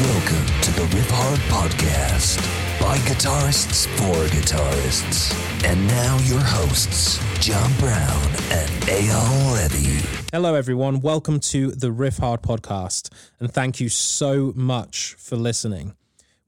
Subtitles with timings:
[0.00, 2.40] Welcome to the Riffhard Podcast
[2.80, 5.32] by guitarists for guitarists.
[5.64, 10.04] And now your hosts, John Browne and Eyal Levi.
[10.32, 10.98] Hello, everyone.
[10.98, 15.94] Welcome to the Riffhard podcast, and thank you so much for listening.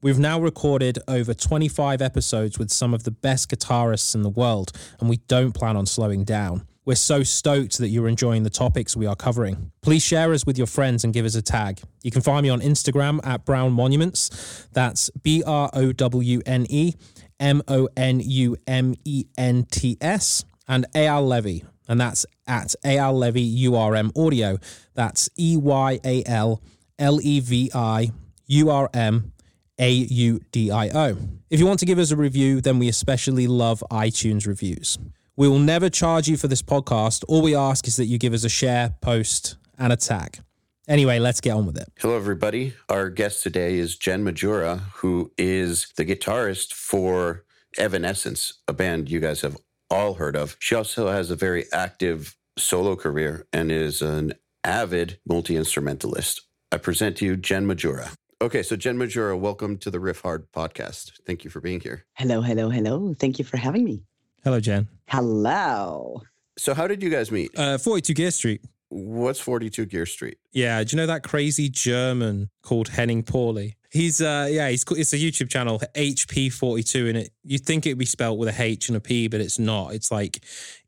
[0.01, 4.73] We've now recorded over 25 episodes with some of the best guitarists in the world,
[4.99, 6.67] and we don't plan on slowing down.
[6.87, 9.73] We're so stoked that you're enjoying the topics we are covering.
[9.81, 11.81] Please share us with your friends and give us a tag.
[12.01, 14.69] You can find me on Instagram at Browne Monuments.
[14.71, 16.93] That's B R O W N E
[17.41, 21.67] M O N U M E N T S and Eyal Levi.
[21.89, 24.57] And that's at Eyal Levi URM Audio.
[24.93, 26.61] That's E Y A L
[26.97, 28.11] L E V I
[28.45, 29.33] U R M
[29.77, 31.17] A U D I O.
[31.49, 34.97] If you want to give us a review, then we especially love iTunes reviews.
[35.39, 37.23] We will never charge you for this podcast.
[37.27, 40.39] All we ask is that you give us a share, post, and a tag.
[40.87, 41.87] Anyway, let's get on with it.
[41.99, 42.73] Hello, everybody.
[42.89, 47.45] Our guest today is Jen Majura, who is the guitarist for
[47.77, 49.57] Evanescence, a band you guys have
[49.91, 50.55] all heard of.
[50.57, 56.41] She also has a very active solo career and is an avid multi instrumentalist.
[56.71, 58.15] I present to you Jen Majura.
[58.41, 61.11] Okay, so Jen Majura, welcome to the Riffhard podcast.
[61.27, 62.05] Thank you for being here.
[62.13, 63.13] Hello, hello, hello.
[63.13, 64.01] Thank you for having me.
[64.47, 64.87] Hello, Jen.
[65.09, 66.21] Hello.
[66.57, 67.51] So, how did you guys meet?
[67.59, 68.61] Uh, 42 Gear Street.
[68.87, 70.37] What's 42 Gear Street?
[70.53, 73.73] Yeah, do you know that crazy German called Henning Pauly?
[73.91, 78.05] He's uh yeah, he's it's a YouTube channel HP42 and it you'd think it'd be
[78.05, 79.93] spelled with a H and a P, but it's not.
[79.93, 80.41] It's like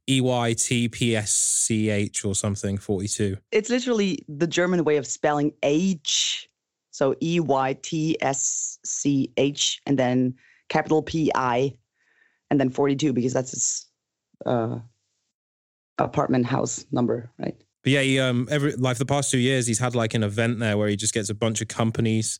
[0.07, 3.35] E Y T P S C H or something 42.
[3.52, 6.47] It's literally the German way of spelling H.
[6.91, 10.35] So E Y T S C H and then
[10.69, 11.73] capital P I
[12.50, 13.86] and then 42 because that's his
[14.45, 14.80] uh,
[15.97, 17.55] apartment house number, right?
[17.83, 20.59] But yeah, he um every like the past two years he's had like an event
[20.59, 22.39] there where he just gets a bunch of companies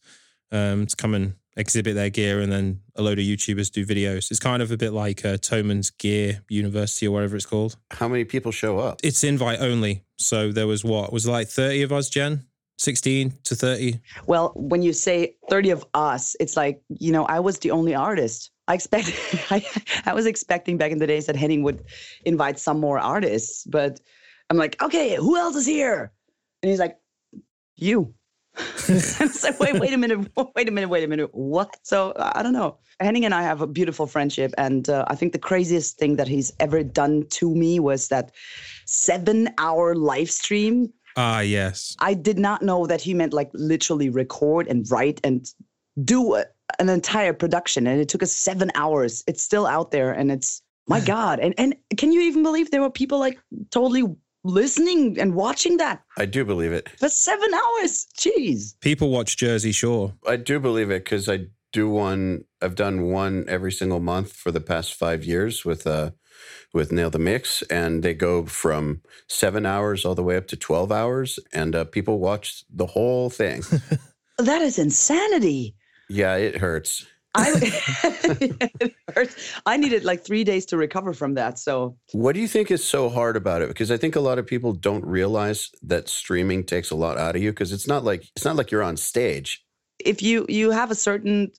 [0.52, 4.32] um to come and exhibit their gear and then a load of YouTubers do videos.
[4.32, 7.76] It's kind of a bit like uh, Thomann's Gear University or whatever it's called.
[7.92, 9.02] How many people show up?
[9.04, 10.06] It's invite only.
[10.18, 11.12] So there was what?
[11.12, 12.46] Was like 30 of us, Jen?
[12.78, 14.00] 16 to 30?
[14.26, 17.94] Well, when you say 30 of us, it's like, you know, I was the only
[17.94, 18.52] artist.
[18.70, 19.12] I expect
[19.52, 19.66] I,
[20.06, 21.84] I was expecting back in the days that Henning would
[22.24, 24.00] invite some more artists, but
[24.50, 26.14] I'm like, okay, who else is here?
[26.62, 26.98] And he's like,
[27.76, 28.14] you.
[28.88, 31.30] it's like, wait, wait a minute, wait a minute, wait a minute.
[31.34, 31.78] What?
[31.84, 32.78] So I don't know.
[33.00, 36.28] Henning and I have a beautiful friendship, and uh, I think the craziest thing that
[36.28, 38.32] he's ever done to me was that
[38.86, 40.92] seven-hour live stream.
[41.16, 41.96] Ah, yes.
[42.00, 45.48] I did not know that he meant like literally record and write and
[46.04, 46.46] do a,
[46.78, 49.24] an entire production, and it took us seven hours.
[49.28, 51.40] It's still out there, and it's my god.
[51.40, 53.40] And and can you even believe there were people like
[53.72, 54.04] totally
[54.44, 56.90] listening and watching that I do believe it.
[56.98, 58.08] for seven hours?
[58.18, 58.80] Jeez.
[58.80, 60.14] People watch Jersey Shore.
[60.26, 62.46] I do believe it because I do one.
[62.62, 66.12] I've done one every single month for the past five years with uh
[66.74, 70.56] with Nail the Mix, and they go from seven hours all the way up to
[70.56, 73.64] twelve hours, and uh, people watch the whole thing.
[74.40, 75.76] That is insanity.
[76.10, 77.06] Yeah, it hurts.
[77.36, 77.52] I
[78.82, 79.54] it hurts.
[79.66, 81.60] I needed like three days to recover from that.
[81.60, 83.68] So What do you think is so hard about it?
[83.68, 87.36] Because I think a lot of people don't realize that streaming takes a lot out
[87.36, 87.52] of you.
[87.52, 89.64] Because it's not like it's not like you're on stage.
[90.00, 91.52] if you you have a certain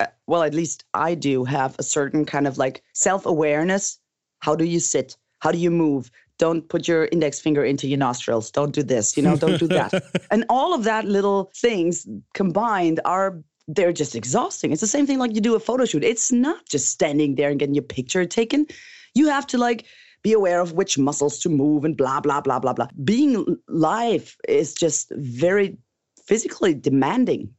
[0.00, 3.98] uh, well at least i do have a certain kind of like self-awareness
[4.40, 7.98] how do you sit how do you move don't put your index finger into your
[7.98, 9.92] nostrils don't do this you know don't do that
[10.30, 14.72] and all of that little things combined are they're just exhausting.
[14.72, 16.04] It's the same thing like you do a photo shoot.
[16.04, 18.66] It's not just standing there and getting your picture taken.
[19.14, 19.86] You have to like
[20.22, 22.88] be aware of which muscles to move and blah blah blah blah blah.
[23.04, 25.76] Being live is just very
[26.24, 27.52] physically demanding.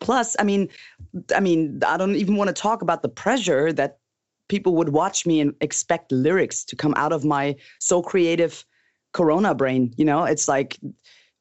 [0.00, 0.68] Plus i mean
[1.34, 3.98] i mean i don't even want to talk about the pressure that
[4.48, 8.64] people would watch me and expect lyrics to come out of my so creative
[9.12, 10.24] corona brain you know?
[10.24, 10.78] It's like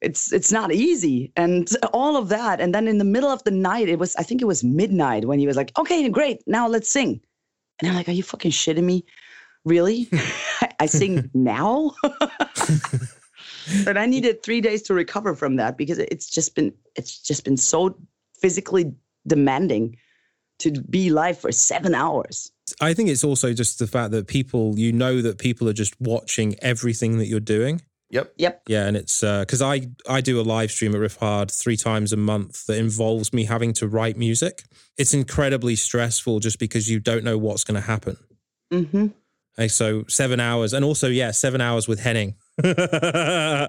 [0.01, 1.31] it's it's not easy.
[1.35, 2.59] And all of that.
[2.59, 5.25] And then in the middle of the night it was i think it was midnight
[5.25, 6.41] when he was like okay great.
[6.47, 7.21] Now let's sing.
[7.79, 9.05] And i'm like are you fucking shitting me?
[9.65, 10.09] Really?
[10.79, 11.93] I sing now?
[13.85, 17.45] But i needed three days to recover from that because it's just been it's just
[17.45, 17.95] been so
[18.33, 18.91] physically
[19.27, 19.97] demanding
[20.61, 22.51] to be live for seven hours.
[22.79, 25.99] I think it's also just the fact that people, you know, that people are just
[25.99, 27.81] watching everything that you're doing.
[28.11, 28.33] Yep.
[28.37, 32.13] yep Yeah, and it's because I I do a live stream at Riffhard three times
[32.13, 34.63] a month that involves me having to write music.
[34.97, 38.17] It's incredibly stressful just because you don't know what's going to happen.
[38.71, 39.07] Mm-hmm.
[39.57, 42.35] Okay, so seven hours, and also yeah, seven hours with Henning.
[42.63, 43.67] I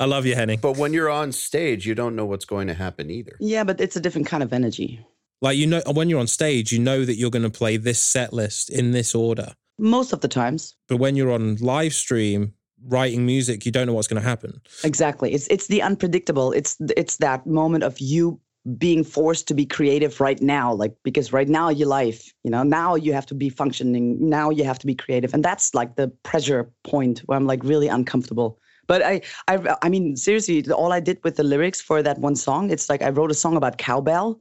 [0.00, 0.58] love you, Henning.
[0.60, 3.36] But when you're on stage, you don't know what's going to happen either.
[3.40, 5.04] Yeah, but it's a different kind of energy.
[5.40, 8.02] Like you know, when you're on stage, you know that you're going to play this
[8.02, 9.54] set list in this order.
[9.78, 10.76] Most of the times.
[10.88, 12.54] But when you're on live stream
[12.86, 14.60] writing music, you don't know what's going to happen.
[14.84, 15.32] Exactly.
[15.32, 16.52] It's it's the unpredictable.
[16.52, 18.40] It's it's that moment of you
[18.76, 22.62] being forced to be creative right now like because right now your life you know
[22.62, 25.96] now you have to be functioning now you have to be creative and that's like
[25.96, 29.18] the pressure point where i'm like really uncomfortable but i
[29.48, 32.90] i i mean seriously all i did with the lyrics for that one song it's
[32.90, 34.38] like i wrote a song about cowbell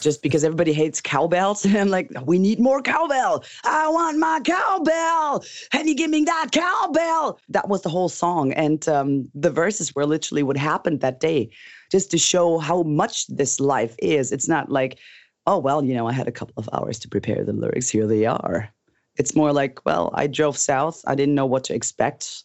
[0.00, 1.64] just because everybody hates cowbells.
[1.70, 3.44] And I'm like, we need more cowbell.
[3.64, 5.44] I want my cowbell.
[5.70, 7.38] Can you give me that cowbell?
[7.48, 8.52] That was the whole song.
[8.52, 11.50] And um, the verses were literally what happened that day,
[11.90, 14.32] just to show how much this life is.
[14.32, 14.98] It's not like,
[15.46, 17.88] oh, well, you know, I had a couple of hours to prepare the lyrics.
[17.88, 18.68] Here they are.
[19.16, 21.02] It's more like, well, I drove south.
[21.06, 22.44] I didn't know what to expect.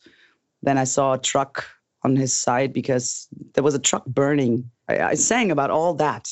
[0.63, 1.65] Then I saw a truck
[2.03, 4.69] on his side because there was a truck burning.
[4.89, 6.29] I, I sang about all that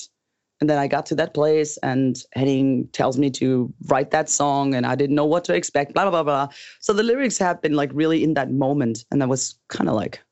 [0.63, 4.73] and then I got to that place, and Henning tells me to write that song,
[4.73, 6.55] and I didn't know what to expect, blah, blah, blah, blah.
[6.79, 9.03] So the lyrics have been like really in that moment.
[9.11, 10.23] And that was kind of like,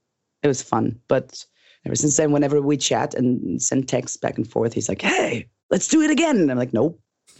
[0.41, 0.97] it was fun.
[1.09, 1.45] But
[1.85, 5.49] ever since then, whenever we chat and send texts back and forth, he's like, hey,
[5.69, 6.37] let's do it again.
[6.37, 6.97] And I'm like, nope.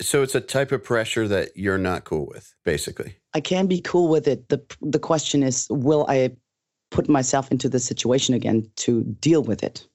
[0.00, 3.14] so it's a type of pressure that you're not cool with, basically.
[3.32, 4.48] I can be cool with it.
[4.48, 6.32] The, the question is, will I
[6.90, 9.86] put myself into the situation again to deal with it?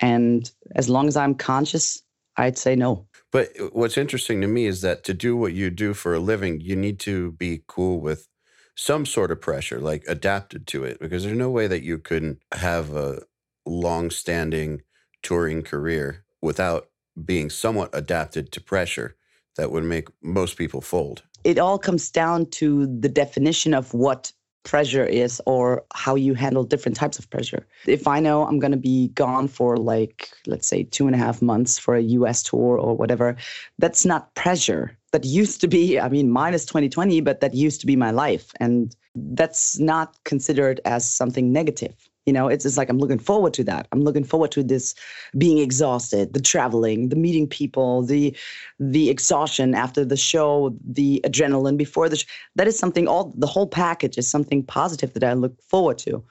[0.00, 2.02] And as long as I'm conscious,
[2.36, 3.06] I'd say no.
[3.32, 6.60] But what's interesting to me is that to do what you do for a living,
[6.60, 8.28] you need to be cool with
[8.74, 12.42] some sort of pressure, like adapted to it, because there's no way that you couldn't
[12.52, 13.22] have a
[13.66, 14.82] long standing
[15.22, 16.88] touring career without
[17.22, 19.16] being somewhat adapted to pressure
[19.56, 21.22] that would make most people fold.
[21.44, 24.32] It all comes down to the definition of what
[24.64, 27.66] pressure is or how you handle different types of pressure.
[27.86, 31.18] If I know I'm going to be gone for like, let's say, two and a
[31.18, 33.36] half months for a US tour or whatever,
[33.78, 34.96] that's not pressure.
[35.12, 38.52] That used to be, I mean, minus 2020, but that used to be my life.
[38.60, 42.09] And that's not considered as something negative.
[42.30, 43.88] You know, it's just like I'm looking forward to that.
[43.90, 44.94] I'm looking forward to this
[45.36, 48.36] being exhausted, the traveling, the meeting people, the
[48.78, 52.28] the exhaustion after the show, the adrenaline before the show.
[52.54, 56.22] That is something all the whole package is something positive that I look forward to.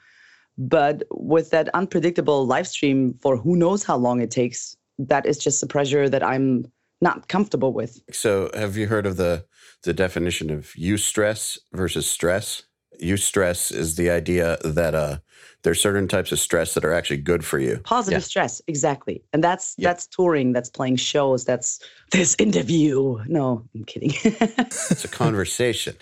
[0.56, 5.36] But with that unpredictable live stream for who knows how long it takes, that is
[5.36, 6.64] just a pressure that I'm
[7.02, 8.00] not comfortable with.
[8.10, 9.44] So, have you heard of the
[9.82, 12.62] the definition of eustress versus stress?
[13.02, 15.18] Eustress is the idea that uh,
[15.62, 17.78] there's certain types of stress that are actually good for you.
[17.84, 18.24] Positive yeah.
[18.24, 19.22] stress, exactly.
[19.32, 19.88] And that's yeah.
[19.88, 21.80] that's touring, that's playing shows, that's
[22.12, 23.18] this interview.
[23.26, 24.12] No, I'm kidding.
[24.24, 25.96] it's a conversation.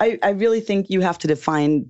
[0.00, 1.88] I, I really think you have to define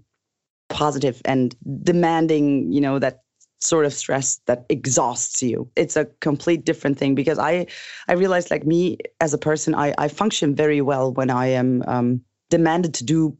[0.68, 3.22] positive and demanding, you know, that
[3.60, 5.70] sort of stress that exhausts you.
[5.76, 7.66] It's a complete different thing because I
[8.08, 11.82] I realized like me as a person, I, I function very well when I am
[11.86, 12.20] um,
[12.50, 13.36] demanded to do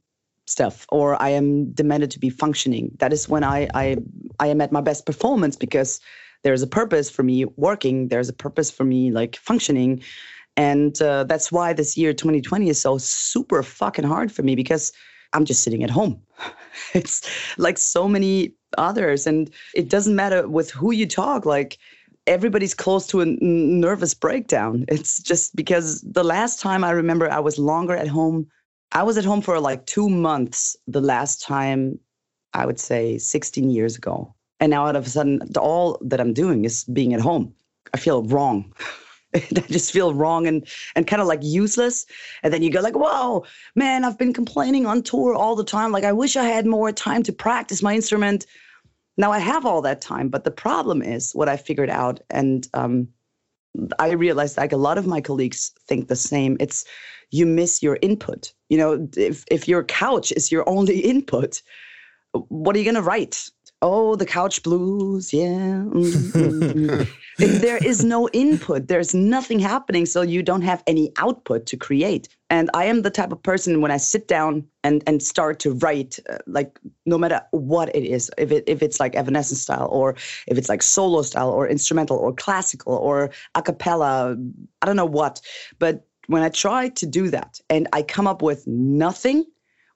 [0.53, 2.95] stuff or I am demanded to be functioning.
[2.99, 3.97] That is when I I
[4.39, 6.01] I am at my best performance because
[6.45, 8.09] there's a purpose for me working.
[8.09, 10.03] There's a purpose for me like functioning,
[10.57, 14.93] and uh, that's why this year 2020 is so super fucking hard for me because
[15.33, 16.21] I'm just sitting at home.
[16.95, 17.29] it's
[17.59, 21.47] like so many others, and it doesn't matter with who you talk.
[21.47, 21.79] Like
[22.27, 24.85] everybody's close to a nervous breakdown.
[24.89, 28.47] It's just because the last time I remember I was longer at home
[28.95, 31.99] I was at home for like two months the last time,
[32.53, 34.35] I would say 16 years ago.
[34.61, 37.55] And now all of a sudden, all that I'm doing is being at home.
[37.95, 38.73] I feel wrong.
[39.35, 42.05] I just feel wrong and and kind of like useless.
[42.43, 43.45] And then you go like, whoa,
[43.75, 45.91] man, I've been complaining on tour all the time.
[45.91, 48.47] Like I wish I had more time to practice my instrument.
[49.17, 52.67] Now I have all that time, but the problem is what I figured out, and
[52.75, 53.09] um,
[53.99, 56.57] I realized like a lot of my colleagues think the same.
[56.61, 56.85] It's
[57.31, 58.53] you miss your input.
[58.69, 61.63] You know, if if your couch is your only input,
[62.33, 63.51] what are you going to write?
[63.85, 65.85] Oh, the couch blues, yeah.
[65.91, 67.03] Mm-hmm.
[67.59, 72.29] there is no input, there's nothing happening, so you don't have any output to create.
[72.49, 75.73] And I am the type of person when I sit down and and start to
[75.73, 79.89] write, uh, like no matter what it is, if it if it's like Evanescence style
[79.91, 80.15] or
[80.47, 84.37] if it's like solo style or instrumental or classical or a cappella,
[84.81, 85.41] I don't know what,
[85.79, 89.45] but when I try to do that and I come up with nothing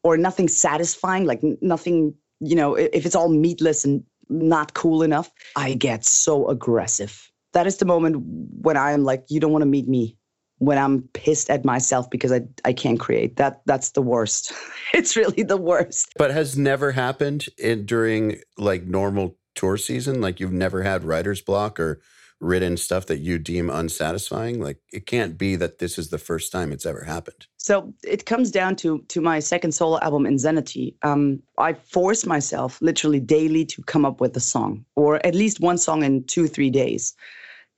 [0.02, 5.30] or nothing satisfying, like nothing, you know, if it's all meatless and not cool enough,
[5.54, 7.30] I get so aggressive.
[7.52, 8.22] That is the moment
[8.60, 10.16] when I am like, you don't want to meet me.
[10.58, 13.36] when I'm pissed at myself because I, I can't create.
[13.36, 14.52] That that's the worst.
[14.94, 16.12] it's really the worst.
[16.16, 20.20] But has never happened in during like normal tour season?
[20.20, 22.00] Like you've never had writer's block or
[22.40, 24.60] written stuff that you deem unsatisfying?
[24.60, 27.46] Like it can't be that this is the first time it's ever happened.
[27.56, 30.96] So it comes down to to my second solo album, Insanity.
[31.02, 35.60] Um, I forced myself literally daily to come up with a song, or at least
[35.60, 37.14] one song in two three days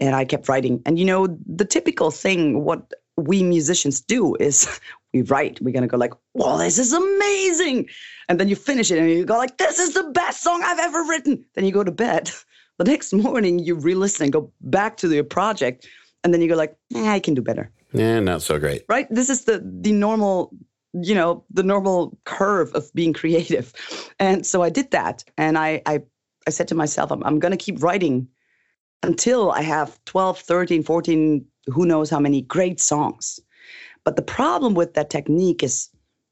[0.00, 0.80] and I kept writing.
[0.86, 4.80] And you know, the typical thing, what we musicians do is
[5.12, 5.60] we write.
[5.60, 7.88] We're gonna go like, "Well, this is amazing,"
[8.28, 10.78] and then you finish it and you go like, "This is the best song I've
[10.78, 12.30] ever written." Then you go to bed.
[12.78, 15.86] The next morning, you re-listen and go back to your project,
[16.24, 18.84] and then you go like, eh, "I can do better." Yeah, not so great.
[18.88, 19.06] Right?
[19.10, 20.52] This is the the normal
[20.94, 23.74] you know the normal curve of being creative
[24.18, 26.00] and so i did that and i i,
[26.46, 28.26] I said to myself i'm, I'm going to keep writing
[29.02, 33.40] until I have 12, 13, 14, who knows how many great songs.
[34.04, 35.88] But the problem with that technique is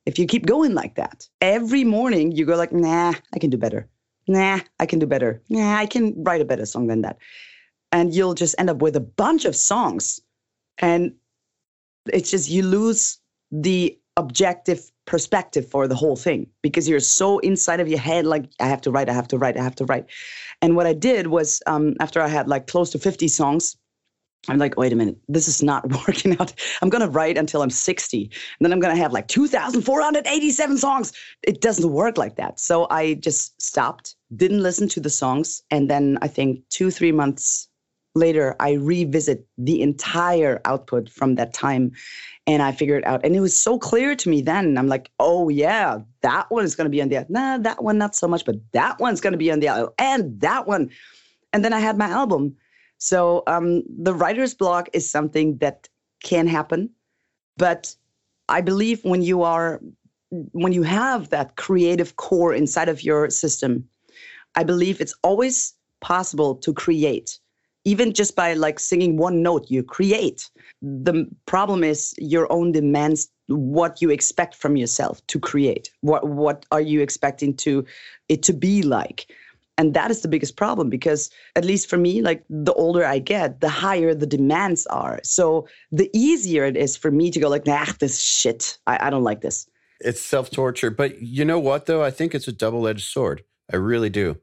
[0.07, 3.59] if you keep going like that, every morning you go like, nah, I can do
[3.59, 3.89] better.
[4.29, 5.43] Nah, I can do better.
[5.49, 7.19] Nah, I can write a better song than that.
[7.93, 10.21] And you'll just end up with a bunch of songs.
[10.79, 11.15] And
[12.13, 13.19] it's just you lose
[13.51, 18.47] the objective perspective for the whole thing because you're so inside of your head like
[18.61, 20.07] i have to write i have to write i have to write
[20.63, 23.77] and what i did was um, after i had like close to 50 songs
[24.49, 27.71] i'm like wait a minute this is not working out i'm to write until i'm
[27.71, 31.13] 60 and then i'm to have like 2487 songs
[31.43, 35.91] it doesn't work like that so i just stopped didn't listen to the songs and
[35.91, 37.69] then i think two three months
[38.15, 41.93] later i revisit the entire output from that time
[42.47, 43.23] and I figured it out.
[43.25, 44.79] And it was so clear to me then.
[44.79, 48.15] I'm like, oh yeah, that one is to be on the nah, that one not
[48.15, 50.91] so much, but that one's to be on the and that one.
[51.53, 52.57] And then I had my album.
[52.99, 55.89] So um, the writer's block is something that
[56.23, 56.91] can happen,
[57.57, 57.95] but
[58.49, 59.81] I believe when you are
[60.53, 63.89] when you have that creative core inside of your system,
[64.57, 67.39] I believe it's always possible to create.
[67.85, 70.51] Even just by like singing one note you create.
[70.83, 76.67] The problem is your own demands what you expect from yourself to create what what
[76.73, 77.85] are you expecting to
[78.29, 79.31] it to be like
[79.79, 83.19] and that is the biggest problem because at least for me like the older i
[83.19, 85.21] get the higher the demands are.
[85.23, 88.79] So the easier it is for me to go like nah this shit.
[88.87, 89.69] I, I don't like this.
[90.01, 90.91] It's self-torture.
[90.91, 92.03] But you know what though?
[92.03, 93.45] I think it's a double-edged sword.
[93.73, 94.39] I really do.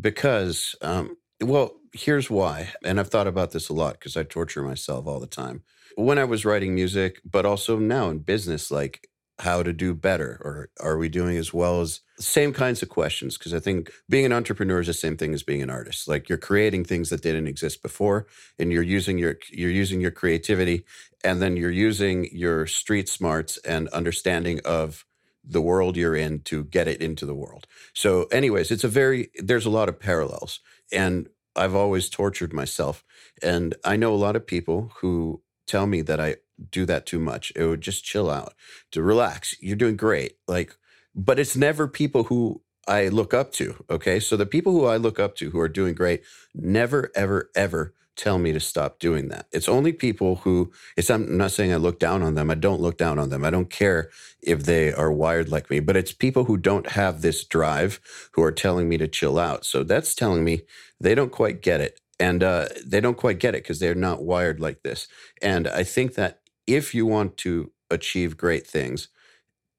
[0.00, 2.72] Because um, well here's why.
[2.84, 5.62] And I've thought about this a lot because I torture myself all the time.
[5.96, 9.08] When I was writing music, but also now in business, like
[9.40, 13.36] how to do better or are we doing as well as same kinds of questions
[13.36, 16.28] because i think being an entrepreneur is the same thing as being an artist like
[16.28, 18.26] you're creating things that didn't exist before
[18.58, 20.84] and you're using your you're using your creativity
[21.24, 25.04] and then you're using your street smarts and understanding of
[25.42, 29.30] the world you're in to get it into the world so anyways it's a very
[29.38, 30.60] there's a lot of parallels
[30.92, 33.04] and I've always tortured myself.
[33.42, 36.36] And I know a lot of people who tell me that I
[36.70, 37.52] do that too much.
[37.56, 38.54] It would just chill out,
[38.92, 39.54] to relax.
[39.60, 40.36] You're doing great.
[40.46, 40.76] Like,
[41.14, 43.84] but it's never people who I look up to.
[43.90, 44.20] Okay.
[44.20, 46.22] So the people who I look up to who are doing great
[46.54, 49.46] never, ever, ever tell me to stop doing that.
[49.52, 52.50] It's only people who it's I'm not saying I look down on them.
[52.50, 53.44] I don't look down on them.
[53.44, 54.10] I don't care
[54.42, 58.00] if they are wired like me, but it's people who don't have this drive
[58.32, 59.64] who are telling me to chill out.
[59.64, 60.62] So that's telling me
[61.00, 62.00] they don't quite get it.
[62.20, 65.08] And uh, they don't quite get it because they're not wired like this.
[65.42, 69.08] And I think that if you want to achieve great things,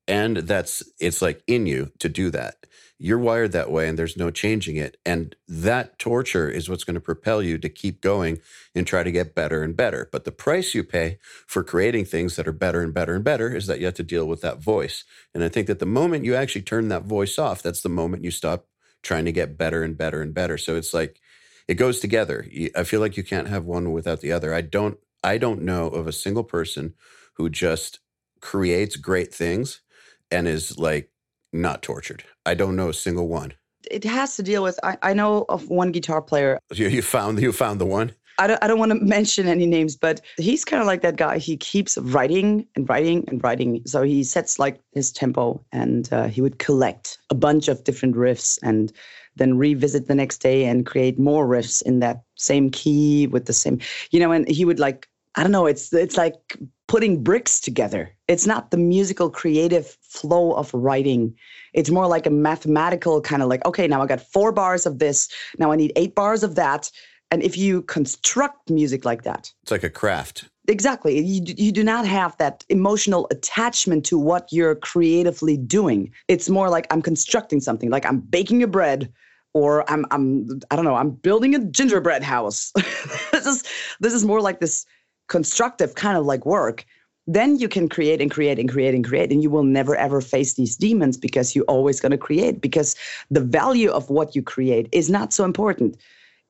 [0.08, 2.66] and that's it's like in you to do that
[2.98, 4.98] you're wired that way and there's no changing it.
[5.06, 8.40] And that torture is what's going to propel you to keep going
[8.74, 10.08] and try to get better and better.
[10.12, 13.54] But the price you pay for creating things that are better and better and better
[13.54, 15.04] is that you have to deal with that voice.
[15.34, 18.24] And I think that the moment you actually turn that voice off, that's the moment
[18.24, 18.68] you stop
[19.04, 20.58] trying to get better and better and better.
[20.58, 21.20] So it's like
[21.68, 22.48] it goes together.
[22.76, 24.54] I feel like you can't have one without the other.
[24.54, 26.94] I don't I don't know of a single person
[27.34, 28.00] who just
[28.42, 29.82] creates great things
[30.30, 31.10] and is like
[31.52, 32.24] not tortured.
[32.46, 33.54] I don't know a single one.
[33.90, 34.80] It has to deal with.
[34.84, 36.60] I, I know of one guitar player.
[36.72, 38.12] You, you found you found the one.
[38.38, 41.16] I don't, I don't want to mention any names, but he's kind of like that
[41.16, 41.40] guy.
[41.40, 43.82] He keeps writing and writing and writing.
[43.88, 48.16] So he sets like his tempo and uh, he would collect a bunch of different
[48.16, 48.92] riffs and
[49.38, 53.54] then revisit the next day and create more riffs in that same key with the
[53.54, 53.80] same,
[54.12, 58.12] you know, and he would like, I don't know, it's, it's like putting bricks together.
[58.28, 61.36] It's not the musical creative flow of writing.
[61.74, 65.00] It's more like a mathematical kind of like, okay, now I got four bars of
[65.00, 65.30] this.
[65.58, 66.92] Now I need eight bars of that.
[67.32, 70.48] And if you construct music like that, it's like a craft.
[70.68, 76.50] exactly you, you do not have that emotional attachment to what you're creatively doing it's
[76.50, 79.12] more like i'm constructing something like i'm baking a bread
[79.54, 82.72] or i'm i'm i don't know i'm building a gingerbread house
[83.32, 83.64] this is
[84.00, 84.86] this is more like this
[85.28, 86.86] constructive kind of like work
[87.28, 90.22] then you can create and create and create and create and you will never ever
[90.22, 92.96] face these demons because you're always going to create because
[93.32, 95.98] the value of what you create is not so important.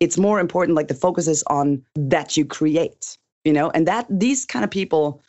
[0.02, 3.70] It's more important like the focus is on that you create you know?
[3.70, 5.22] And that these kind of people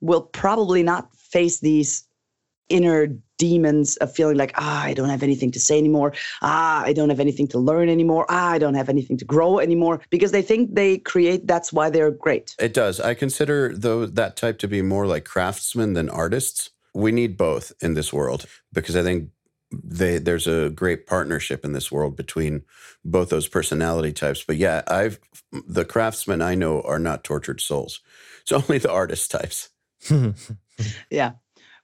[0.00, 2.08] will probably not face these
[2.70, 6.12] inner demons of feeling like ah i don't have anything to say anymore
[6.42, 9.58] ah i don't have anything to learn anymore ah i don't have anything to grow
[9.58, 13.00] anymore because they think they create that's why they're great It does.
[13.00, 16.70] I consider though that type to be more like craftsmen than artists.
[16.94, 19.30] We need both in this world because I think
[19.70, 22.62] they there's a great partnership in this world between
[23.04, 24.44] both those personality types.
[24.44, 25.18] But yeah, I've
[25.66, 28.00] the craftsmen I know are not tortured souls.
[28.42, 29.70] It's only the artist types.
[31.10, 31.32] yeah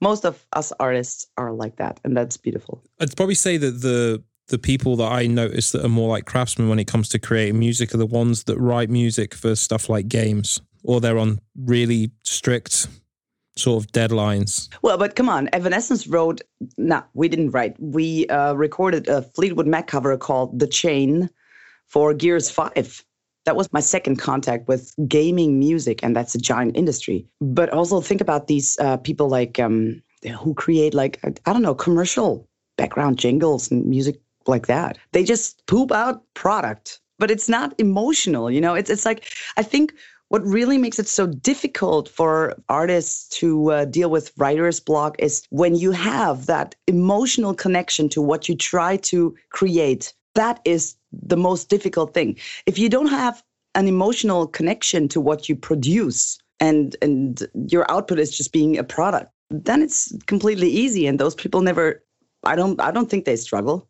[0.01, 4.23] most of us artists are like that and that's beautiful I'd probably say that the
[4.51, 7.59] the people that I notice that are more like craftsmen when it comes to creating
[7.59, 12.11] music are the ones that write music for stuff like games, or they're on really
[12.25, 12.89] strict
[13.57, 14.69] sort of deadlines.
[14.83, 16.43] Well, but come on, Evanescence wrote.
[16.77, 17.77] No, we didn't write.
[17.81, 21.31] We uh, recorded a Fleetwood Mac cover called "The Chain"
[21.87, 23.05] for Gears Five.
[23.45, 27.27] That was my second contact with gaming music, and that's a giant industry.
[27.41, 30.03] But also think about these uh, people like um,
[30.39, 34.99] who create like I don't know commercial background jingles and music like that.
[35.13, 38.51] They just poop out product, but it's not emotional.
[38.51, 39.95] You know, it's it's like I think
[40.31, 45.43] what really makes it so difficult for artists to uh, deal with writer's block is
[45.51, 50.15] when you have that emotional connection to what you try to create.
[50.35, 52.37] That is the most difficult thing.
[52.67, 53.43] If you don't have
[53.75, 58.85] an emotional connection to what you produce and and your output is just being a
[58.85, 62.03] product, then it's completely easy and those people never
[62.45, 63.89] I don't I don't think they struggle.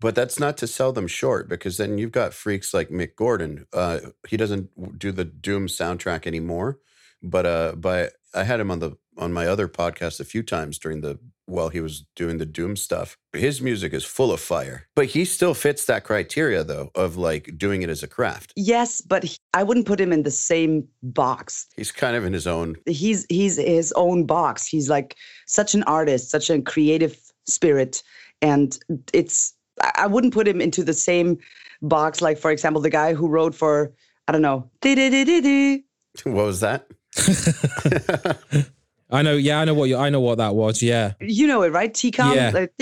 [0.00, 3.66] But that's not to sell them short because then you've got freaks like Mick Gordon.
[3.72, 6.80] Uh, he doesn't do the Doom soundtrack anymore,
[7.22, 10.78] but uh, but I had him on the on my other podcast a few times
[10.78, 11.20] during the
[11.52, 13.16] while he was doing the Doom stuff.
[13.32, 17.56] His music is full of fire, but he still fits that criteria though of like
[17.56, 18.52] doing it as a craft.
[18.56, 21.66] Yes, but he- I wouldn't put him in the same box.
[21.76, 22.76] He's kind of in his own.
[22.86, 24.66] He's he's his own box.
[24.66, 28.02] He's like such an artist, such a creative spirit,
[28.40, 28.78] and
[29.12, 31.38] it's I I wouldn't put him into the same
[31.82, 32.20] box.
[32.22, 33.92] Like for example, the guy who wrote for
[34.28, 34.68] I don't know.
[36.24, 36.86] What was that?
[39.12, 40.82] I know, yeah, I know what you, I know what that was.
[40.82, 41.92] Yeah, you know it, right?
[41.92, 42.50] T-com, Yeah.
[42.52, 42.72] like,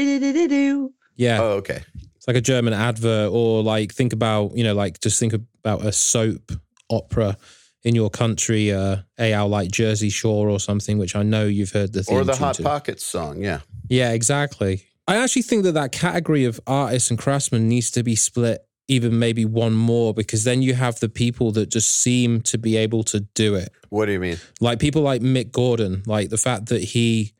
[1.16, 1.40] yeah.
[1.40, 1.82] Oh, okay.
[2.16, 5.84] It's like a German advert, or like think about you know, like just think about
[5.84, 6.52] a soap
[6.90, 7.36] opera
[7.82, 11.92] in your country, uh, AL like Jersey Shore or something, which I know you've heard
[11.94, 12.62] the theme Or the tune Hot to.
[12.62, 13.42] Pockets song.
[13.42, 13.60] Yeah.
[13.88, 14.84] Yeah, exactly.
[15.08, 19.18] I actually think that that category of artists and craftsmen needs to be split even
[19.18, 23.04] maybe one more because then you have the people that just seem to be able
[23.04, 23.72] to do it.
[23.88, 24.38] What do you mean?
[24.60, 27.32] Like people like Mick Gordon, like the fact that he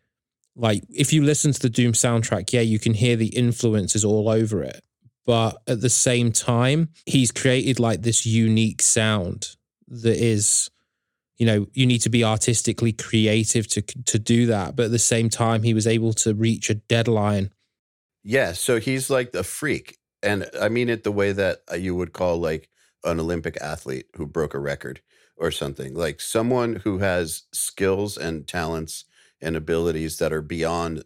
[0.54, 4.28] like if you listen to the Doom soundtrack, yeah, you can hear the influences all
[4.28, 4.80] over it.
[5.26, 9.56] But at the same time, he's created like this unique sound
[9.88, 10.70] that is
[11.36, 14.98] you know, you need to be artistically creative to to do that, but at the
[15.00, 17.50] same time he was able to reach a deadline
[18.22, 19.96] Yeah, so he's like a freak.
[20.22, 22.68] And I mean it the way that uh, you would call like
[23.04, 25.00] an Olympic athlete who broke a record
[25.36, 25.94] or something.
[25.94, 29.04] Like someone who has skills and talents
[29.40, 31.04] and abilities that are beyond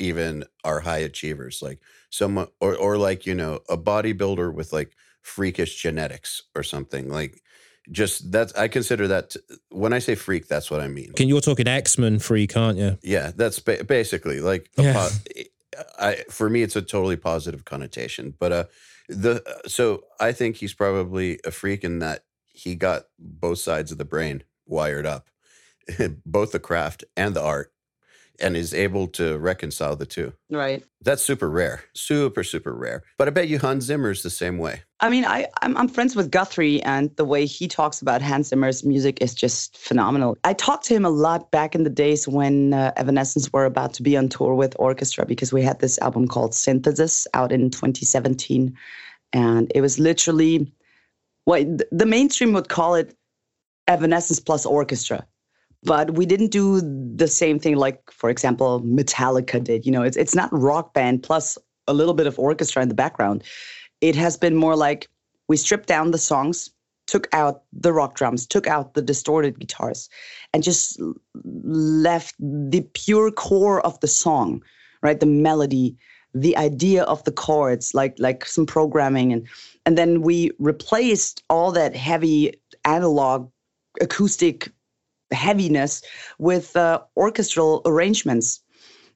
[0.00, 1.62] even our high achievers.
[1.62, 4.92] Like someone or or like, you know, a bodybuilder with like
[5.22, 7.08] freakish genetics or something.
[7.08, 7.42] Like
[7.90, 9.36] just that's I consider that
[9.70, 11.12] when I say freak, that's what I mean.
[11.12, 12.98] Can you're talking X Men freak, aren't you?
[13.02, 14.92] Yeah, that's ba- basically like a Yeah.
[14.92, 15.42] po-
[15.98, 18.34] I for me it's a totally positive connotation.
[18.38, 18.64] But uh
[19.08, 23.98] the so I think he's probably a freak in that he got both sides of
[23.98, 25.30] the brain wired up,
[26.26, 27.72] both the craft and the art,
[28.40, 30.32] and is able to reconcile the two.
[30.50, 30.84] Right.
[31.02, 33.02] That's super rare, super super rare.
[33.16, 34.82] But I bet you Hans Zimmer's the same way.
[35.00, 38.48] I mean, I, I'm, I'm friends with Guthrie, and the way he talks about Hans
[38.48, 40.36] Zimmer's music is just phenomenal.
[40.42, 43.94] I talked to him a lot back in the days when uh, Evanescence were about
[43.94, 47.70] to be on tour with orchestra because we had this album called Synthesis out in
[47.70, 48.76] 2017.
[49.32, 50.72] And it was literally
[51.44, 53.14] what the mainstream would call it
[53.86, 55.26] Evanescence plus orchestra.
[55.84, 59.86] But we didn't do the same thing like, for example, Metallica did.
[59.86, 62.94] You know, it's, it's not rock band plus a little bit of orchestra in the
[62.94, 63.44] background
[64.00, 65.08] it has been more like
[65.48, 66.70] we stripped down the songs
[67.06, 70.10] took out the rock drums, took out the distorted guitars,
[70.52, 71.00] and just
[71.54, 74.62] left the pure core of the song,
[75.02, 75.18] right?
[75.18, 75.96] The melody,
[76.34, 79.48] the idea of the chords, like like some programming, and
[79.86, 82.52] and then we replaced all that heavy
[82.84, 83.50] analog
[84.02, 84.68] acoustic
[85.30, 86.02] heaviness
[86.38, 88.60] with uh, orchestral arrangements.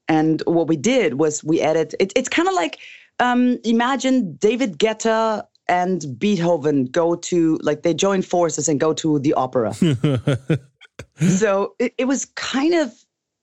[0.09, 1.95] And what we did was we added.
[2.01, 2.79] It, it's kind of like
[3.19, 9.19] um, imagine David Guetta and Beethoven go to like they join forces and go to
[9.21, 9.75] the opera.
[11.39, 12.93] so it, it was kind of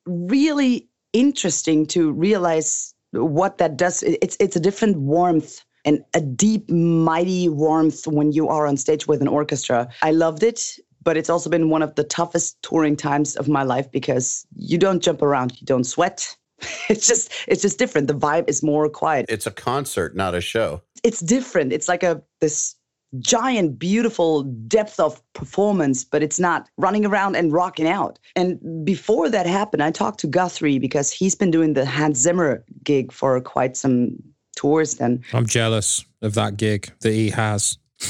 [0.05, 4.03] really interesting to realize what that does.
[4.03, 9.08] It's it's a different warmth and a deep, mighty warmth when you are on stage
[9.08, 9.88] with an orchestra.
[10.01, 10.77] I loved it,
[11.10, 14.78] but it's also been one of the toughest touring times of my life because you
[14.78, 16.38] don't jump around, you don't sweat.
[16.88, 18.08] It's just it's just different.
[18.08, 19.26] The vibe is more quiet.
[19.28, 20.84] It's a concert, not a show.
[21.04, 21.74] It's different.
[21.74, 22.76] It's like a this
[23.17, 28.19] giant, beautiful depth of performance, but it's not running around and rocking out.
[28.36, 32.63] And before that happened, I talked to Guthrie because he's been doing the Hans Zimmer
[32.84, 34.15] gig for quite some
[34.56, 35.24] tours then.
[35.34, 37.80] I'm jealous of that gig that he has.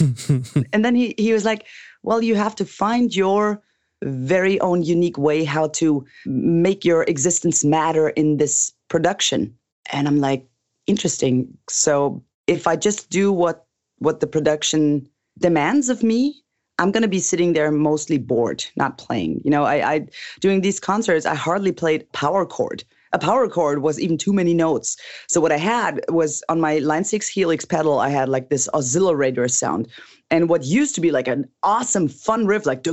[0.74, 1.66] and then he, he was like,
[2.04, 3.62] Well, you have to find your
[4.04, 9.54] very own unique way how to make your existence matter in this production.
[9.92, 10.48] And I'm like,
[10.88, 11.58] interesting.
[11.70, 13.66] So if I just do what
[14.00, 15.08] what the production
[15.40, 16.42] demands of me,
[16.80, 19.42] I'm gonna be sitting there mostly bored, not playing.
[19.44, 20.08] You know, I, I
[20.40, 22.84] doing these concerts, I hardly played power chord.
[23.12, 24.98] A power chord was even too many notes.
[25.28, 28.70] So what I had was on my Line 6 Helix pedal, I had like this
[28.74, 29.88] oscillator sound.
[30.32, 32.84] And what used to be like an awesome fun riff, like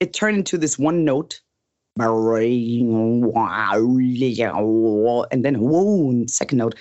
[0.00, 1.40] it turned into this one note
[5.30, 6.74] and then whoa, second note.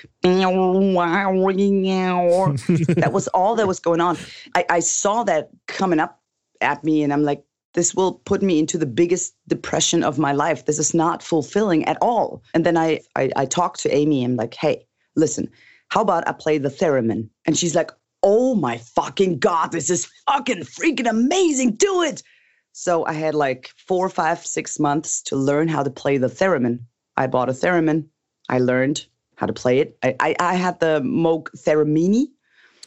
[2.97, 4.17] that was all that was going on.
[4.56, 6.21] I, I saw that coming up
[6.60, 7.43] at me, and I'm like,
[7.75, 10.65] this will put me into the biggest depression of my life.
[10.65, 12.41] This is not fulfilling at all.
[12.53, 14.23] And then I, I, I talked to Amy.
[14.23, 15.49] I'm like, hey, listen,
[15.89, 17.29] how about I play the theremin?
[17.45, 17.91] And she's like,
[18.23, 21.75] oh my fucking god, this is fucking freaking amazing.
[21.75, 22.23] Do it.
[22.71, 26.79] So I had like four, five, six months to learn how to play the theremin.
[27.17, 28.07] I bought a theremin.
[28.49, 29.97] I learned how to play it.
[30.01, 32.31] I, I, I had the Moog Theremini,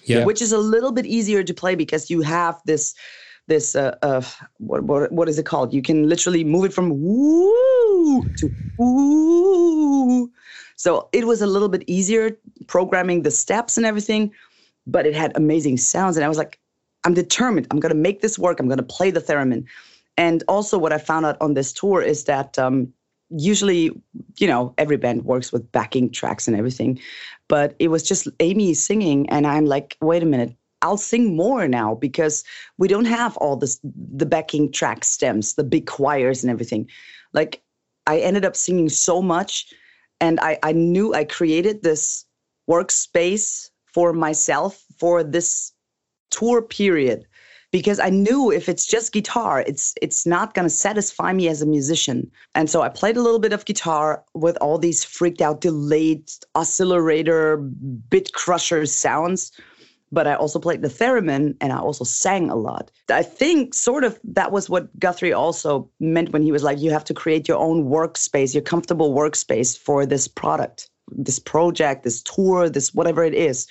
[0.04, 0.24] yeah.
[0.24, 2.94] which is a little bit easier to play because you have this
[3.48, 4.22] this uh, uh
[4.58, 5.74] what, what what is it called?
[5.74, 10.30] You can literally move it from woo to woo.
[10.76, 14.32] So it was a little bit easier programming the steps and everything,
[14.86, 16.16] but it had amazing sounds.
[16.16, 16.60] And I was like,
[17.04, 17.66] I'm determined.
[17.70, 18.60] I'm to make this work.
[18.60, 19.64] I'm to play the theremin.
[20.16, 22.92] And also, what I found out on this tour is that um,
[23.30, 23.90] usually,
[24.36, 27.00] you know, every band works with backing tracks and everything,
[27.46, 30.54] but it was just Amy singing, and I'm like, wait a minute.
[30.82, 32.44] I'll sing more now because
[32.76, 36.88] we don't have all this the backing track stems, the big choirs and everything.
[37.32, 37.62] Like
[38.06, 39.72] I ended up singing so much
[40.20, 42.24] and I, I knew I created this
[42.68, 45.72] workspace for myself for this
[46.30, 47.26] tour period
[47.70, 51.66] because I knew if it's just guitar, it's it's not to satisfy me as a
[51.66, 52.30] musician.
[52.54, 56.30] And so I played a little bit of guitar with all these freaked out delayed
[56.54, 59.52] oscillator bit crusher sounds,
[60.10, 62.90] but I also played the theremin and I also sang a lot.
[63.10, 66.90] I think sort of that was what Guthrie also meant when he was like you
[66.90, 72.22] have to create your own workspace, your comfortable workspace for this product, this project, this
[72.22, 73.66] tour, this whatever it is.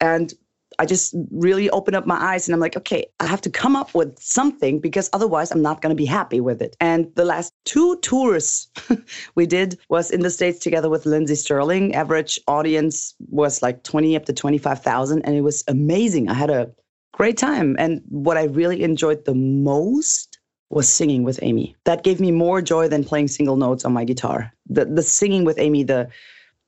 [0.00, 0.34] And
[0.78, 3.76] I just really opened up my eyes and I'm like, okay, I have to come
[3.76, 6.76] up with something because otherwise I'm not going to be happy with it.
[6.80, 8.68] And the last two tours
[9.34, 11.94] we did was in the States together with Lindsey Stirling.
[11.94, 15.22] Average audience was like 20 up to 25,000.
[15.22, 16.28] And it was amazing.
[16.28, 16.70] I had a
[17.12, 17.76] great time.
[17.78, 20.38] And what I really enjoyed the most
[20.70, 21.76] was singing with Amy.
[21.84, 24.52] That gave me more joy than playing single notes on my guitar.
[24.66, 26.08] The, the singing with Amy, the,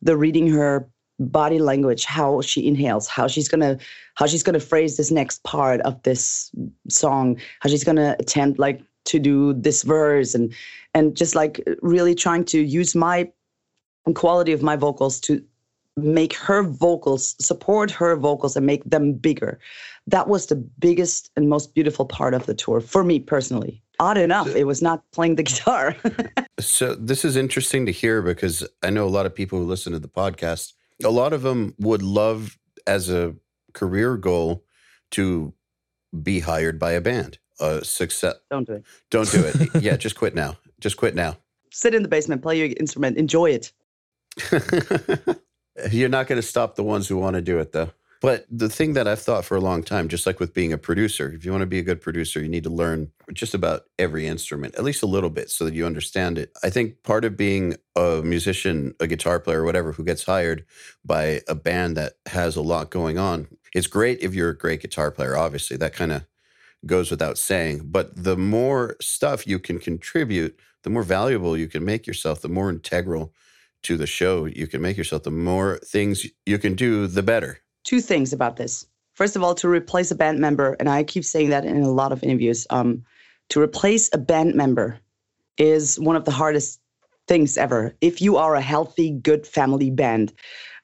[0.03, 3.79] the reading her body language how she inhales how she's gonna
[4.17, 6.51] how she's gonna phrase this next part of this
[6.89, 10.53] song how she's gonna attempt like to do this verse and
[10.95, 13.31] and just like really trying to use my
[14.15, 15.43] quality of my vocals to
[15.97, 19.59] make her vocals support her vocals and make them bigger.
[20.07, 23.83] That was the biggest and most beautiful part of the tour for me personally.
[23.99, 25.97] Odd enough it was not playing the guitar.
[26.61, 29.93] So this is interesting to hear because i know a lot of people who listen
[29.93, 33.35] to the podcast a lot of them would love as a
[33.73, 34.65] career goal
[35.13, 35.53] to
[36.23, 37.39] be hired by a band.
[37.61, 38.35] A success.
[38.51, 38.85] Don't do it.
[39.11, 39.71] Don't do it.
[39.83, 40.59] yeah, just quit now.
[40.81, 41.39] Just quit now.
[41.71, 43.73] Sit in the basement, play your instrument, enjoy it.
[45.91, 47.91] You're not going to stop the ones who want to do it, though.
[48.21, 50.79] But the thing that I've thought for a long time, just like with being a
[50.79, 53.83] producer, if you want to be a good producer, you need to learn just about
[53.99, 56.51] every instrument, at least a little bit, so that you understand it.
[56.63, 60.65] I think part of being a musician, a guitar player, or whatever, who gets hired
[61.05, 64.81] by a band that has a lot going on, it's great if you're a great
[64.81, 65.77] guitar player, obviously.
[65.77, 66.25] That kind of
[66.87, 67.83] goes without saying.
[67.85, 72.49] But the more stuff you can contribute, the more valuable you can make yourself, the
[72.49, 73.35] more integral
[73.83, 77.61] to the show you can make yourself, the more things you can do, the better
[77.87, 78.85] two things about this.
[79.15, 81.91] First of all, to replace a band member, and I keep saying that in a
[81.91, 83.03] lot of interviews, um,
[83.49, 84.99] to replace a band member
[85.57, 86.81] is one of the hardest
[87.29, 87.95] things ever.
[88.03, 90.35] If you are a healthy, good family band,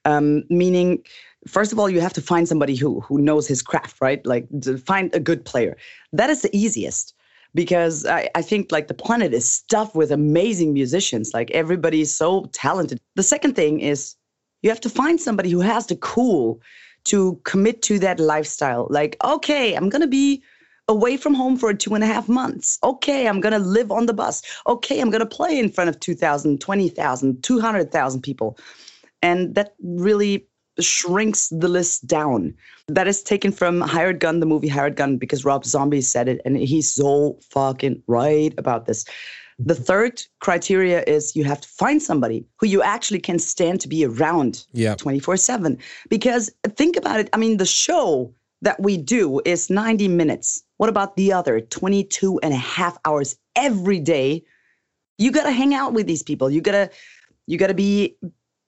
[0.05, 1.03] um, meaning,
[1.47, 4.25] first of all, you have to find somebody who who knows his craft, right?
[4.25, 4.47] Like
[4.87, 5.77] find a good player.
[6.13, 7.15] That is the easiest
[7.55, 11.33] because I, I think like the planet is stuffed with amazing musicians.
[11.35, 12.99] Like everybody is so talented.
[13.17, 14.17] The second thing is
[14.63, 16.61] you have to find somebody who has the cool
[17.05, 18.87] to commit to that lifestyle.
[18.91, 20.43] Like, okay, I'm going to be
[20.89, 22.79] away from home for two and a half months.
[22.83, 24.43] Okay, I'm going to live on the bus.
[24.67, 28.59] Okay, I'm going to play in front of 2,000, 20,000, 200,000 people.
[29.23, 30.47] And that really
[30.81, 32.55] shrinks the list down.
[32.89, 36.41] That is taken from Hired Gun, the movie Hired Gun, because Rob Zombie said it,
[36.45, 39.05] and he's so fucking right about this.
[39.59, 43.89] The third criteria is you have to find somebody who you actually can stand to
[43.89, 44.95] be around yeah.
[44.95, 45.79] 24 7.
[46.09, 47.29] Because think about it.
[47.33, 50.63] I mean, the show that we do is 90 minutes.
[50.79, 54.45] What about the other 22 and a half hours every day?
[55.19, 56.51] You got to hang out with these people.
[56.51, 56.91] You got to
[57.47, 58.17] you got to be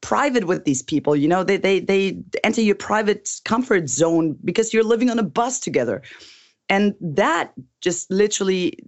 [0.00, 1.16] private with these people.
[1.16, 5.22] You know, they they they enter your private comfort zone because you're living on a
[5.22, 6.02] bus together.
[6.68, 8.78] And that just literally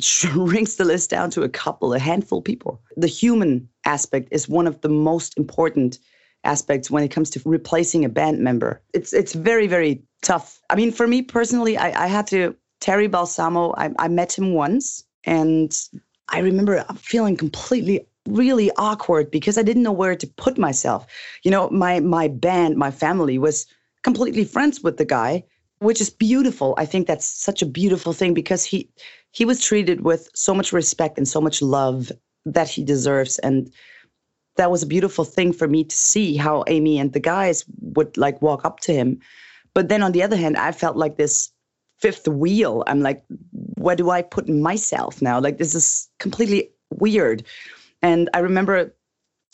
[0.00, 2.80] shrinks the list down to a couple, a handful of people.
[2.96, 5.98] The human aspect is one of the most important
[6.44, 8.82] aspects when it comes to replacing a band member.
[8.92, 10.60] It's it's very very tough.
[10.70, 13.74] I mean, for me personally, I, I had to Terry Balsamo.
[13.76, 15.74] I, I met him once, and
[16.28, 21.06] I remember feeling completely really awkward because I didn't know where to put myself.
[21.42, 23.66] You know, my my band, my family was
[24.02, 25.44] completely friends with the guy,
[25.78, 26.74] which is beautiful.
[26.78, 28.88] I think that's such a beautiful thing because he
[29.32, 32.12] he was treated with so much respect and so much love
[32.46, 33.72] that he deserves and
[34.56, 38.16] that was a beautiful thing for me to see how Amy and the guys would
[38.16, 39.18] like walk up to him.
[39.74, 41.50] But then on the other hand, I felt like this
[41.98, 42.84] fifth wheel.
[42.86, 43.24] I'm like,
[43.76, 45.40] where do I put myself now?
[45.40, 47.44] Like this is completely weird.
[48.02, 48.94] And I remember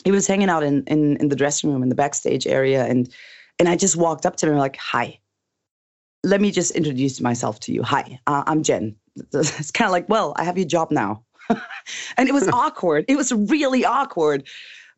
[0.03, 3.09] he was hanging out in in, in the dressing room in the backstage area and
[3.59, 5.19] and I just walked up to him like, hi.
[6.23, 7.83] Let me just introduce myself to you.
[7.83, 8.95] Hi, uh, I'm Jen.
[9.33, 11.23] it's kind of like, well, I have your job now.
[12.17, 13.05] and it was awkward.
[13.07, 14.47] It was really awkward.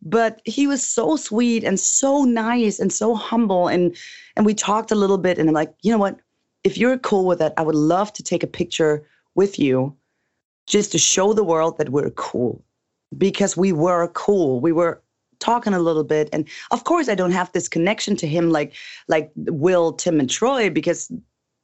[0.02, 3.70] But he was so sweet and so nice and so humble.
[3.70, 3.96] And
[4.36, 6.20] and we talked a little bit, and I'm like, you know what?
[6.64, 9.06] If you're cool with it, I would love to take a picture
[9.36, 9.96] with you
[10.68, 12.64] just to show the world that we're cool.
[13.18, 14.60] Because we were cool.
[14.60, 15.03] We were
[15.44, 16.30] talking a little bit.
[16.34, 18.74] And of course I don't have this connection to him like
[19.08, 21.12] like Will, Tim, and Troy, because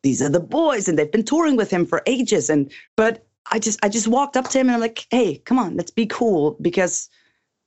[0.03, 3.59] these are the boys and they've been touring with him for ages and but i
[3.59, 6.05] just i just walked up to him and i'm like hey come on let's be
[6.05, 7.09] cool because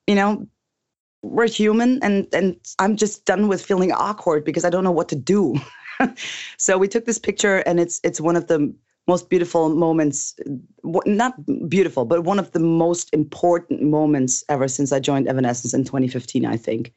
[0.07, 0.47] you know
[1.23, 5.09] we're human and and i'm just done with feeling awkward because i don't know what
[5.09, 5.55] to do
[6.57, 8.75] so we took this picture and it's it's one of the
[9.09, 10.35] most beautiful moments
[11.07, 11.35] not
[11.69, 16.47] beautiful but one of the most important moments ever since i joined evanescence in 2015
[16.47, 16.93] i think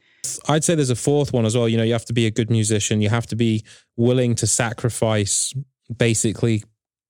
[0.47, 1.69] I'd say there's a fourth one as well.
[1.69, 3.01] You know, you have to be a good musician.
[3.01, 3.63] You have to be
[3.95, 5.53] willing to sacrifice
[5.95, 6.63] basically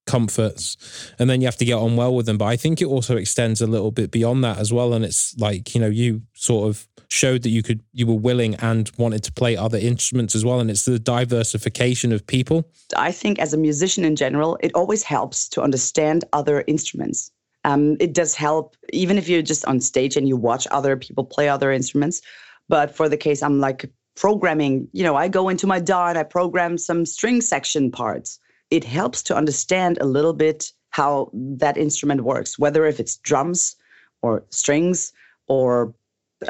[0.05, 2.37] comforts and then you have to get on well with them.
[2.37, 4.93] But I think it also extends a little bit beyond that as well.
[4.93, 8.55] And it's like, you know, you sort of showed that you could, you were willing
[8.55, 10.59] and wanted to play other instruments as well.
[10.59, 12.69] And it's the diversification of people.
[12.95, 17.31] I think as a musician in general, it always helps to understand other instruments.
[17.63, 21.23] Um, it does help, even if you're just on stage and you watch other people
[21.23, 22.21] play other instruments.
[22.69, 26.17] But for the case I'm like programming, you know, I go into my DAW and
[26.17, 28.39] I program some string section parts.
[28.71, 33.75] It helps to understand a little bit how that instrument works, whether if it's drums
[34.21, 35.13] or strings
[35.47, 35.93] or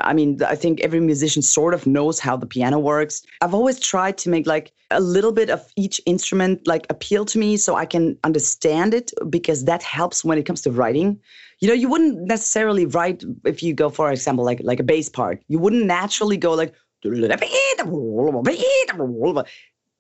[0.02, 3.22] I mean, I think every musician sort of knows how the piano works.
[3.42, 7.38] I've always tried to make like a little bit of each instrument like appeal to
[7.38, 11.20] me so I can understand it because that helps when it comes to writing
[11.60, 15.10] you know you wouldn't necessarily write if you go for example like like a bass
[15.10, 16.74] part you wouldn't naturally go like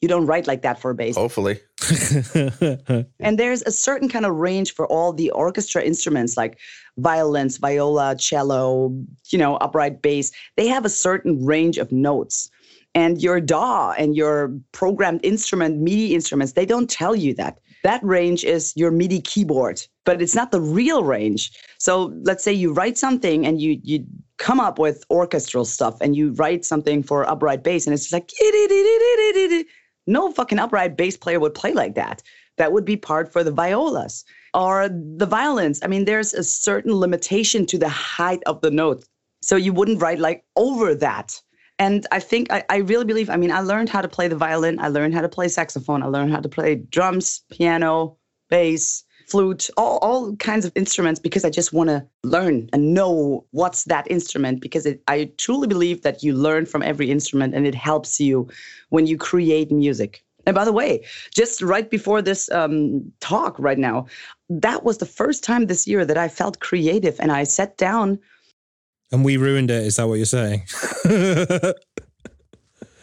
[0.02, 1.16] you don't write like that for a bass.
[1.16, 1.60] Hopefully.
[3.20, 6.60] And there's a certain kind of range for all the orchestra instruments like
[6.98, 8.96] violins viola cello
[9.30, 10.32] you know upright bass.
[10.58, 12.50] They have a certain range of notes.
[12.94, 17.60] And your DAW and your programmed instrument, MIDI instruments, they don't tell you that.
[17.84, 21.52] That range is your MIDI keyboard, but it's not the real range.
[21.78, 24.06] So let's say you write something and you you
[24.38, 28.14] come up with orchestral stuff and you write something for upright bass and it's just
[28.14, 28.32] like
[30.08, 32.22] no fucking upright bass player would play like that.
[32.58, 35.80] That would be part for the violas or the violins.
[35.84, 39.06] I mean, there's a certain limitation to the height of the note.
[39.42, 41.42] So you wouldn't write like over that.
[41.78, 44.38] And I think I, I really believe, I mean, I learned how to play the
[44.38, 48.18] violin, I learned how to play saxophone, I learned how to play drums, piano,
[48.50, 53.46] bass, flute, all, all kinds of instruments because I just want to learn and know
[53.52, 57.66] what's that instrument because it, I truly believe that you learn from every instrument and
[57.66, 58.48] it helps you
[58.90, 60.24] when you create music.
[60.46, 64.06] And by the way, just right before this um, talk right now,
[64.50, 68.20] that was the first time this year that I felt creative and I sat down.
[69.12, 69.86] And we ruined it.
[69.86, 70.64] Is that what you're saying?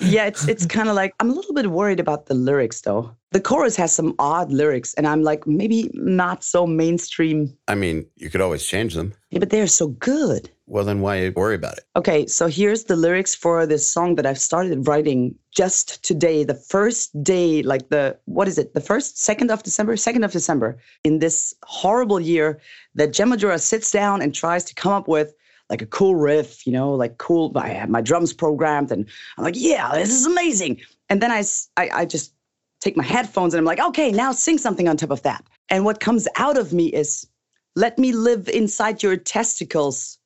[0.02, 3.14] yeah, it's it's kind of like I'm a little bit worried about the lyrics though.
[3.30, 7.56] The chorus has some odd lyrics, and I'm like maybe not so mainstream.
[7.68, 9.14] I mean, you could always change them.
[9.30, 10.50] Yeah, but they're so good.
[10.66, 11.84] Well, then why worry about it?
[11.96, 16.54] Okay, so here's the lyrics for this song that I've started writing just today, the
[16.54, 20.78] first day, like the, what is it, the first, second of December, second of December,
[21.04, 22.58] in this horrible year
[22.94, 25.34] that Jen Majura sits down and tries to come up with
[25.72, 27.50] like a cool riff, you know, like cool.
[27.56, 29.08] I have my drums programmed and
[29.38, 30.82] I'm like, yeah, this is amazing.
[31.08, 31.42] And then I,
[31.78, 32.34] I, I just
[32.82, 35.42] take my headphones and I'm like, okay, now sing something on top of that.
[35.70, 37.26] And what comes out of me is,
[37.74, 40.18] let me live inside your testicles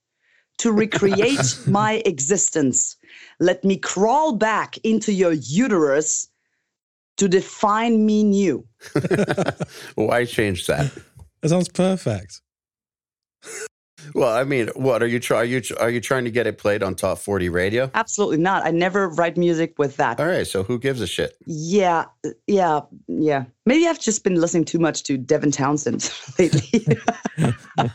[0.58, 2.96] to recreate my existence.
[3.38, 6.28] Let me crawl back into your uterus
[7.18, 8.66] to define me new.
[9.94, 10.90] Why change that?
[11.40, 12.40] That sounds perfect.
[14.14, 15.42] Well, I mean, what are you trying?
[15.42, 17.90] Are you are you trying to get it played on top forty radio?
[17.94, 18.64] Absolutely not.
[18.66, 20.20] I never write music with that.
[20.20, 21.36] All right, so who gives a shit?
[21.46, 22.04] Yeah,
[22.46, 23.44] yeah, yeah.
[23.64, 26.86] Maybe I've just been listening too much to Devin Townsend lately.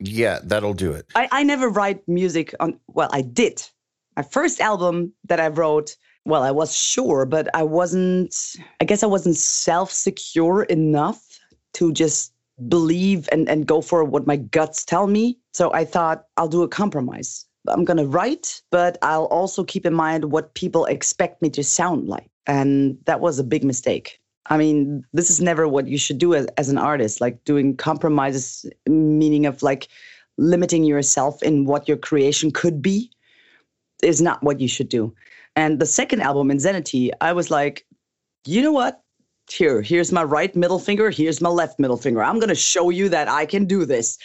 [0.00, 1.06] yeah, that'll do it.
[1.14, 2.78] I, I never write music on.
[2.88, 3.62] Well, I did.
[4.16, 5.96] My first album that I wrote.
[6.26, 8.34] Well, I was sure, but I wasn't.
[8.80, 11.22] I guess I wasn't self secure enough
[11.74, 12.32] to just
[12.68, 15.38] believe and, and go for what my guts tell me.
[15.52, 17.46] So I thought I'll do a compromise.
[17.68, 21.62] I'm going to write, but I'll also keep in mind what people expect me to
[21.62, 22.30] sound like.
[22.46, 24.18] And that was a big mistake.
[24.46, 27.76] I mean, this is never what you should do as, as an artist, like doing
[27.76, 29.88] compromises, meaning of like
[30.38, 33.10] limiting yourself in what your creation could be,
[34.02, 35.14] is not what you should do.
[35.54, 37.86] And the second album, Insanity, I was like,
[38.46, 39.02] you know what?
[39.52, 42.22] Here, here's my right middle finger, here's my left middle finger.
[42.22, 44.18] I'm going to show you that I can do this.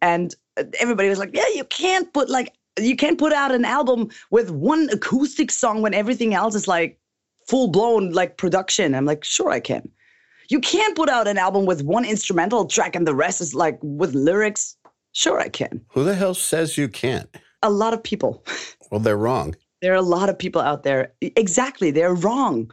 [0.00, 3.64] And uh, everybody was like, yeah, you can't put like, you can't put out an
[3.64, 6.98] album with one acoustic song when everything else is like
[7.46, 8.94] full blown like production.
[8.94, 9.88] I'm like, sure, I can.
[10.48, 13.78] You can't put out an album with one instrumental track and the rest is like
[13.82, 14.76] with lyrics.
[15.12, 15.84] Sure, I can.
[15.88, 17.28] Who the hell says you can't?
[17.62, 18.44] A lot of people.
[18.90, 19.54] Well, they're wrong.
[19.80, 21.12] There are a lot of people out there.
[21.20, 21.90] Exactly.
[21.90, 22.70] They're wrong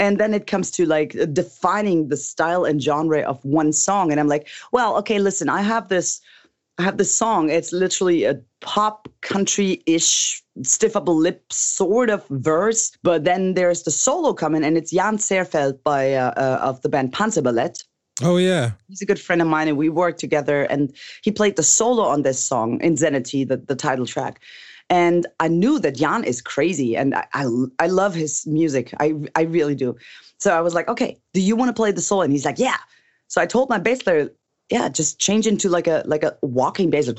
[0.00, 4.18] and then it comes to like defining the style and genre of one song and
[4.18, 6.20] i'm like well okay listen i have this
[6.78, 12.90] i have this song it's literally a pop country-ish stiff upper lip sort of verse
[13.02, 16.88] but then there's the solo coming and it's jan Zehrfeld by uh, uh, of the
[16.88, 17.84] band panzerballett
[18.22, 20.64] Oh yeah, he's a good friend of mine, and we worked together.
[20.64, 24.42] And he played the solo on this song, Insanity, the, the title track.
[24.90, 27.46] And I knew that Jan is crazy and I, I,
[27.78, 28.92] I love his music.
[28.98, 29.96] I, I really do.
[30.38, 32.22] So I was like, okay, do you want to play the solo?
[32.22, 32.78] And he's like, yeah.
[33.28, 34.30] So I told my bass player,
[34.68, 37.06] yeah, just change into like a like a walking bass.
[37.06, 37.18] Like,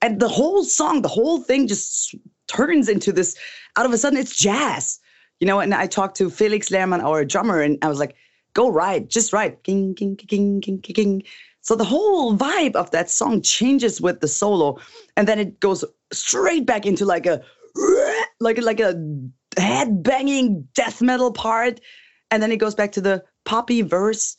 [0.00, 2.14] and the whole song, the whole thing just
[2.46, 3.36] turns into this,
[3.76, 5.00] out of a sudden it's jazz.
[5.40, 8.16] You know, and I talked to Felix Lehrmann, our drummer, and I was like,
[8.54, 9.62] go right, just right.
[9.62, 11.22] King, king, king, king, king.
[11.68, 14.78] So the whole vibe of that song changes with the solo,
[15.18, 17.42] and then it goes straight back into like a
[18.40, 18.94] like like a
[19.58, 21.78] head banging death metal part,
[22.30, 24.38] and then it goes back to the poppy verse.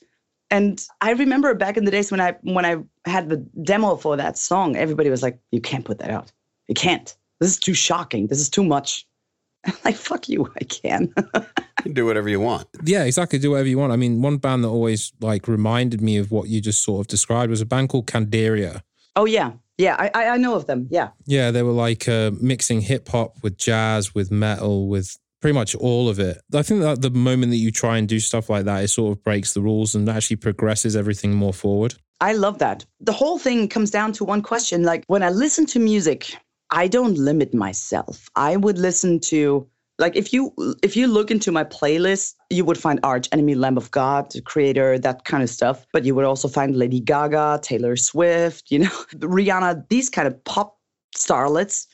[0.49, 4.17] And I remember back in the days when I when I had the demo for
[4.17, 6.31] that song, everybody was like, "You can't put that out.
[6.67, 7.15] You can't.
[7.39, 8.25] This is too shocking.
[8.25, 9.05] This is too much."
[9.67, 11.13] I'm like, fuck you, I can.
[11.85, 12.67] you do whatever you want.
[12.83, 13.39] Yeah, exactly.
[13.39, 13.91] Do whatever you want.
[13.91, 17.07] I mean, one band that always like reminded me of what you just sort of
[17.07, 18.81] described was a band called Candiria.
[19.15, 20.87] Oh yeah, yeah, I I know of them.
[20.91, 25.53] Yeah, yeah, they were like uh, mixing hip hop with jazz, with metal, with pretty
[25.53, 26.41] much all of it.
[26.53, 29.17] I think that the moment that you try and do stuff like that, it sort
[29.17, 31.95] of breaks the rules and actually progresses everything more forward.
[32.21, 32.85] I love that.
[32.99, 36.35] The whole thing comes down to one question: like when I listen to music,
[36.71, 38.29] I don't limit myself.
[38.35, 39.67] I would listen to
[39.99, 43.77] like if you if you look into my playlist, you would find Arch Enemy, Lamb
[43.77, 45.85] of God, Kreator, that kind of stuff.
[45.91, 50.41] But you would also find Lady Gaga, Taylor Swift, you know, Rihanna, these kind of
[50.45, 50.79] pop
[51.15, 51.85] starlets.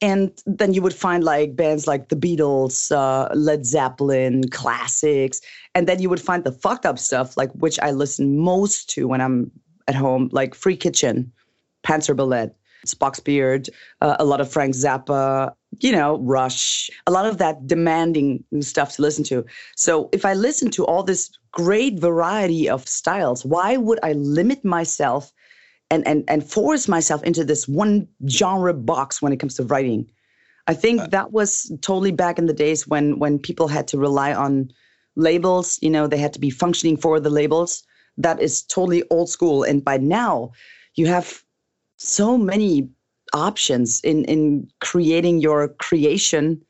[0.00, 5.40] And then you would find like bands like the Beatles, uh, Led Zeppelin, classics.
[5.76, 9.06] And then you would find the fucked up stuff, like which I listen most to
[9.06, 9.52] when I'm
[9.86, 11.30] at home, like Freak Kitchen,
[11.84, 12.56] Panzerballett,
[12.86, 13.68] Spock's Beard,
[14.00, 18.96] uh, a lot of Frank Zappa, you know, Rush, a lot of that demanding stuff
[18.96, 19.44] to listen to.
[19.76, 24.64] So if I listen to all this great variety of styles, why would I limit
[24.64, 25.32] myself
[25.90, 30.10] and and and force myself into this one genre box when it comes to writing?
[30.66, 33.98] I think uh, that was totally back in the days when when people had to
[33.98, 34.70] rely on
[35.16, 37.84] labels, you know, they had to be functioning for the labels.
[38.16, 40.52] That is totally old school and by now
[40.94, 41.42] you have
[42.02, 42.88] so many
[43.32, 46.62] options in in creating your creation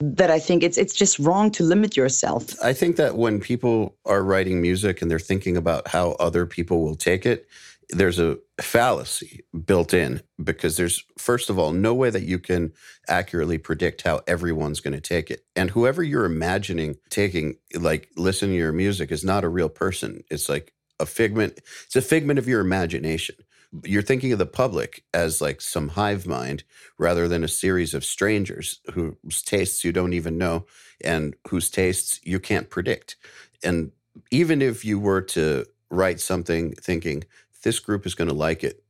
[0.00, 2.54] that I think it's it's just wrong to limit yourself.
[2.62, 6.82] I think that when people are writing music and they're thinking about how other people
[6.82, 7.48] will take it,
[7.90, 12.72] there's a fallacy built in because there's first of all no way that you can
[13.08, 15.44] accurately predict how everyone's going to take it.
[15.56, 20.22] And whoever you're imagining taking like listen to your music is not a real person.
[20.30, 23.36] It's like a figment it's a figment of your imagination
[23.84, 26.64] you're thinking of the public as like some hive mind
[26.98, 30.66] rather than a series of strangers whose tastes you don't even know
[31.02, 33.16] and whose tastes you can't predict.
[33.62, 33.92] And
[34.30, 37.24] even if you were to write something thinking
[37.62, 38.82] this group is going to like it,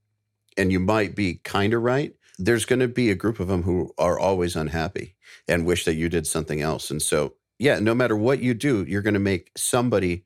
[0.56, 3.62] and you might be kind of right, there's going to be a group of them
[3.62, 5.14] who are always unhappy
[5.46, 6.90] and wish that you did something else.
[6.90, 10.24] And so, yeah, no matter what you do, you're going to make somebody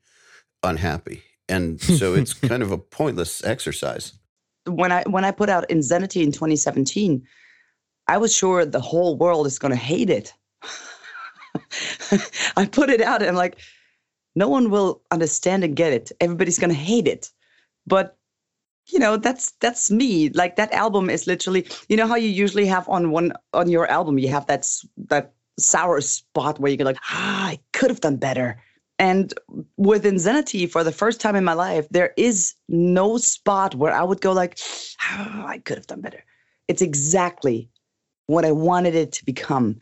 [0.63, 1.23] unhappy.
[1.49, 4.15] And so it's kind of a pointless exercise
[4.67, 7.27] when I when I put out Insanity in 2017,
[8.09, 10.33] I was sure the whole world is going to hate it.
[12.57, 13.59] I put it out and I'm like,
[14.35, 16.13] no one will understand and get it.
[16.21, 17.31] Everybody's going to hate it.
[17.87, 18.17] But
[18.87, 20.29] you know, that's that's me.
[20.31, 23.87] Like that album is literally, you know how you usually have on one on your
[23.89, 24.69] album, you have that
[25.09, 28.63] that sour spot where you go like, ah, I could have done better.
[28.99, 29.35] And
[29.77, 34.03] within Insanity, for the first time in my life, there is no spot where I
[34.05, 34.59] would go like,
[35.13, 36.25] oh, I could have done better.
[36.69, 37.69] It's exactly
[38.27, 39.81] what I wanted it to become.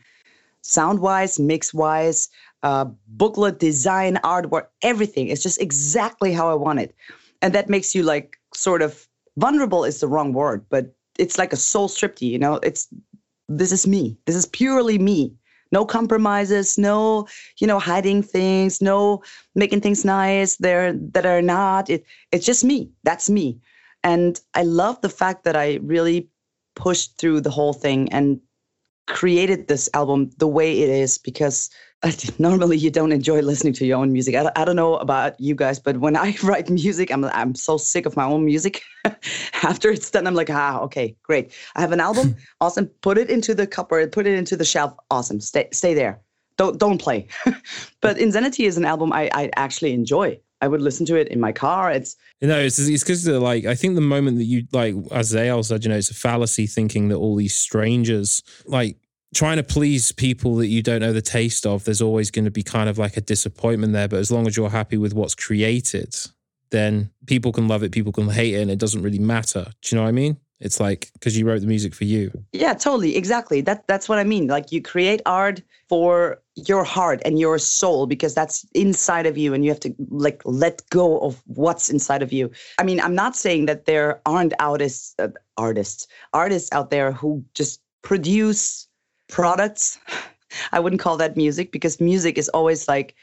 [0.61, 2.29] Sound wise, mix wise,
[2.63, 5.27] uh, booklet design, artwork, everything.
[5.27, 6.95] It's just exactly how I want it.
[7.41, 9.07] And that makes you like sort of
[9.37, 12.55] vulnerable is the wrong word, but it's like a soul stripped you, you know?
[12.63, 12.87] It's
[13.49, 14.17] this is me.
[14.25, 15.35] This is purely me
[15.73, 17.27] no compromises no
[17.59, 19.21] you know hiding things no
[19.55, 21.89] making things nice there that are not.
[21.89, 22.91] It it's just me.
[23.03, 23.59] That's me.
[24.03, 26.29] And i love the fact that i really
[26.75, 28.39] pushed through the whole thing and
[29.07, 31.69] created this album the way it is because
[32.39, 34.35] normally you don't enjoy listening to your own music.
[34.35, 37.77] I, I don't know about you guys, but when I write music, I'm I'm so
[37.77, 38.81] sick of my own music.
[39.63, 41.53] After it's done, I'm like, ah, okay, great.
[41.75, 42.87] I have an album, awesome.
[43.01, 45.39] Put it into the cupboard, put it into the shelf, awesome.
[45.39, 46.21] Stay stay there.
[46.57, 47.27] Don't don't play.
[48.01, 50.39] but Insanity is an album I, I actually enjoy.
[50.63, 51.91] I would listen to it in my car.
[51.91, 55.65] It's know, it's it's because like I think the moment that you like as Eyal
[55.65, 58.95] said, you know, it's a fallacy thinking that all these strangers like
[59.35, 62.51] trying to please people that you don't know the taste of, there's always going to
[62.51, 64.07] be kind of like a disappointment there.
[64.07, 66.15] But as long as you're happy with what's created,
[66.69, 69.65] then people can love it, people can hate it, and it doesn't really matter.
[69.81, 70.37] Do you know what I mean?
[70.63, 72.31] It's like because you wrote the music for you.
[72.53, 73.59] Yeah, totally, exactly.
[73.59, 74.47] That that's what I mean.
[74.47, 79.53] Like you create art for your heart and your soul because that's inside of you,
[79.53, 82.49] and you have to like let go of what's inside of you.
[82.79, 87.43] I mean, I'm not saying that there aren't artists, uh, artists, artists out there who
[87.53, 88.87] just produce
[89.27, 89.99] products.
[90.71, 93.15] I wouldn't call that music because music is always like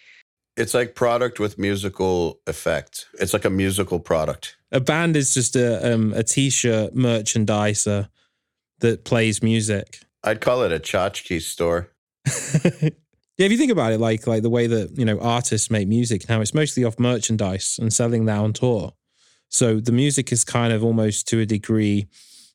[0.59, 3.07] it's like product with musical effect.
[3.15, 4.57] It's like a musical product.
[4.73, 8.09] A band is just a um, a t-shirt merchandiser
[8.81, 10.01] that plays music.
[10.23, 11.91] I'd call it a tchotchke store.
[12.27, 12.91] yeah,
[13.47, 16.29] if you think about it, like like the way that you know artists make music
[16.29, 18.93] now, it's mostly off merchandise and selling that on tour.
[19.49, 22.07] So the music is kind of almost to a degree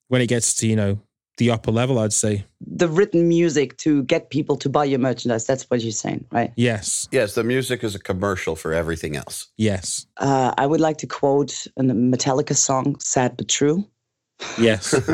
[0.07, 0.99] when it gets to you know
[1.37, 2.45] the upper level, I'd say.
[2.65, 5.45] The written music to get people to buy your merchandise.
[5.45, 6.51] That's what you're saying, right?
[6.55, 7.07] Yes.
[7.11, 9.47] Yes, the music is a commercial for everything else.
[9.57, 10.05] Yes.
[10.17, 13.85] Uh, I would like to quote a Metallica song, Sad But True.
[14.57, 14.93] Yes.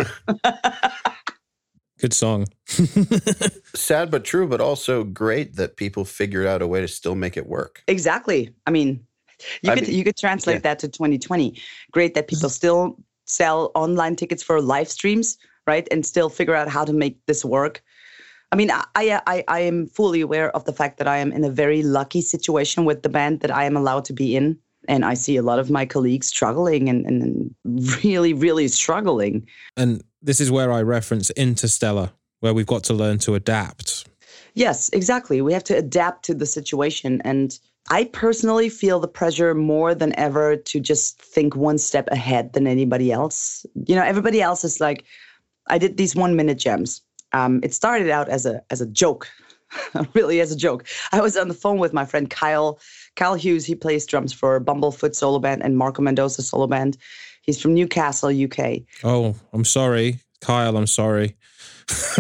[2.00, 2.48] Good song.
[3.76, 7.38] Sad but true, but also great that people figured out a way to still make
[7.38, 7.84] it work.
[7.88, 8.52] Exactly.
[8.66, 9.06] I mean,
[9.62, 10.62] you I could mean, you could translate yeah.
[10.62, 11.62] that to 2020.
[11.92, 15.38] Great that people still sell online tickets for live streams
[15.72, 15.88] right?
[15.92, 17.82] And still figure out how to make this work.
[18.52, 18.84] I mean, I,
[19.34, 22.22] I I am fully aware of the fact that I am in a very lucky
[22.22, 24.58] situation with the band that I am allowed to be in.
[24.88, 27.56] And I see a lot of my colleagues struggling and, and
[28.04, 29.48] really, really struggling.
[29.78, 32.10] And this is where I reference Interstellar,
[32.42, 34.10] where we've got to learn to adapt.
[34.54, 35.42] Yes, exactly.
[35.42, 37.22] We have to adapt to the situation.
[37.24, 37.60] And
[37.90, 42.68] I personally feel the pressure more than ever to just think one step ahead than
[42.68, 43.66] anybody else.
[43.88, 45.06] You know, everybody else is like,
[45.72, 47.02] I did these one minute gems.
[47.34, 49.28] Um, it started out as a as a joke,
[50.14, 50.86] really as a joke.
[51.12, 52.80] I was on the phone with my friend Kyle
[53.16, 53.66] Kyle Hughes.
[53.66, 56.98] He plays drums for Bumblefoot solo band and Marco Mendoza solo band.
[57.42, 58.82] He's from Newcastle, UK.
[59.04, 60.78] Oh, I'm sorry, Kyle.
[60.78, 61.36] I'm sorry.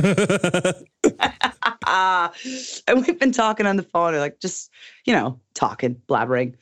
[1.87, 4.71] and we've been talking on the phone, like just,
[5.05, 6.55] you know, talking, blabbering.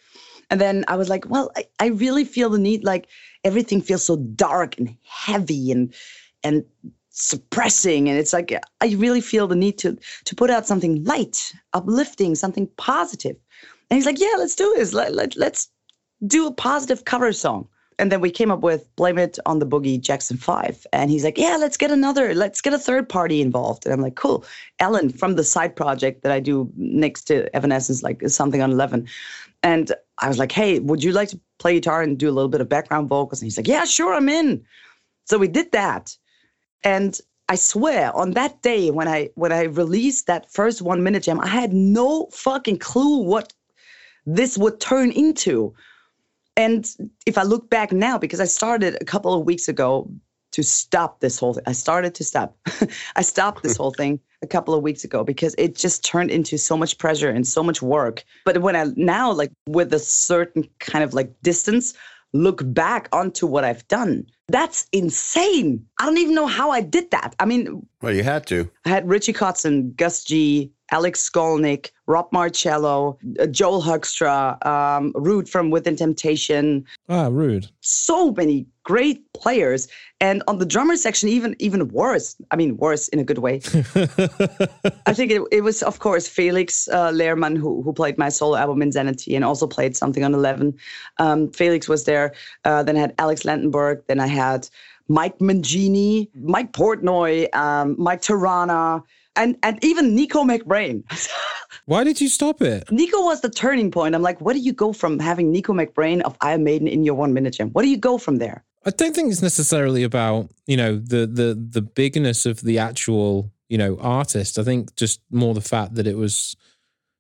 [0.50, 3.08] And then I was like, well, I, I really feel the need, like
[3.44, 5.94] everything feels so dark and heavy and
[6.44, 6.64] and
[7.10, 8.10] suppressing.
[8.10, 12.36] And it's like I really feel the need to to put out something light, uplifting,
[12.36, 13.36] something positive.
[13.90, 14.94] And he's like, yeah, let's do this.
[14.94, 15.70] Let, let, let's
[16.26, 17.68] do a positive cover song.
[17.98, 21.26] And then we came up with blame it on the boogie jackson 5 and he's
[21.26, 23.86] like yeah let's get another let's get a third party involved.
[23.86, 24.46] And i'm like cool.
[24.80, 29.06] Ellen from the side project that i do next to evanescence like something on 11
[29.64, 32.48] and i was like hey would you like to play guitar and do a little
[32.48, 33.42] bit of background vocals?
[33.42, 34.64] And he's like yeah sure i'm in.
[35.26, 36.16] So we did that
[36.84, 41.24] and i swear on that day when i when i released that first one minute
[41.24, 43.54] jam i had no fucking clue what
[44.26, 45.74] this would turn into
[46.60, 46.94] and
[47.26, 50.12] if I look back now, because I started a couple of weeks ago
[50.52, 52.58] to stop this whole thing, I started to stop.
[53.16, 56.58] I stopped this whole thing a couple of weeks ago because it just turned into
[56.58, 58.26] so much pressure and so much work.
[58.44, 61.94] But when I now, like with a certain kind of like distance,
[62.34, 65.86] look back onto what I've done, that's insane.
[66.00, 67.36] I don't even know how I did that.
[67.40, 68.70] I mean, well, you had to.
[68.86, 75.48] I had Richie Kotzen, Gus G, Alex Skolnick, Rob Marcello, uh, Joel Hoekstra, um, Ruud
[75.48, 76.86] from Within Temptation.
[77.08, 77.70] Ah, Ruud.
[77.82, 79.88] So many great players.
[80.20, 82.36] And on the drummer section, even even worse.
[82.52, 83.62] I mean, worse in a good way.
[85.06, 88.58] I think it, it was, of course, Felix uh, Lehrmann, who, who played my solo
[88.58, 90.76] album Insanity and also played something on 11.
[91.20, 92.34] Um, Felix was there.
[92.66, 94.04] Uh, then I had Alex Landenberg.
[94.08, 94.39] Then I had
[95.08, 99.04] Mike Mangini, Mike Portnoy, um, Mike Terrana
[99.36, 101.04] and and even Nicko McBrain.
[101.86, 102.92] Why did you stop it?
[102.92, 104.14] Nicko was the turning point.
[104.14, 107.16] I'm like, where do you go from having Nicko McBrain of Iron Maiden in your
[107.16, 107.70] one minute jam?
[107.72, 108.64] What do you go from there?
[108.86, 113.52] I don't think it's necessarily about you know the the the bigness of the actual
[113.68, 114.60] you know artist.
[114.60, 116.56] I think just more the fact that it was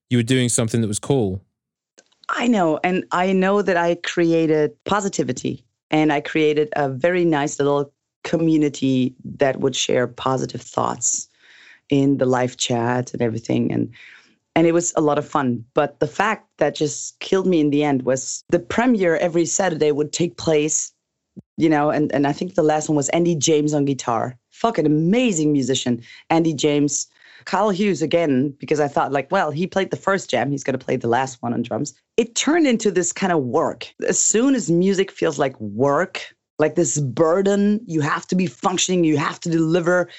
[0.09, 1.43] you were doing something that was cool.
[2.29, 7.59] I know, and I know that I created positivity, and I created a very nice
[7.59, 7.91] little
[8.23, 11.27] community that would share positive thoughts
[11.89, 13.71] in the live chat and everything.
[13.71, 13.91] And
[14.55, 15.63] and it was a lot of fun.
[15.73, 19.91] But the fact that just killed me in the end was the premiere every saturday
[19.91, 20.91] would take place
[21.57, 24.37] you know and and i think the last one was andy james on guitar.
[24.51, 27.07] Fucking amazing musician andy james.
[27.45, 30.51] Kyle hughes again because i thought like well he played the first jam.
[30.51, 33.39] He's going to play the last one on drums it turned into this kind of
[33.39, 36.21] work as soon as music feels like work
[36.59, 40.09] like this burden you have to be functioning you have to deliver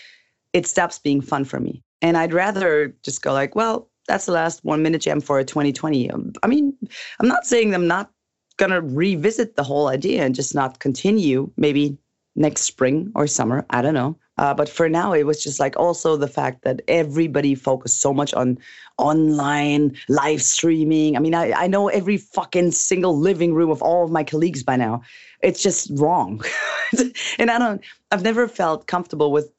[0.53, 1.83] it stops being fun for me.
[2.03, 6.11] And I'd rather just go like, well, that's the last one minute jam for 2020.
[6.11, 6.77] Um, I mean,
[7.21, 8.11] I'm not saying I'm not
[8.57, 11.97] going to revisit the whole idea and just not continue maybe
[12.37, 13.67] next spring or summer.
[13.71, 14.17] I don't know.
[14.39, 18.15] Uh, but for now, it was just like also the fact that everybody focused so
[18.15, 18.59] much on
[18.97, 21.17] online live streaming.
[21.17, 24.63] I mean, I, I know every fucking single living room of all of my colleagues
[24.63, 25.03] by now.
[25.43, 26.43] It's just wrong.
[27.39, 29.51] and I don't, I've never felt comfortable with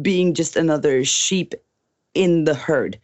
[0.00, 1.54] being just another sheep
[2.14, 2.98] in the herd.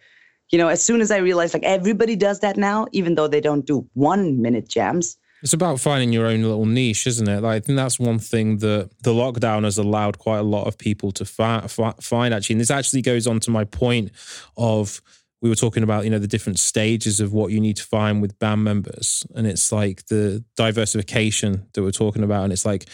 [0.51, 3.41] You know, as soon as I realized like everybody does that now, even though they
[3.41, 5.17] don't do one minute jams.
[5.45, 7.43] It's about finding your own little niche, isn't it?
[7.43, 10.77] Like, I think that's one thing that the lockdown has allowed quite a lot of
[10.77, 12.55] people to fi- fi- find, actually.
[12.55, 14.11] And this actually goes on to my point
[14.57, 15.01] of
[15.43, 18.23] we were talking about, you know, the different stages of what you need to find
[18.23, 19.27] with band members.
[19.35, 22.45] And it's like the diversification that we're talking about.
[22.45, 22.87] And it's like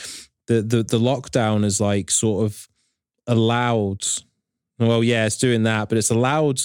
[0.49, 2.69] the, the, the lockdown is like sort of
[3.27, 4.05] allowed
[4.79, 6.61] well yeah it's doing that but it's allowed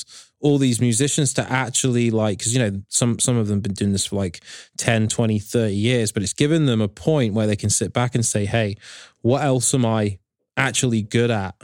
[0.45, 3.73] all these musicians to actually like because you know some some of them have been
[3.73, 4.43] doing this for like
[4.77, 8.13] 10 20 30 years but it's given them a point where they can sit back
[8.13, 8.75] and say hey
[9.23, 10.19] what else am i
[10.55, 11.55] actually good at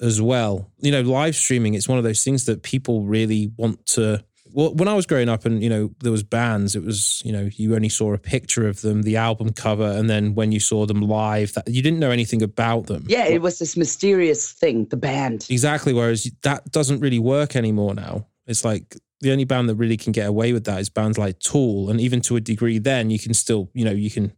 [0.00, 0.70] as well?
[0.78, 4.74] You know live streaming it's one of those things that people really want to Well,
[4.74, 7.48] when I was growing up and, you know, there was bands, it was, you know,
[7.54, 10.86] you only saw a picture of them, the album cover, and then when you saw
[10.86, 13.04] them live, that you didn't know anything about them.
[13.08, 15.46] Yeah, it was this mysterious thing, the band.
[15.50, 15.92] Exactly.
[15.92, 18.26] Whereas that doesn't really work anymore now.
[18.46, 21.38] It's like the only band that really can get away with that is bands like
[21.40, 21.90] Tool.
[21.90, 24.32] And even to a degree, then you can still, you know, you can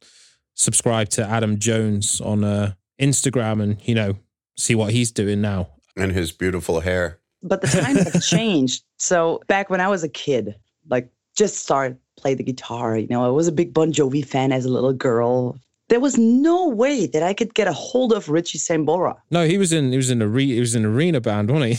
[0.54, 4.16] subscribe to Adam Jones on uh, Instagram and, you know,
[4.56, 5.68] see what he's doing now.
[5.96, 7.20] And his beautiful hair.
[7.43, 8.84] But the times have changed.
[8.99, 10.55] So back when I was a kid,
[10.88, 14.53] like just started play the guitar, you know, I was a big Bon Jovi fan
[14.53, 15.59] as a little girl.
[15.88, 19.16] There was no way that I could get a hold of Richie Sambora.
[19.30, 21.51] No, he was in he was in a re, he was in an arena band,
[21.51, 21.78] wasn't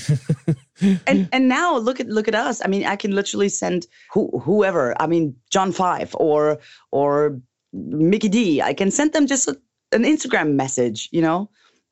[0.81, 0.97] he?
[1.07, 2.61] and and now look at look at us.
[2.65, 5.01] I mean, I can literally send who, whoever.
[5.01, 6.59] I mean, John Five or
[6.91, 7.39] or
[7.71, 8.61] Mickey D.
[8.61, 9.57] I can send them just a,
[9.93, 11.49] an Instagram message, you know,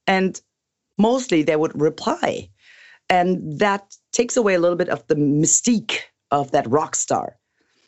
[0.08, 0.42] and
[0.98, 2.50] mostly they would reply.
[3.10, 6.00] And that takes away a little bit of the mystique
[6.32, 7.36] of that rock star.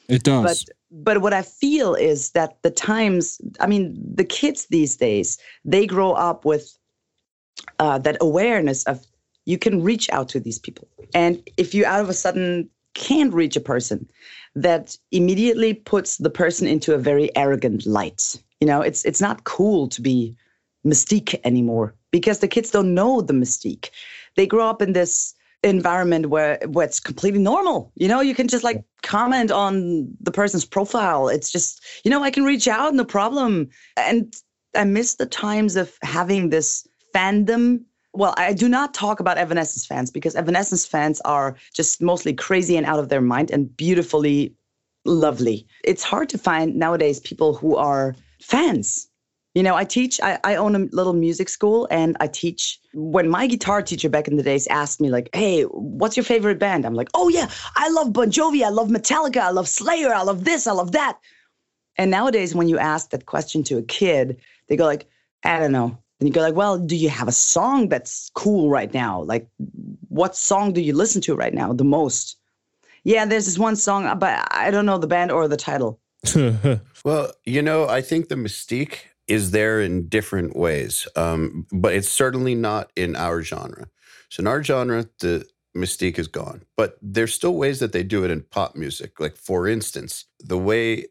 [0.07, 0.65] It does.
[0.65, 5.38] But but what I feel is that the times, I mean, the kids these days,
[5.63, 6.78] they grow up with
[7.80, 9.05] uh, that awareness of
[9.45, 10.88] you can reach out to these people.
[11.13, 14.07] And if you out of a sudden can't reach a person,
[14.55, 18.41] that immediately puts the person into a very arrogant light.
[18.59, 20.36] You know, it's it's not cool to be
[20.86, 23.89] mystique anymore because the kids don't know the mystique.
[24.36, 27.91] They grow up in this environment where where it's completely normal.
[27.95, 31.27] You know, you can just like comment on the person's profile.
[31.27, 33.69] It's just, you know, I can reach out, no problem.
[33.97, 34.36] And
[34.75, 37.84] I miss the times of having this fandom.
[38.13, 42.75] Well, I do not talk about Evanescence fans because Evanescence fans are just mostly crazy
[42.75, 44.53] and out of their mind and beautifully
[45.05, 45.65] lovely.
[45.84, 49.07] It's hard to find nowadays people who are fans
[49.53, 52.79] you know, I teach, I, I own a little music school and I teach.
[52.93, 56.59] When my guitar teacher back in the days asked me, like, hey, what's your favorite
[56.59, 56.85] band?
[56.85, 58.63] I'm like, oh, yeah, I love Bon Jovi.
[58.63, 59.41] I love Metallica.
[59.41, 60.13] I love Slayer.
[60.13, 60.67] I love this.
[60.67, 61.19] I love that.
[61.97, 65.07] And nowadays, when you ask that question to a kid, they go, like,
[65.43, 65.97] I don't know.
[66.19, 69.23] And you go, like, well, do you have a song that's cool right now?
[69.23, 69.47] Like,
[70.07, 72.37] what song do you listen to right now the most?
[73.03, 75.99] Yeah, there's this one song, but I don't know the band or the title.
[77.03, 82.09] well, you know, I think the mystique is there in different ways, um, but it's
[82.09, 83.88] certainly not in our genre.
[84.30, 85.45] So in our genre, the
[85.76, 89.19] mystique is gone, but there's still ways that they do it in pop music.
[89.19, 91.05] Like for instance, the way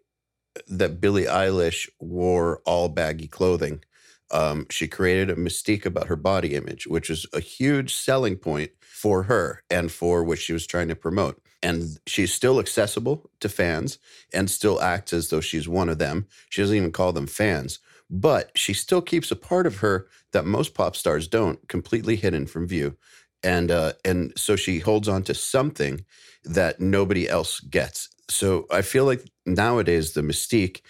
[0.68, 3.82] that Billie Eilish wore all baggy clothing,
[4.30, 8.70] um, she created a mystique about her body image, which is a huge selling point
[8.80, 11.40] for her and for what she was trying to promote.
[11.62, 13.98] And she's still accessible to fans
[14.32, 16.26] and still acts as though she's one of them.
[16.48, 17.80] She doesn't even call them fans
[18.10, 22.46] but she still keeps a part of her that most pop stars don't completely hidden
[22.46, 22.96] from view.
[23.42, 26.04] And uh, and so she holds on to something
[26.44, 28.08] that nobody else gets.
[28.28, 30.82] So i feel like nowadays the mystique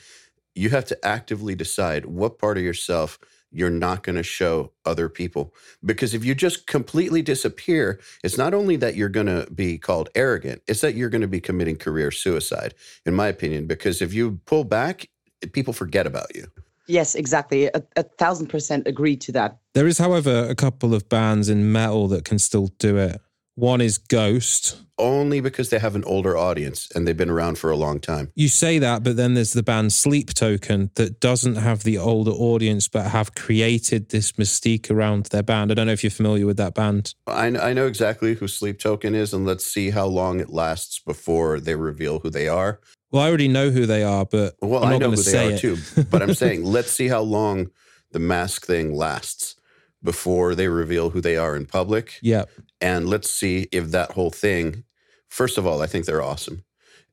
[0.55, 3.19] you have to actively decide what part of yourself
[3.53, 5.55] you're not going to show other people.
[5.85, 10.09] Because if you just completely disappear it's not only that you're going to be called
[10.15, 12.75] arrogant it's that you're going to be committing career suicide
[13.07, 13.67] in my opinion.
[13.67, 15.09] Because if you pull back
[15.53, 16.47] people forget about you
[16.91, 17.67] Yes, exactly.
[17.67, 19.59] A, a, thousand percent agree to that.
[19.75, 23.21] There is, however, a couple of bands in metal that can still do it.
[23.55, 24.81] One is Ghost.
[24.99, 28.31] Only because they have an older audience and they've been around for a long time.
[28.35, 32.31] You say that, but then there's the band Sleep Token that doesn't have the older
[32.33, 35.71] audience, but have created this mystique around their band.
[35.71, 37.15] I don't know if you're familiar with that band.
[37.27, 40.99] I, I know exactly who Sleep Token is, and let's see how long it lasts
[40.99, 42.81] before they reveal who they are.
[43.11, 45.59] Well, I already know who they are, but well, i know who they are it.
[45.59, 45.77] too.
[46.11, 47.71] But I'm saying, let's see how long
[48.13, 49.57] the mask thing lasts
[50.03, 52.19] before they reveal who they are in public.
[52.23, 52.45] Yeah,
[52.81, 54.85] and let's see if that whole thing.
[55.29, 56.65] First of all, I think they're awesome,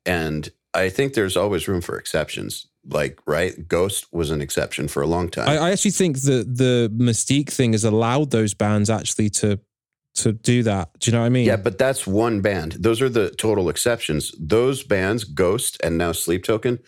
[0.06, 2.68] and I think there's always room for exceptions.
[2.90, 5.50] Like, right, Ghost was an exception for a long time.
[5.50, 9.60] I, I actually think that the Mystique thing has allowed those bands actually to
[10.18, 10.90] to do that.
[11.00, 11.46] Do you know what I mean?
[11.46, 12.74] Yeah, but that's one band.
[12.74, 14.34] Those are the total exceptions.
[14.40, 16.80] Those bands, Ghost and now Sleep Token,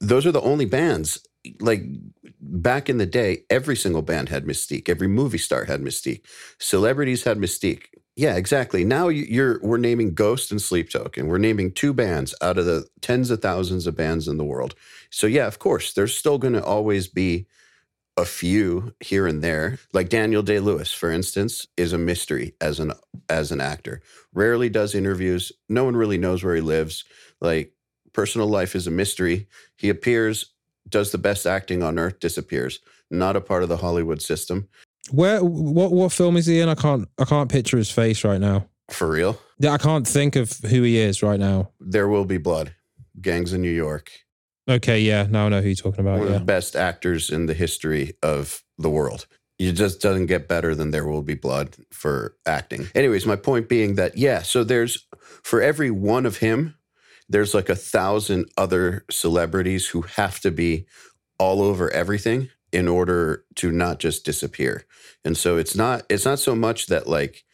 [0.00, 1.26] those are the only bands.
[1.60, 1.82] Like
[2.40, 4.88] back in the day, every single band had mystique.
[4.88, 6.22] Every movie star had mystique.
[6.58, 7.86] Celebrities had mystique.
[8.18, 8.84] Yeah, exactly.
[8.84, 11.28] Now you're we're naming Ghost and Sleep Token.
[11.28, 14.74] We're naming two bands out of the tens of thousands of bands in the world.
[15.08, 17.46] So yeah, of course, there's still going to always be
[18.16, 19.78] a few here and there.
[19.92, 22.92] Like Daniel Day Lewis, for instance, is a mystery as an
[23.28, 24.02] as an actor.
[24.34, 25.52] Rarely does interviews.
[25.68, 27.04] No one really knows where he lives.
[27.40, 27.72] Like
[28.12, 29.46] personal life is a mystery.
[29.76, 30.46] He appears,
[30.88, 32.80] does the best acting on earth, disappears.
[33.12, 34.66] Not a part of the Hollywood system.
[35.10, 36.68] Where what what film is he in?
[36.68, 38.68] I can't I can't picture his face right now.
[38.90, 39.38] For real?
[39.58, 41.70] Yeah, I can't think of who he is right now.
[41.80, 42.74] There Will Be Blood,
[43.20, 44.10] Gangs in New York.
[44.68, 46.18] Okay, yeah, now I know who you're talking about.
[46.18, 46.38] One of Yeah.
[46.38, 49.26] the best actors in the history of the world.
[49.58, 52.86] It just doesn't get better than There Will Be Blood for acting.
[52.94, 55.06] Anyways, my point being that, yeah, so there's
[55.42, 56.76] for every one of him,
[57.28, 60.86] there's like a thousand other celebrities who have to be
[61.38, 64.84] all over everything in order to not just disappear.
[65.24, 67.44] And so it's not it's not so much that like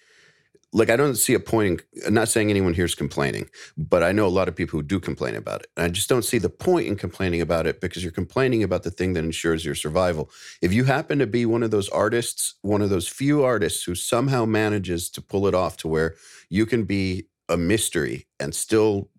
[0.73, 3.49] like I don't see a point in I'm not saying anyone here is complaining,
[3.79, 5.69] but I know a lot of people who do complain about it.
[5.77, 8.83] And I just don't see the point in complaining about it because you're complaining about
[8.83, 10.31] the thing that ensures your survival.
[10.61, 13.95] If you happen to be one of those artists, one of those few artists who
[13.95, 16.17] somehow manages to pull it off to where
[16.49, 19.11] you can be a mystery and still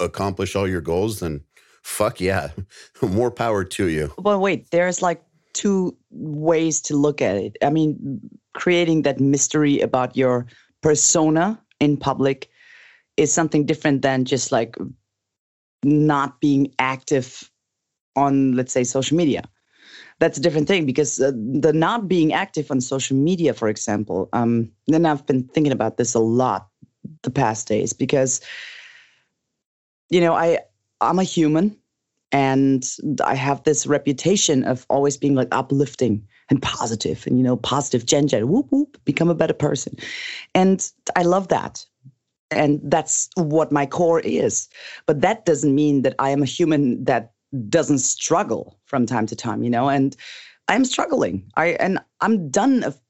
[0.00, 1.42] accomplish all your goals, then
[1.82, 2.50] fuck yeah,
[3.02, 4.12] more power to you.
[4.18, 5.22] But wait, there's like
[5.58, 7.56] two ways to look at it.
[7.62, 8.20] I mean,
[8.54, 10.46] creating that mystery about your
[10.82, 12.48] persona in public
[13.16, 14.76] is something different than just like
[15.82, 17.50] not being active
[18.14, 19.42] on, let's say, social media.
[20.20, 24.28] That's a different thing because uh, the not being active on social media, for example,
[24.32, 26.68] um, then I've been thinking about this a lot
[27.22, 28.40] the past days because,
[30.08, 30.58] you know, I
[31.00, 31.76] I'm a human
[32.32, 32.84] and
[33.24, 38.06] I have this reputation of always being like uplifting and positive and you know positive
[38.06, 39.96] Jen Jen whoop whoop become a better person.
[40.54, 41.84] And I love that.
[42.50, 44.68] And that's what my core is.
[45.06, 47.32] But that doesn't mean that I am a human that
[47.68, 49.88] doesn't struggle from time to time you know?
[49.88, 50.16] And
[50.68, 51.50] I'm struggling.
[51.56, 53.00] I and I'm done of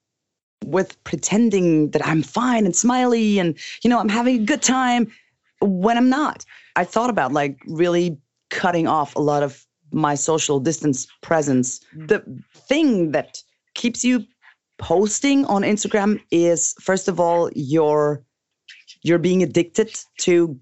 [0.64, 5.12] with pretending that I'm fine and smiley and you know I'm having a good time
[5.60, 6.44] when I'm not.
[6.76, 8.16] I thought about like really
[8.50, 11.80] cutting off a lot of my social distance presence.
[11.96, 12.08] Mm.
[12.08, 13.42] The thing that
[13.74, 14.24] keeps you
[14.78, 18.22] posting on Instagram is first of all you're
[19.02, 20.58] you're being addicted to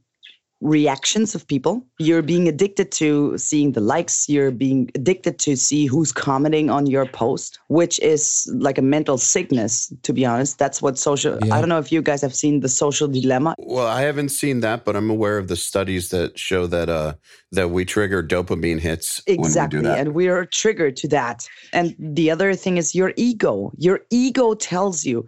[0.61, 1.85] reactions of people.
[1.99, 4.29] You're being addicted to seeing the likes.
[4.29, 9.19] You're being addicted to see who's commenting on your post, which is like a mental
[9.19, 10.59] sickness, to be honest.
[10.59, 11.55] That's what social, Yeah.
[11.55, 13.55] I don't know if you guys have seen the social dilemma.
[13.59, 17.15] Well, I haven't seen that, but I'm aware of the studies that show that uh
[17.53, 19.79] that we trigger dopamine hits Exactly.
[19.79, 19.99] when we do that.
[20.01, 21.47] And we are triggered to that.
[21.73, 23.73] And the other thing is your ego.
[23.79, 25.27] Your ego tells you,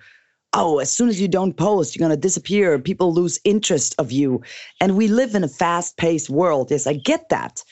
[0.52, 2.78] oh, as soon as you don't post, you're going to disappear.
[2.78, 4.42] People lose interest of you.
[4.80, 6.70] And we live in a fast paced world.
[6.70, 7.62] Yes, I get that.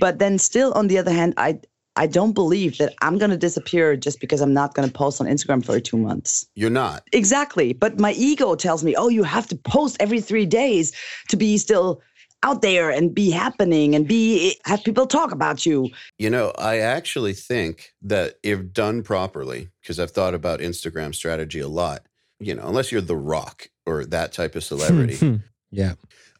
[0.00, 1.60] But then still, on the other hand, I,
[1.96, 5.20] I don't believe that I'm going to disappear just because I'm not going to post
[5.20, 6.46] on Instagram for two months.
[6.54, 7.04] You're not.
[7.12, 7.72] Exactly.
[7.72, 10.92] But my ego tells me, oh, you have to post every three days
[11.28, 12.02] to be still
[12.42, 15.88] out there and be happening and be have people talk about you.
[16.18, 21.60] You know, I actually think that if done properly, because I've thought about Instagram strategy
[21.60, 22.04] a lot,
[22.44, 25.40] you know, unless you're The Rock or that type of celebrity,
[25.70, 25.94] yeah.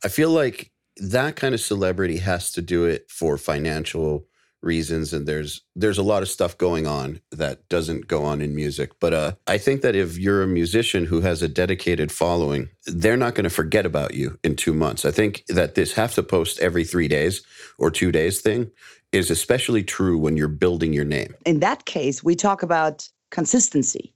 [0.04, 4.26] I feel like that kind of celebrity has to do it for financial
[4.62, 8.54] reasons and there's there's a lot of stuff going on that doesn't go on in
[8.54, 12.70] music but uh I think that if you're a musician who has a dedicated following
[12.86, 16.14] they're not going to forget about you in 2 months I think that this have
[16.14, 17.42] to post every 3 days
[17.76, 18.70] or 2 days thing
[19.12, 24.13] is especially true when you're building your name in that case, we talk about consistency.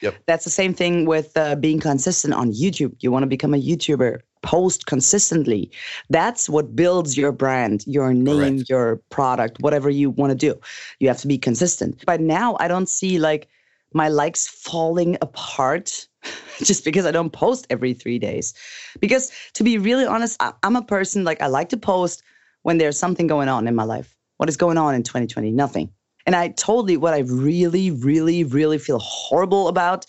[0.00, 0.22] Yep.
[0.26, 2.94] That's the same thing with uh, being consistent on YouTube.
[3.00, 5.70] You want to become a YouTuber, post consistently.
[6.08, 8.70] That's what builds your brand, your name, Correct.
[8.70, 10.58] your product, whatever you want to do.
[10.98, 12.04] You have to be consistent.
[12.06, 13.48] But now I don't see like
[13.92, 16.08] my likes falling apart
[16.58, 18.54] just because I don't post every three days.
[19.00, 22.22] Because to be really honest, I, I'm a person like I like to post
[22.62, 24.16] when there's something going on in my life.
[24.36, 25.50] What is going on in 2020?
[25.50, 25.90] Nothing.
[26.26, 30.06] And I totally, what I really, really, really feel horrible about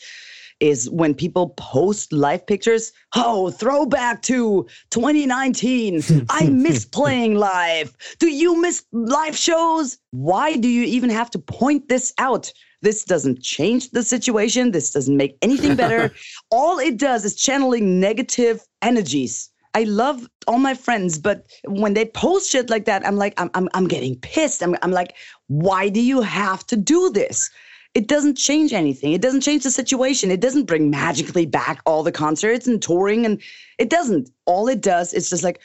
[0.62, 2.94] is when people post live pictures.
[3.16, 6.28] Oh, throwback to 2019.
[6.30, 7.98] I miss playing live.
[8.20, 9.98] Do you miss live shows?
[10.12, 12.54] Why do you even have to point this out?
[12.84, 14.72] This doesn't change the situation.
[14.72, 16.14] This doesn't make anything better.
[16.52, 19.50] all it does is channeling negative energies.
[19.74, 23.50] I love all my friends, but when they post shit like that, I'm like, I'm,
[23.54, 24.62] I'm, I'm getting pissed.
[24.62, 25.16] I'm, I'm like,
[25.48, 27.50] why do you have to do this?
[27.94, 29.14] It doesn't change anything.
[29.14, 30.32] It doesn't change the situation.
[30.32, 33.42] It doesn't bring magically back all the concerts and touring, and
[33.78, 34.30] it doesn't.
[34.46, 35.60] All it does is just like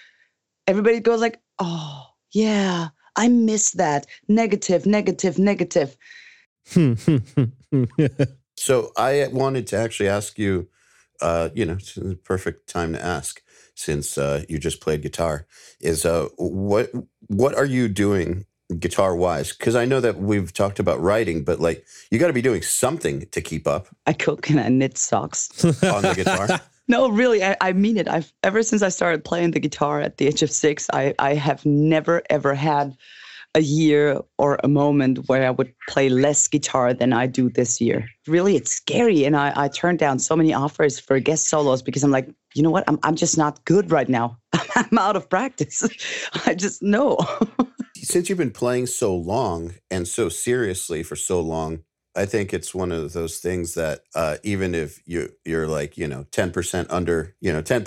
[0.67, 4.07] everybody goes like, oh yeah, I miss that.
[4.29, 5.97] Negative, negative, negative.
[8.57, 10.69] So I wanted to actually ask you,
[11.21, 13.43] uh, you know, it's the perfect time to ask
[13.77, 15.47] since uh, you just played guitar.
[15.81, 16.91] Is uh, what
[17.29, 18.45] what are you doing
[18.79, 19.53] guitar wise?
[19.53, 22.63] Because I know that we've talked about writing, but like you got to be doing
[22.63, 25.65] something to keep up I cook and I knit socks.
[25.65, 26.61] on the guitar.
[26.89, 28.07] No, really, I, I mean it.
[28.07, 31.35] I've ever since I started playing the guitar at the age of six, I, I
[31.35, 32.97] have never ever had
[33.57, 37.81] a year or a moment where I would play less guitar than I do this
[37.81, 38.07] year.
[38.27, 39.25] Really, it's scary.
[39.25, 42.63] And I, I turned down so many offers for guest solos because I'm like, you
[42.63, 42.85] know what?
[42.87, 44.39] I'm, I'm just not good right now.
[44.77, 45.83] I'm out of practice.
[46.47, 47.17] I just know.
[47.97, 51.81] Since you've been playing so long and so seriously for so long,
[52.15, 56.09] I think it's one of those things that uh, even if you you're like you
[56.09, 57.85] know ten percent under you know 10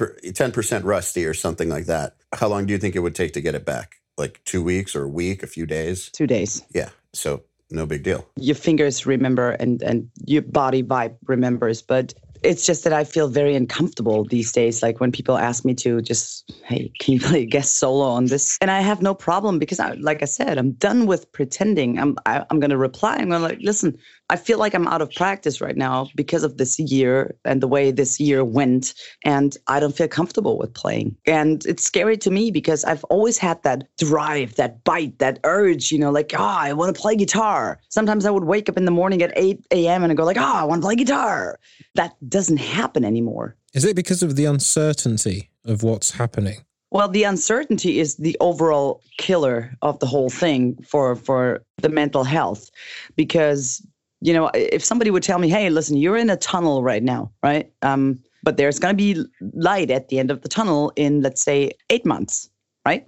[0.51, 3.41] percent rusty or something like that, how long do you think it would take to
[3.41, 3.98] get it back?
[4.19, 6.09] Like two weeks or a week, a few days?
[6.09, 6.61] Two days.
[6.73, 8.27] Yeah, so no big deal.
[8.35, 12.13] Your fingers remember and and your body vibe remembers, but
[12.43, 14.81] it's just that I feel very uncomfortable these days.
[14.81, 18.25] Like when people ask me to just, hey, can you play a guest solo on
[18.25, 18.57] this?
[18.61, 21.99] And I have no problem because, I, like I said, I'm done with pretending.
[21.99, 23.15] I'm I, am i am going to reply.
[23.15, 23.97] I'm going to like, listen.
[24.29, 27.67] I feel like I'm out of practice right now because of this year and the
[27.67, 28.93] way this year went,
[29.25, 31.15] and I don't feel comfortable with playing.
[31.25, 35.91] And it's scary to me because I've always had that drive, that bite, that urge.
[35.91, 37.79] You know, like, ah, oh, I want to play guitar.
[37.89, 40.03] Sometimes I would wake up in the morning at 8 a.m.
[40.03, 41.59] and I go like, ah, oh, I want to play guitar.
[41.95, 43.55] That doesn't happen anymore.
[43.73, 46.65] Is it because of the uncertainty of what's happening?
[46.91, 52.23] Well, the uncertainty is the overall killer of the whole thing for for the mental
[52.23, 52.71] health,
[53.15, 53.85] because
[54.21, 57.31] you know if somebody would tell me, "Hey, listen, you're in a tunnel right now,
[57.43, 57.71] right?
[57.81, 61.41] Um, but there's going to be light at the end of the tunnel in, let's
[61.41, 62.49] say, eight months,
[62.85, 63.05] right?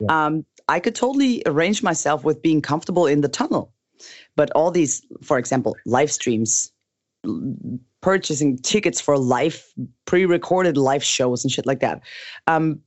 [0.00, 0.26] Yeah.
[0.26, 3.72] Um, I could totally arrange myself with being comfortable in the tunnel,
[4.36, 6.72] but all these, for example, live streams,
[8.00, 9.62] purchasing tickets for live
[10.06, 12.00] pre-recorded live shows and shit like that
[12.46, 12.80] um,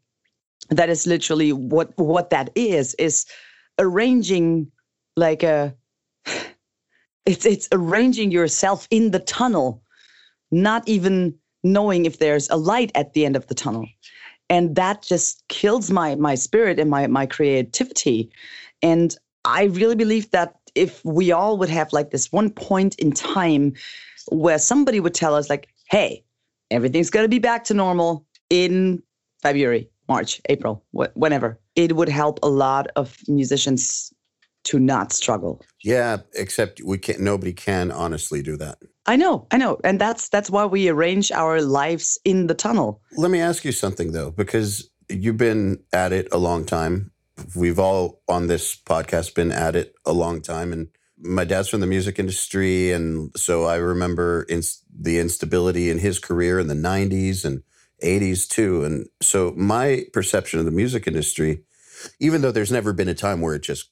[0.70, 3.26] that is literally what what that is is
[3.80, 4.72] arranging
[5.16, 5.74] like a
[7.26, 9.82] it's it's arranging yourself in the tunnel
[10.52, 13.88] not even knowing if there's a light at the end of the tunnel
[14.50, 18.32] and that just kills my my spirit and my my creativity
[18.82, 23.12] and i really believe that if we all would have like this one point in
[23.12, 23.74] time
[24.30, 26.24] where somebody would tell us like, "Hey,
[26.72, 29.02] everything's going to be back to normal in
[29.42, 34.14] February, March, April, wh- whenever." It would help a lot of musicians
[34.66, 35.62] to not struggle.
[35.84, 37.20] Yeah, except we can't.
[37.20, 38.80] Nobody can honestly do that.
[39.06, 43.02] I know, I know, and that's that's why we arrange our lives in the tunnel.
[43.18, 47.12] Let me ask you something though, because you've been at it a long time.
[47.56, 50.88] We've all on this podcast been at it a long time, and
[51.18, 54.62] my dad's from the music industry, and so I remember in,
[54.98, 57.64] the instability in his career in the '90s and
[58.02, 58.84] '80s too.
[58.84, 61.64] And so my perception of the music industry,
[62.20, 63.90] even though there's never been a time where it just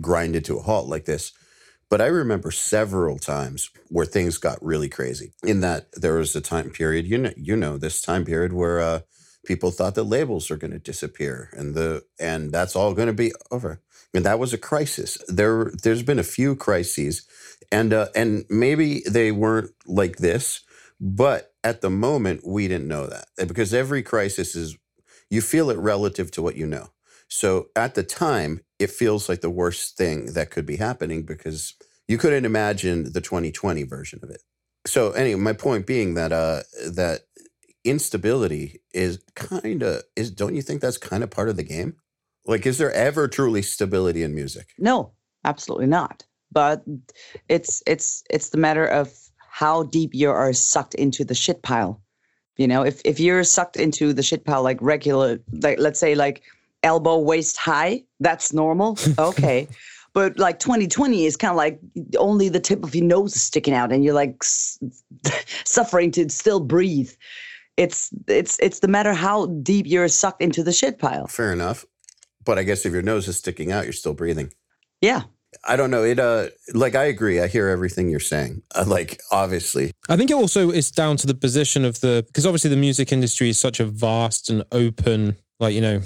[0.00, 1.32] grinded to a halt like this,
[1.88, 5.32] but I remember several times where things got really crazy.
[5.44, 8.80] In that there was a time period, you know, you know, this time period where
[8.80, 9.00] uh,
[9.46, 13.14] people thought that labels are going to disappear, and the and that's all going to
[13.14, 13.80] be over
[14.16, 15.18] and that was a crisis.
[15.28, 17.26] There, there's been a few crises,
[17.70, 20.62] and uh, and maybe they weren't like this,
[21.00, 24.76] but at the moment we didn't know that because every crisis is
[25.28, 26.88] you feel it relative to what you know.
[27.28, 31.74] So at the time, it feels like the worst thing that could be happening because
[32.08, 34.42] you couldn't imagine the 2020 version of it.
[34.86, 36.62] So anyway, my point being that uh,
[36.92, 37.22] that
[37.84, 41.96] instability is kind of is don't you think that's kind of part of the game?
[42.44, 44.68] Like, is there ever truly stability in music?
[44.78, 45.12] No,
[45.44, 46.24] absolutely not.
[46.52, 46.84] But
[47.48, 49.12] it's it's it's the matter of
[49.50, 52.00] how deep you are sucked into the shit pile.
[52.56, 56.14] You know, if if you're sucked into the shit pile like regular, like let's say
[56.14, 56.42] like
[56.86, 58.98] elbow waist high, that's normal.
[59.18, 59.68] Okay.
[60.14, 61.78] but like 2020 is kind of like
[62.18, 64.78] only the tip of your nose is sticking out and you're like s-
[65.64, 67.12] suffering to still breathe
[67.76, 71.84] it's it's it's the matter how deep you're sucked into the shit pile fair enough
[72.46, 74.52] but I guess if your nose is sticking out, you're still breathing.
[75.02, 75.22] Yeah.
[75.64, 76.04] I don't know.
[76.04, 77.40] It uh like I agree.
[77.40, 78.62] I hear everything you're saying.
[78.74, 79.90] Uh, like obviously.
[80.08, 83.12] I think it also is down to the position of the because obviously the music
[83.12, 86.00] industry is such a vast and open like you know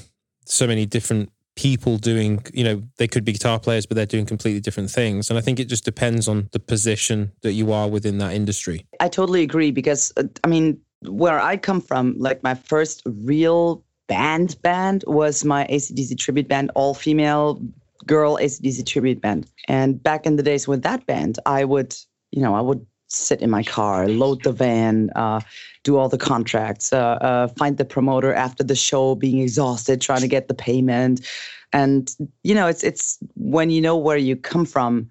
[0.51, 4.25] so many different people doing you know they could be guitar players but they're doing
[4.25, 7.89] completely different things and I think it just depends on the position that you are
[7.89, 8.87] within that industry.
[9.01, 13.85] I totally agree because uh, I mean where I come from like my first real
[14.11, 17.63] band band was my ACDC tribute band, all female
[18.07, 19.47] girl ACDC tribute band.
[19.69, 21.95] And back in the days with that band, I would,
[22.33, 25.41] you know, I would sit in my car, load the van, uh,
[25.85, 30.21] do all the contracts, uh, uh, find the promoter after the show, being exhausted, trying
[30.21, 31.27] to get the payment.
[31.73, 35.11] And you know, it's it's when you know where you come from,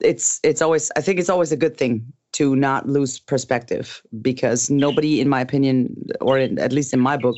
[0.00, 4.70] it's it's always I think it's always a good thing to not lose perspective because
[4.70, 7.36] nobody, in my opinion, or in, at least in my book,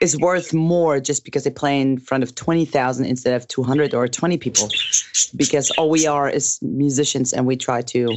[0.00, 4.08] is worth more just because they play in front of 20,000 instead of 200 or
[4.08, 4.68] 20 people.
[5.36, 8.14] Because all we are is musicians and we try to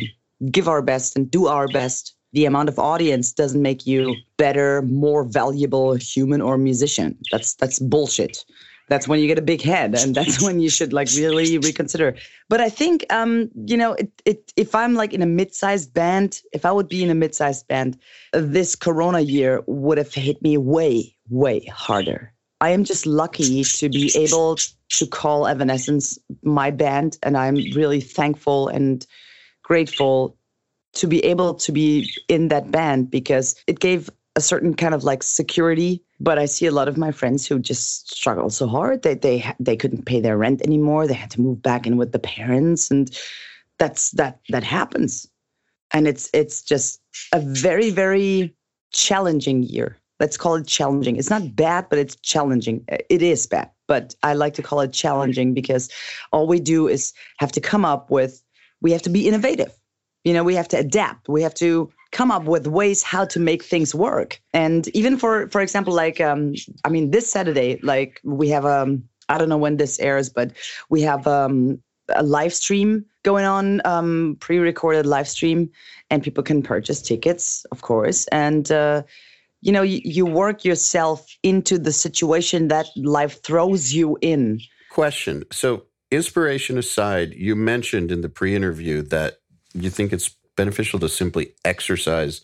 [0.51, 2.15] give our best and do our best.
[2.33, 7.17] The amount of audience doesn't make you better, more valuable human or musician.
[7.31, 8.43] That's that's bullshit
[8.89, 12.15] that's when you get a big head and that's when you should like really reconsider
[12.49, 16.41] but i think um you know it, it if i'm like in a mid-sized band
[16.51, 17.97] if i would be in a mid-sized band
[18.31, 23.89] this corona year would have hit me way way harder i am just lucky to
[23.89, 24.57] be able
[24.89, 29.07] to call evanescence my band and i'm really thankful and
[29.63, 30.37] grateful
[30.93, 35.03] to be able to be in that band because it gave a certain kind of
[35.03, 39.01] like security but I see a lot of my friends who just struggle so hard
[39.03, 41.05] that they they couldn't pay their rent anymore.
[41.05, 43.11] They had to move back in with the parents, and
[43.77, 45.27] that's that that happens.
[45.91, 47.01] And it's it's just
[47.33, 48.55] a very very
[48.93, 49.97] challenging year.
[50.21, 51.17] Let's call it challenging.
[51.17, 52.85] It's not bad, but it's challenging.
[52.87, 55.89] It is bad, but I like to call it challenging because
[56.31, 58.41] all we do is have to come up with.
[58.83, 59.75] We have to be innovative.
[60.23, 61.27] You know, we have to adapt.
[61.27, 64.39] We have to come up with ways how to make things work.
[64.53, 66.53] And even for for example, like um,
[66.85, 70.51] I mean, this Saturday, like we have um, I don't know when this airs, but
[70.89, 75.69] we have um a live stream going on, um, pre-recorded live stream,
[76.09, 78.71] and people can purchase tickets, of course, and.
[78.71, 79.01] Uh,
[79.65, 84.59] you know, you, you work yourself into the situation that life throws you in.
[84.91, 85.45] Question.
[85.53, 89.39] So, inspiration aside, you mentioned in the pre interview that
[89.73, 92.41] you think it's beneficial to simply exercise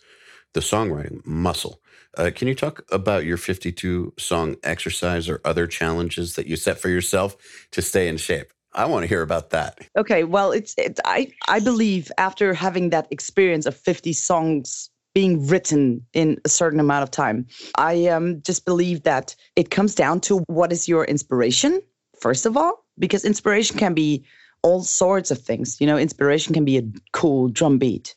[0.53, 1.82] the songwriting muscle.
[2.17, 6.80] Uh, can you talk about your 52 song exercise or other challenges that you set
[6.80, 7.38] for yourself
[7.72, 8.51] to stay in shape?
[8.74, 9.80] I want to hear about that.
[9.97, 15.47] Okay, well, it's it, I I believe after having that experience of 50 songs being
[15.47, 17.47] written in a certain amount of time,
[17.78, 21.82] I um, just believe that it comes down to what is your inspiration
[22.20, 24.24] first of all, because inspiration can be
[24.62, 25.80] all sorts of things.
[25.80, 26.84] You know, inspiration can be a
[27.14, 28.16] cool drum beat.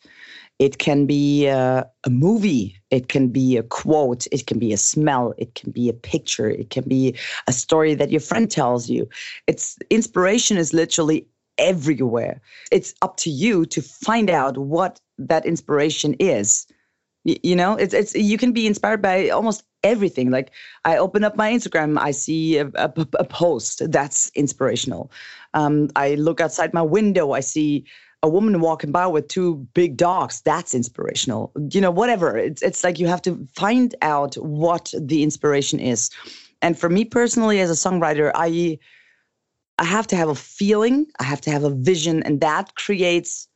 [0.59, 2.81] It can be a, a, movie.
[2.91, 4.27] It can be a quote.
[4.31, 5.35] It can be a smell.
[5.39, 6.49] It can be a picture.
[6.49, 7.17] It can be
[7.49, 9.09] a story that your friend tells you.
[9.47, 11.27] It's inspiration is literally
[11.59, 12.41] everywhere.
[12.71, 16.67] It's up to you to find out what that inspiration is.
[17.25, 20.31] You, you know, it's it's you can be inspired by almost everything.
[20.31, 20.51] Like
[20.85, 25.11] I open up my Instagram, I see a, a, a post that's inspirational.
[25.55, 27.85] Um, I look outside my window, I see
[28.23, 30.41] a woman walking by with two big dogs.
[30.43, 31.53] That's inspirational.
[31.71, 32.39] You know, whatever.
[32.39, 36.11] It's it's like you have to find out what the inspiration is.
[36.61, 38.79] And for me personally, as a songwriter, I
[39.79, 43.49] I have to have a feeling, I have to have a vision, and that creates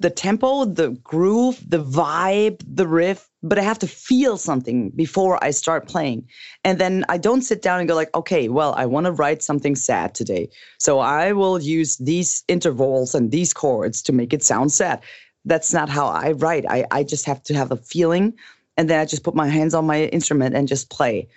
[0.00, 5.42] the tempo, the groove, the vibe, the riff, but I have to feel something before
[5.42, 6.26] I start playing.
[6.64, 9.42] And then I don't sit down and go like, okay, well, I want to write
[9.42, 10.48] something sad today.
[10.78, 15.02] So I will use these intervals and these chords to make it sound sad.
[15.44, 16.64] That's not how I write.
[16.68, 18.34] I, I just have to have a feeling
[18.76, 21.28] and then I just put my hands on my instrument and just play.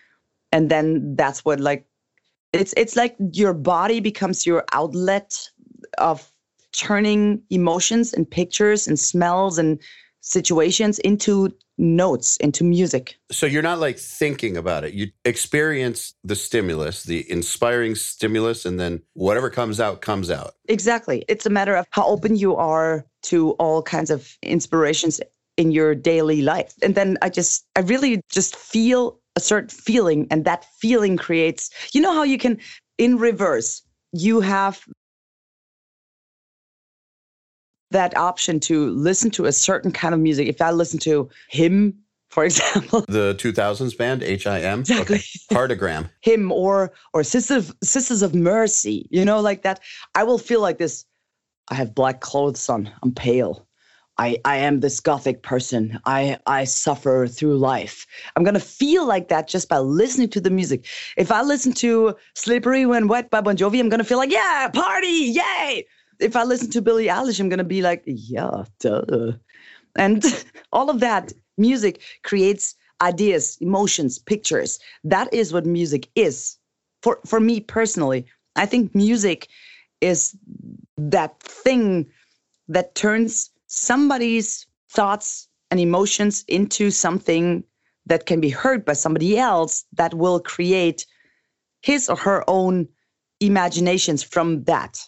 [0.52, 1.86] And then that's what like
[2.54, 5.50] it's it's like your body becomes your outlet
[5.98, 6.32] of
[6.74, 9.80] turning emotions and pictures and smells and
[10.22, 13.18] situations into notes, into music.
[13.32, 14.94] So you're not like thinking about it.
[14.94, 20.54] You experience the stimulus, the inspiring stimulus, and then whatever comes out, comes out.
[20.68, 21.26] Exactly.
[21.28, 25.20] It's a matter of how open you are to all kinds of inspirations
[25.58, 26.74] in your daily life.
[26.82, 31.70] And then I just, I really just feel a certain feeling, and that feeling creates,
[31.94, 32.60] you know, how you can,
[32.98, 33.82] in reverse,
[34.14, 34.86] you have
[37.92, 40.48] that option to listen to a certain kind of music.
[40.48, 41.94] If I listen to him,
[42.30, 45.24] for example, the 2000s band HIM, exactly, okay.
[45.52, 49.80] Heartagram, him or or Sisters of, Sisters of Mercy, you know, like that.
[50.16, 51.06] I will feel like this.
[51.70, 52.92] I have black clothes on.
[53.04, 53.68] I'm pale.
[54.18, 55.98] I, I am this gothic person.
[56.06, 58.06] I, I suffer through life.
[58.36, 60.86] I'm going to feel like that just by listening to the music.
[61.18, 64.32] If I listen to Slippery When Wet by Bon Jovi, I'm going to feel like,
[64.32, 65.88] yeah, party, yay
[66.22, 69.34] if I listen to Billie Eilish, I'm gonna be like, yeah, duh.
[69.96, 70.24] And
[70.72, 74.80] all of that music creates ideas, emotions, pictures.
[75.04, 76.58] That is what music is.
[77.02, 79.48] For for me personally, I think music
[80.02, 80.36] is
[80.98, 82.08] that thing
[82.68, 87.64] that turns somebody's thoughts and emotions into something
[88.06, 91.06] that can be heard by somebody else that will create
[91.82, 92.88] his or her own
[93.40, 95.00] imaginations from that.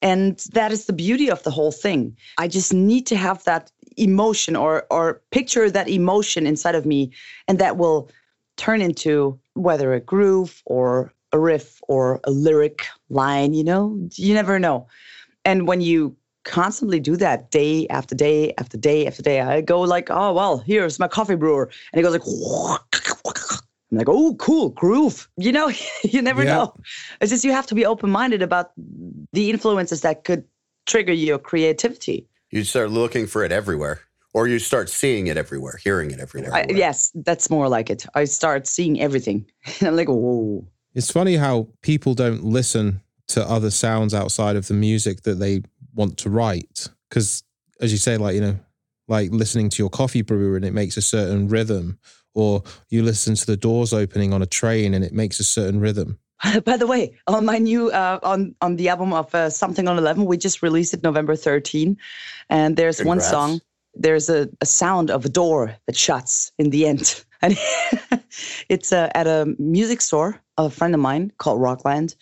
[0.00, 2.16] And that is the beauty of the whole thing.
[2.38, 7.10] I just need to have that emotion or or picture that emotion inside of me
[7.48, 8.08] and that will
[8.56, 13.98] turn into whether a groove or a riff or a lyric line you know?
[14.14, 14.86] You never know.
[15.44, 19.80] And when you constantly do that day after day after day after day i go
[19.82, 21.70] like oh well here's my coffee brewer.
[21.92, 22.80] And it goes like
[23.90, 25.28] I'm like, oh, cool, groove.
[25.36, 25.70] You know,
[26.04, 26.54] you never Yeah.
[26.56, 26.74] know.
[27.20, 28.72] It's just you have to be open minded about
[29.32, 30.44] the influences that could
[30.86, 32.26] trigger your creativity.
[32.50, 34.00] You start looking for it everywhere,
[34.34, 36.54] or you start seeing it everywhere, hearing it everywhere.
[36.54, 38.06] I, yes, that's more like it.
[38.14, 39.46] I start seeing everything.
[39.80, 40.66] And I'm like, whoa.
[40.94, 45.62] It's funny how people don't listen to other sounds outside of the music that they
[45.94, 46.88] want to write.
[47.08, 47.42] Because,
[47.80, 48.58] as you say, like, you know,
[49.06, 51.98] like listening to your coffee brewer and it makes a certain rhythm,
[52.34, 55.80] or you listen to the doors opening on a train and it makes a certain
[55.80, 56.18] rhythm.
[56.64, 59.98] By the way, on my new uh, on on the album of uh, Something on
[59.98, 61.96] Eleven, we just released it November 13,
[62.48, 63.60] and there's one song.
[63.94, 67.58] There's a, a sound of a door that shuts in the end, and
[68.68, 72.14] it's uh, at a music store of a friend of mine called Rockland,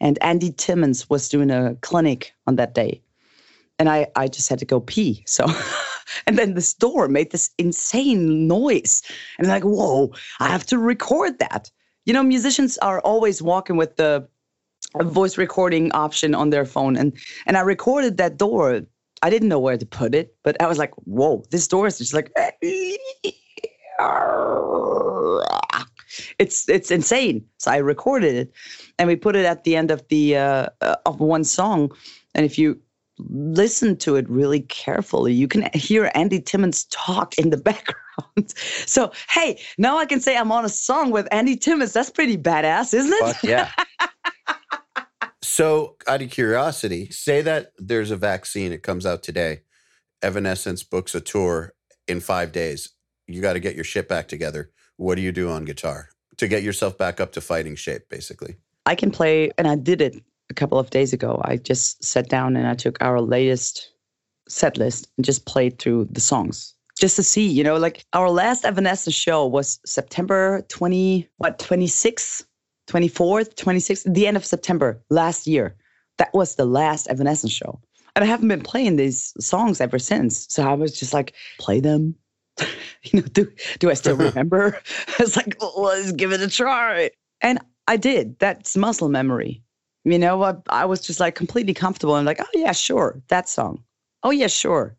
[0.00, 3.02] and Andy Timmons was doing a clinic on that day,
[3.80, 5.46] and I I just had to go pee, so.
[6.26, 9.02] And then this door made this insane noise.
[9.38, 11.70] And like, whoa, I have to record that.
[12.04, 14.28] You know musicians are always walking with the
[15.02, 16.96] voice recording option on their phone.
[16.96, 18.82] And and i recorded that door.
[19.22, 21.98] I didn't know where to put it but i was like whoa this door is
[21.98, 22.30] just like
[26.38, 27.44] it's it's insane.
[27.58, 28.52] So i recorded it
[28.98, 31.90] and we put it at the end of the uh, uh, of one song.
[32.34, 32.80] And if you
[33.18, 39.10] listen to it really carefully you can hear andy timmons talk in the background so
[39.30, 42.92] hey now i can say i'm on a song with andy timmons that's pretty badass
[42.92, 43.70] isn't it Fuck yeah.
[45.42, 49.62] so, out of curiosity, say that there's a vaccine, it comes out today.
[50.22, 51.72] Evanescence books a tour
[52.08, 52.90] in five days.
[53.26, 54.70] You got to get your shit back together.
[54.96, 58.56] What do you do on guitar to get yourself back up to fighting shape, basically?
[58.86, 60.22] I can play, and I did it
[60.56, 61.40] couple of days ago.
[61.44, 63.92] I just sat down and I took our latest
[64.48, 68.30] set list and just played through the songs just to see, you know, like our
[68.30, 72.44] last Evanescence show was September 20, what, 26th,
[72.88, 75.76] 24th, 26th, the end of September last year.
[76.18, 77.80] That was the last Evanescence show.
[78.14, 80.46] And I haven't been playing these songs ever since.
[80.48, 82.14] So I was just like, play them.
[83.02, 84.80] you know, do, do I still remember?
[85.18, 87.10] I was like, "Oh, let's give it a try.
[87.42, 88.38] And I did.
[88.38, 89.62] That's muscle memory.
[90.06, 92.14] You know, I, I was just like completely comfortable.
[92.14, 93.20] I'm like, oh, yeah, sure.
[93.26, 93.82] That song.
[94.22, 94.96] Oh, yeah, sure.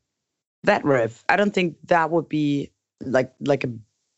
[0.63, 1.23] That riff.
[1.29, 2.71] I don't think that would be
[3.05, 3.69] like like a,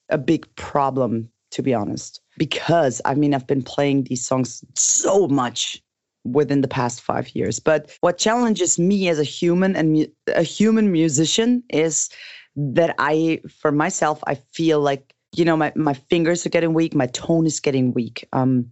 [0.10, 2.22] a big problem, to be honest.
[2.40, 5.80] Because I mean, I've been playing these songs so much
[6.24, 7.60] within the past five years.
[7.60, 12.10] But what challenges me as a human and mu- a human musician is
[12.56, 16.96] that I, for myself, I feel like you know my my fingers are getting weak,
[16.96, 18.28] my tone is getting weak.
[18.34, 18.72] Um,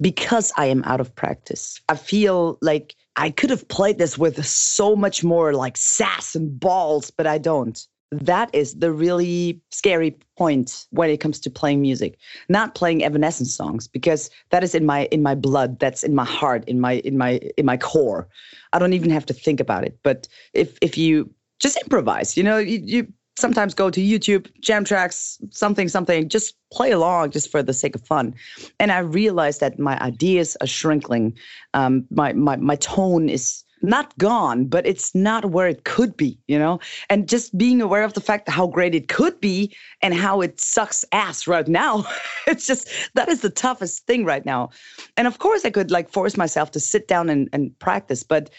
[0.00, 1.80] because I am out of practice.
[1.88, 6.58] I feel like I could have played this with so much more like sass and
[6.58, 7.86] balls, but I don't.
[8.12, 12.18] That is the really scary point when it comes to playing music.
[12.48, 16.24] Not playing Evanescence songs because that is in my in my blood, that's in my
[16.24, 18.28] heart, in my in my in my core.
[18.72, 19.98] I don't even have to think about it.
[20.04, 24.84] But if if you just improvise, you know, you, you sometimes go to YouTube, jam
[24.84, 28.34] tracks, something, something, just play along just for the sake of fun.
[28.80, 31.36] And I realized that my ideas are shrinking.
[31.74, 36.38] Um, my, my, my tone is not gone, but it's not where it could be,
[36.48, 36.80] you know?
[37.10, 40.58] And just being aware of the fact how great it could be and how it
[40.58, 42.06] sucks ass right now.
[42.46, 44.70] it's just, that is the toughest thing right now.
[45.18, 48.50] And of course, I could like force myself to sit down and, and practice, but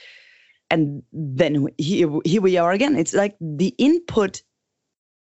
[0.69, 2.97] and then here, here we are again.
[2.97, 4.41] It's like the input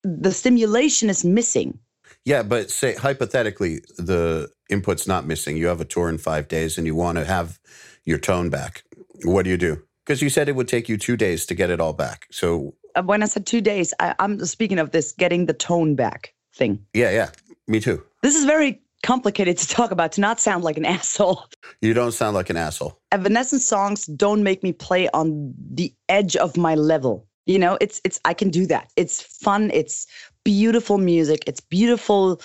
[0.02, 1.78] the stimulation is missing.
[2.24, 5.56] Yeah, but say hypothetically, the input's not missing.
[5.56, 7.58] You have a tour in five days and you want to have
[8.04, 8.82] your tone back.
[9.24, 9.82] What do you do?
[10.04, 12.26] Because you said it would take you two days to get it all back.
[12.30, 15.94] So, Uh, When I said two days, I, I'm speaking of this getting the tone
[15.94, 16.84] back thing.
[16.94, 17.30] yeah, yeah,
[17.68, 18.02] me too.
[18.22, 21.44] This is very complicated to talk about to not sound like an asshole.
[21.80, 22.98] You don't sound like an asshole.
[23.12, 27.26] Evanescence songs don't make me play on the edge of my level.
[27.46, 28.92] You know, it's it's I can do that.
[28.96, 29.70] It's fun.
[29.72, 30.06] It's
[30.44, 31.44] beautiful music.
[31.46, 32.40] It's beautiful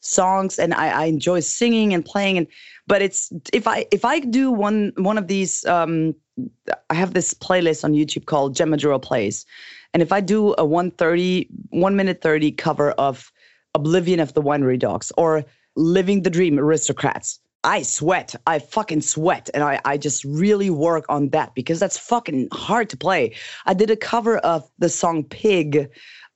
[0.00, 2.38] songs, and I, I enjoy singing and playing.
[2.38, 2.46] And
[2.86, 6.14] but it's if I if I do one one of these, um,
[6.90, 9.46] I have this playlist on YouTube called Jen Majura Plays,
[9.94, 13.32] and if I do a 130 one minute thirty cover of
[13.74, 15.44] Oblivion of the Winery Dogs or
[15.76, 18.34] Living the Dream Aristocrats, I sweat.
[18.46, 19.48] I fucking sweat.
[19.54, 23.34] And I, I just really work on that because that's fucking hard to play.
[23.66, 25.88] I did a cover of the song Pig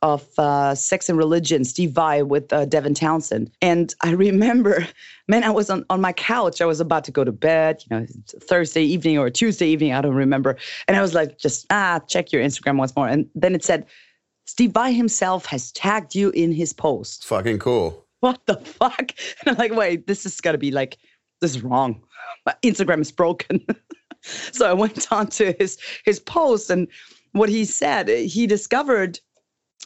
[0.02, 3.50] of uh, Sex and Religion, Steve Vai with uh, Devin Townsend.
[3.60, 4.86] And I remember,
[5.28, 6.60] man, I was on, on my couch.
[6.60, 8.06] I was about to go to bed, you know,
[8.42, 9.94] Thursday evening or Tuesday evening.
[9.94, 10.56] I don't remember.
[10.86, 13.08] And I was like, just, ah, check your Instagram once more.
[13.08, 13.86] And then it said,
[14.44, 17.26] Steve Vai himself has tagged you in his post.
[17.26, 18.06] Fucking cool.
[18.20, 19.12] What the fuck?
[19.40, 20.98] And I'm like, wait, this is got to be like,
[21.40, 22.02] this is wrong.
[22.44, 23.64] My Instagram is broken.
[24.22, 26.88] so I went on to his his post and
[27.36, 29.20] what he said, he discovered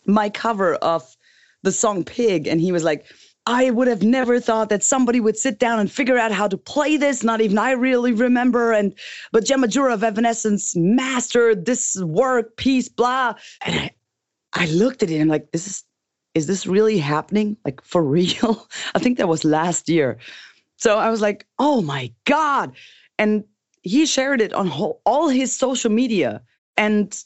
[0.06, 1.16] my cover of
[1.62, 3.04] the song Pig and he was like,
[3.46, 6.56] I would have never thought that somebody would sit down and figure out how to
[6.56, 7.24] play this.
[7.24, 8.72] Not even I really remember.
[8.72, 8.94] And
[9.32, 13.34] but Jen Majura of Evanescence mastered this work piece, blah.
[13.62, 13.90] And I,
[14.52, 15.84] I looked at it and I'm like, this is
[16.34, 17.56] is this really happening?
[17.64, 18.68] Like for real?
[18.94, 20.18] I think that was last year.
[20.80, 22.74] So I was like, oh my God.
[23.18, 23.44] And
[23.82, 24.70] he shared it on
[25.04, 26.42] all his social media.
[26.76, 27.22] And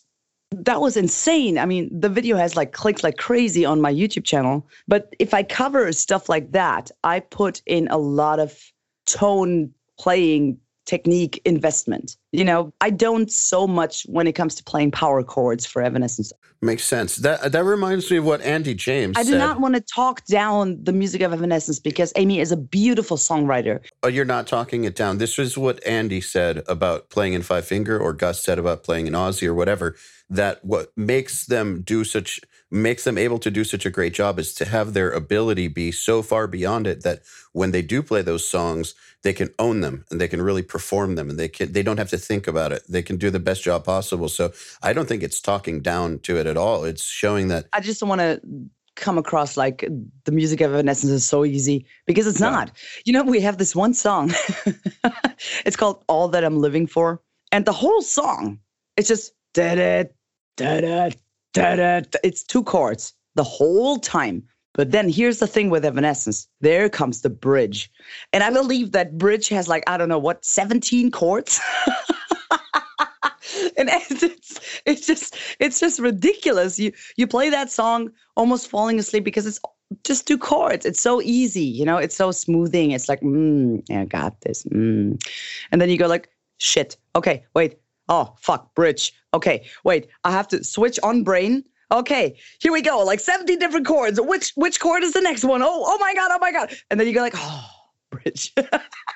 [0.50, 1.58] that was insane.
[1.58, 4.68] I mean, the video has like clicked like crazy on my YouTube channel.
[4.88, 8.58] But if I cover stuff like that, I put in a lot of
[9.06, 12.16] tone playing technique investment.
[12.32, 16.32] You know, I don't so much when it comes to playing power chords for Evanescence.
[16.62, 17.16] Makes sense.
[17.16, 19.38] That that reminds me of what Andy James I do said.
[19.38, 23.80] not want to talk down the music of Evanescence because Amy is a beautiful songwriter.
[24.02, 25.18] Oh, you're not talking it down.
[25.18, 29.06] This is what Andy said about playing in Five Finger, or Gus said about playing
[29.06, 29.94] in Ozzy, or whatever.
[30.30, 32.40] That what makes them do such
[32.74, 35.92] makes them able to do such a great job is to have their ability be
[35.92, 37.22] so far beyond it that
[37.52, 41.14] when they do play those songs, they can own them and they can really perform
[41.14, 42.82] them, and they can they don't have to think about it.
[42.88, 44.28] They can do the best job possible.
[44.28, 44.52] So
[44.82, 46.84] I don't think it's talking down to it at all.
[46.84, 48.40] It's showing that I just want to
[48.96, 49.84] come across like
[50.24, 52.50] the music of Evanescence is so easy because it's Yeah.
[52.50, 52.70] not.
[53.04, 54.32] You know, we have this one song.
[55.64, 57.20] it's called All That I'm Living For.
[57.50, 58.58] And the whole song,
[58.96, 60.10] it's just da da da
[60.56, 61.16] da da da.
[61.56, 64.42] It's two chords the whole time.
[64.74, 66.48] But then here's the thing with Evanescence.
[66.60, 67.90] There comes the bridge.
[68.32, 71.60] And I believe that bridge has like, I don't know what, 17 chords.
[73.76, 76.78] and it's, it's just it's just ridiculous.
[76.78, 79.60] You you play that song almost falling asleep because it's
[80.02, 80.84] just two chords.
[80.84, 81.98] It's so easy, you know.
[81.98, 82.90] It's so smoothing.
[82.90, 84.64] It's like, mm, I got this.
[84.64, 85.22] Mm.
[85.70, 86.28] And then you go like,
[86.58, 86.96] shit.
[87.14, 87.78] Okay, wait.
[88.08, 89.12] Oh fuck, bridge.
[89.32, 90.08] Okay, wait.
[90.24, 91.64] I have to switch on brain.
[91.92, 92.98] Okay, here we go.
[93.04, 94.20] Like 17 different chords.
[94.20, 95.62] Which which chord is the next one?
[95.62, 96.30] Oh oh my god.
[96.32, 96.74] Oh my god.
[96.90, 97.70] And then you go like, oh,
[98.10, 98.52] bridge.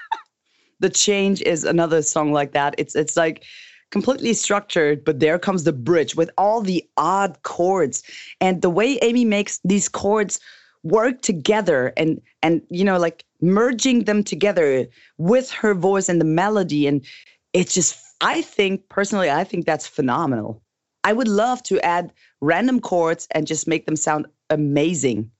[0.80, 2.74] the change is another song like that.
[2.78, 3.44] It's it's like
[3.90, 8.02] completely structured, but there comes the bridge with all the odd chords
[8.40, 10.40] and the way Amy makes these chords
[10.84, 14.86] work together and and you know like merging them together
[15.16, 17.04] with her voice and the melody and
[17.52, 20.62] it's just I think personally I think that's phenomenal.
[21.04, 25.30] I would love to add random chords and just make them sound amazing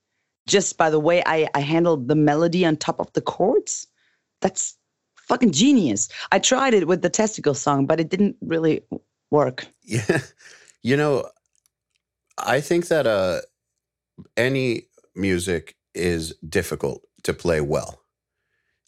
[0.46, 3.86] just by the way I, I handled the melody on top of the chords.
[4.40, 4.76] That's
[5.16, 6.09] fucking genius.
[6.32, 8.82] I tried it with the testicle song, but it didn't really
[9.30, 9.66] work.
[9.82, 10.20] Yeah.
[10.80, 11.28] You know,
[12.38, 13.40] I think that uh
[14.36, 14.86] any
[15.16, 18.00] music is difficult to play well.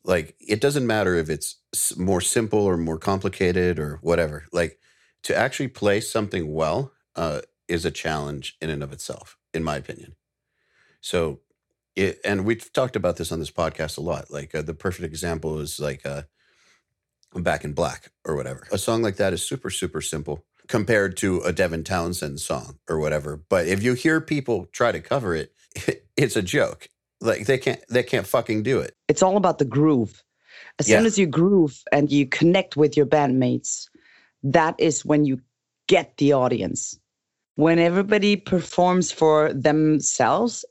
[0.05, 1.56] Like it doesn't matter if it's
[1.97, 4.47] more simple or more complicated or whatever.
[4.52, 4.78] Like
[5.24, 9.77] to actually play something well uh is a challenge in and of itself in my
[9.77, 10.16] opinion.
[11.01, 11.40] So
[11.97, 14.31] it and we've talked about this on this podcast a lot.
[14.31, 16.22] Like uh, the perfect example is like uh
[17.32, 18.66] Back in Black or whatever.
[18.72, 22.98] A song like that is super super simple compared to a Devin Townsend song or
[22.98, 23.36] whatever.
[23.36, 25.52] But if you hear people try to cover it,
[26.16, 26.89] it's a joke.
[27.20, 28.94] Like they can't they can't fucking do it.
[29.09, 30.22] It's all about the groove.
[30.78, 33.88] As soon as you groove and you connect with your bandmates,
[34.42, 35.40] that is when you
[35.88, 36.98] get the audience.
[37.56, 40.64] When everybody performs for themselves,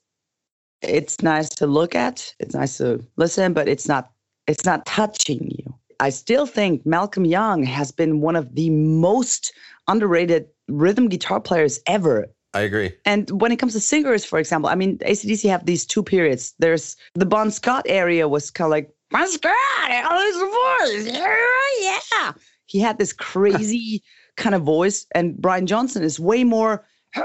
[0.82, 4.12] it's nice to look at, it's nice to listen, but it's not
[4.48, 5.76] it's not touching you.
[6.00, 9.54] I still think Malcolm Young has been one of the most
[9.88, 12.28] underrated rhythm guitar players ever.
[12.54, 12.94] I agree.
[13.06, 16.56] And when it comes to singers, for example, I mean, ACDC have these two periods.
[16.58, 21.16] There's the Bon Scott area was kind of like, Bon Scott, oh, his voice.
[21.16, 22.32] Yeah, yeah.
[22.66, 24.04] He had this crazy
[24.38, 25.06] kind of voice.
[25.14, 26.86] And Brian Johnson is way more,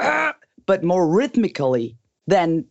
[0.66, 1.96] but more rhythmically
[2.26, 2.66] than,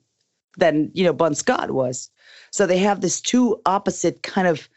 [0.57, 2.09] than, you know, Bon Scott was.
[2.51, 4.69] So they have this two opposite kind of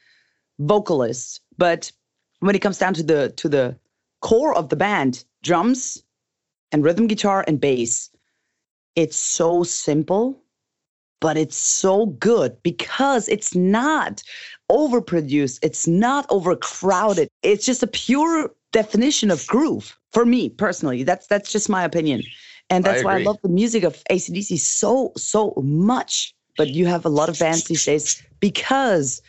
[0.59, 1.41] vocalists.
[1.59, 1.93] But
[2.41, 3.77] when it comes down to the, to the
[4.23, 6.03] core of the band, drums,
[6.73, 8.11] and rhythm guitar and bass.
[8.95, 10.43] It's so simple,
[11.21, 14.23] but it's so good because it's not
[14.71, 17.29] overproduced, it's not overcrowded.
[17.43, 21.03] It's just a pure definition of groove for me personally.
[21.03, 22.23] That's that's just my opinion.
[22.71, 26.35] And I that's why I love the music of ACDC so, so much.
[26.57, 29.21] But you have a lot of bands these days because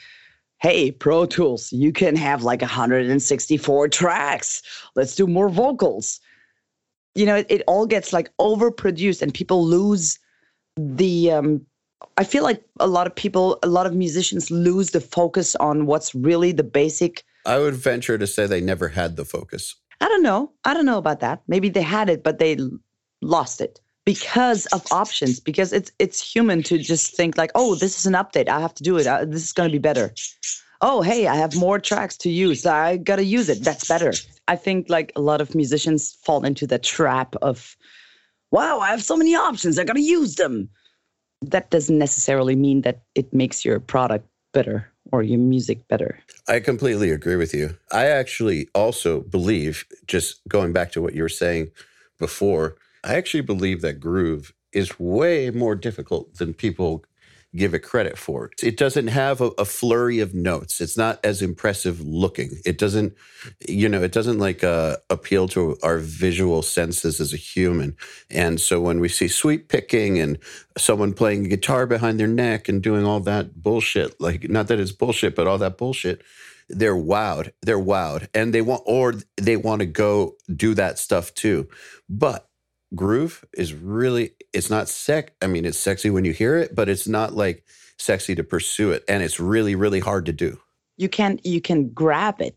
[0.59, 4.61] hey, Pro Tools, you can have like 164 tracks.
[4.95, 6.19] Let's do more vocals.
[7.17, 10.19] You know, it, it all gets like overproduced and people lose
[10.75, 11.65] the um
[12.17, 15.85] I feel like a lot of people, a lot of musicians lose the focus on
[15.85, 17.23] what's really the basic.
[17.45, 19.75] I would venture to say they never had the focus.
[19.99, 20.51] I don't know.
[20.63, 21.41] I don't know about that.
[21.47, 22.57] Maybe they had it, but they
[23.21, 25.39] lost it because of options.
[25.39, 28.47] Because it's it's human to just think like, oh, this is an update.
[28.47, 29.07] I have to do it.
[29.07, 30.13] Uh, this is going to be better.
[30.81, 32.65] Oh, hey, I have more tracks to use.
[32.65, 33.63] I gotta use it.
[33.63, 34.13] That's better.
[34.47, 37.75] I think like a lot of musicians fall into the trap of,
[38.51, 39.79] wow, I have so many options.
[39.79, 40.69] I gotta use them.
[41.41, 46.19] That doesn't necessarily mean that it makes your product better or your music better.
[46.47, 47.77] I completely agree with you.
[47.91, 51.71] I actually also believe, just going back to what you were saying
[52.19, 57.05] before, I actually believe that groove is way more difficult than people
[57.57, 58.51] give it credit for.
[58.63, 60.79] It doesn't have a, a flurry of notes.
[60.79, 62.51] It's not as impressive looking.
[62.65, 63.13] It doesn't,
[63.67, 67.97] you know, it doesn't like uh, appeal to our visual senses as a human.
[68.29, 70.37] And so when we see sweep picking and
[70.77, 74.91] someone playing guitar behind their neck and doing all that bullshit, like not that it's
[74.91, 76.21] bullshit, but all that bullshit,
[76.69, 77.51] they're wowed.
[77.61, 78.27] They're wowed.
[78.33, 81.67] And they want, or they want to go do that stuff too.
[82.09, 82.47] But
[82.95, 85.33] groove is really, it's not sec.
[85.41, 87.63] I mean, it's sexy when you hear it, but it's not like
[87.97, 89.03] sexy to pursue it.
[89.07, 90.59] And it's really, really hard to do.
[90.97, 92.55] you can you can grab it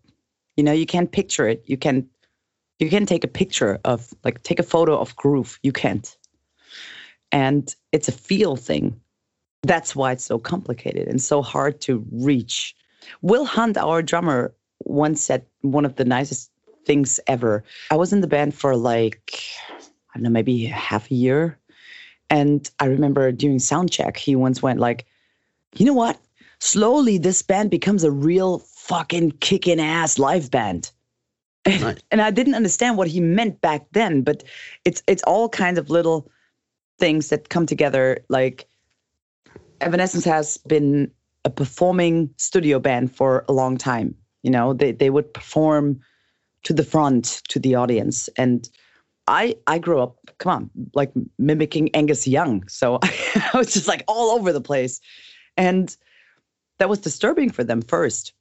[0.57, 2.09] you know you can picture it you can
[2.79, 6.17] you can take a picture of like take a photo of groove you can't
[7.31, 8.99] and it's a feel thing
[9.63, 12.75] that's why it's so complicated and so hard to reach
[13.23, 14.55] will hunt our drummer
[14.85, 16.51] once said one of the nicest
[16.87, 19.35] things ever i was in the band for like
[20.15, 21.59] i don't know maybe half a year
[22.29, 25.07] and i remember during sound check he once went like
[25.77, 26.19] you know what
[26.61, 30.93] slowly this band becomes a real fucking kicking ass live band.
[31.67, 31.99] Nice.
[32.11, 34.43] and I didn't understand what he meant back then, but
[34.87, 36.31] it's it's all kinds of little
[36.99, 38.25] things that come together.
[38.31, 38.67] Like
[39.83, 41.11] Evanescence has been
[41.45, 44.15] a performing studio band for a long time.
[44.43, 46.01] You know, they they would perform
[46.63, 48.67] to the front to the audience, and
[49.31, 52.67] I I grew up, come on, like mimicking Angus Young.
[52.67, 55.01] So I was just like all over the place,
[55.57, 55.97] and
[56.79, 58.35] that was disturbing for them first.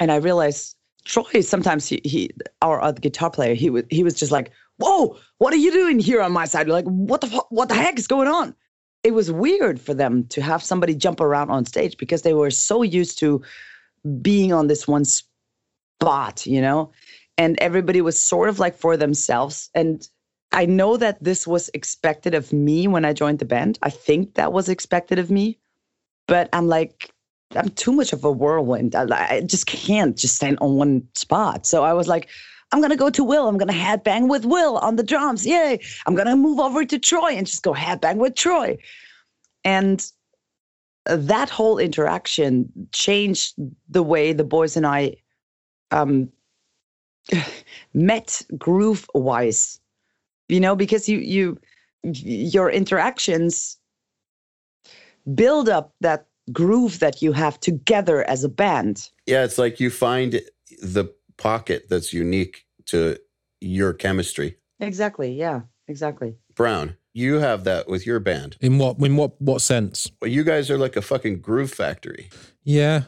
[0.00, 0.74] And I realized
[1.04, 2.30] Troy sometimes he, he
[2.60, 6.00] our other guitar player he was he was just like, "Whoa, what are you doing
[6.00, 8.56] here on my side?" Like, "What the what the heck is going on?"
[9.04, 12.50] It was weird for them to have somebody jump around on stage because they were
[12.50, 13.40] so used to
[14.20, 16.90] being on this one spot, you know,
[17.38, 19.70] and everybody was sort of like for themselves.
[19.74, 20.06] And
[20.52, 23.78] I know that this was expected of me when I joined the band.
[23.82, 25.58] I think that was expected of me,
[26.28, 27.10] but I'm like,
[27.54, 28.94] I'm too much of a whirlwind.
[28.94, 29.06] I,
[29.36, 31.66] I just can't just stand on one spot.
[31.66, 32.28] So I was like,
[32.72, 33.48] I'm gonna go to Will.
[33.48, 35.46] I'm gonna headbang with Will on the drums.
[35.46, 35.78] Yay!
[36.06, 38.78] I'm gonna move over to Troy and just go headbang with Troy.
[39.64, 40.04] And
[41.04, 43.54] that whole interaction changed
[43.88, 45.16] the way the boys and I
[45.90, 46.30] um,
[47.94, 49.80] met groove wise.
[50.48, 51.58] You know, because you you
[52.02, 53.78] your interactions
[55.34, 59.08] build up that groove that you have together as a band.
[59.26, 60.40] Yeah, it's like you find
[60.82, 63.18] the pocket that's unique to
[63.60, 64.56] your chemistry.
[64.80, 65.32] Exactly.
[65.32, 65.62] Yeah.
[65.88, 66.36] Exactly.
[66.54, 68.56] Browne, you have that with your band.
[68.60, 70.10] In what in what what sense?
[70.20, 72.30] Well, you guys are like a fucking groove factory.
[72.64, 73.02] Yeah,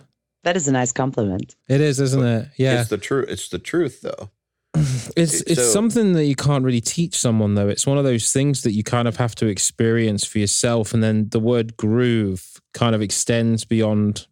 [0.44, 1.56] That is a nice compliment.
[1.68, 2.48] it is, isn't it?
[2.56, 2.80] Yeah.
[2.80, 3.28] It's the truth.
[3.28, 4.30] It's the truth, though.
[5.16, 7.68] It's it's So- something that you can't really teach someone though.
[7.68, 11.02] It's one of those things that you kind of have to experience for yourself, and
[11.02, 14.26] then the word groove kind of extends beyond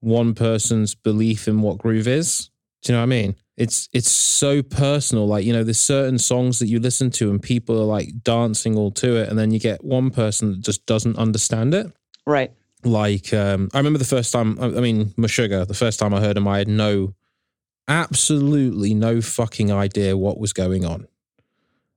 [0.00, 2.50] one person's belief in what groove is.
[2.82, 3.36] Do you know what I mean?
[3.56, 5.26] It's it's so personal.
[5.26, 8.76] Like you know, there's certain songs that you listen to, and people are like dancing
[8.76, 11.86] all to it, and then you get one person that just doesn't understand it.
[12.26, 12.52] Right.
[12.84, 14.58] Like um, I remember the first time.
[14.60, 15.66] I I mean, Meshuggah.
[15.68, 17.14] The first time I heard him, I had no
[17.88, 21.06] absolutely no fucking idea what was going on.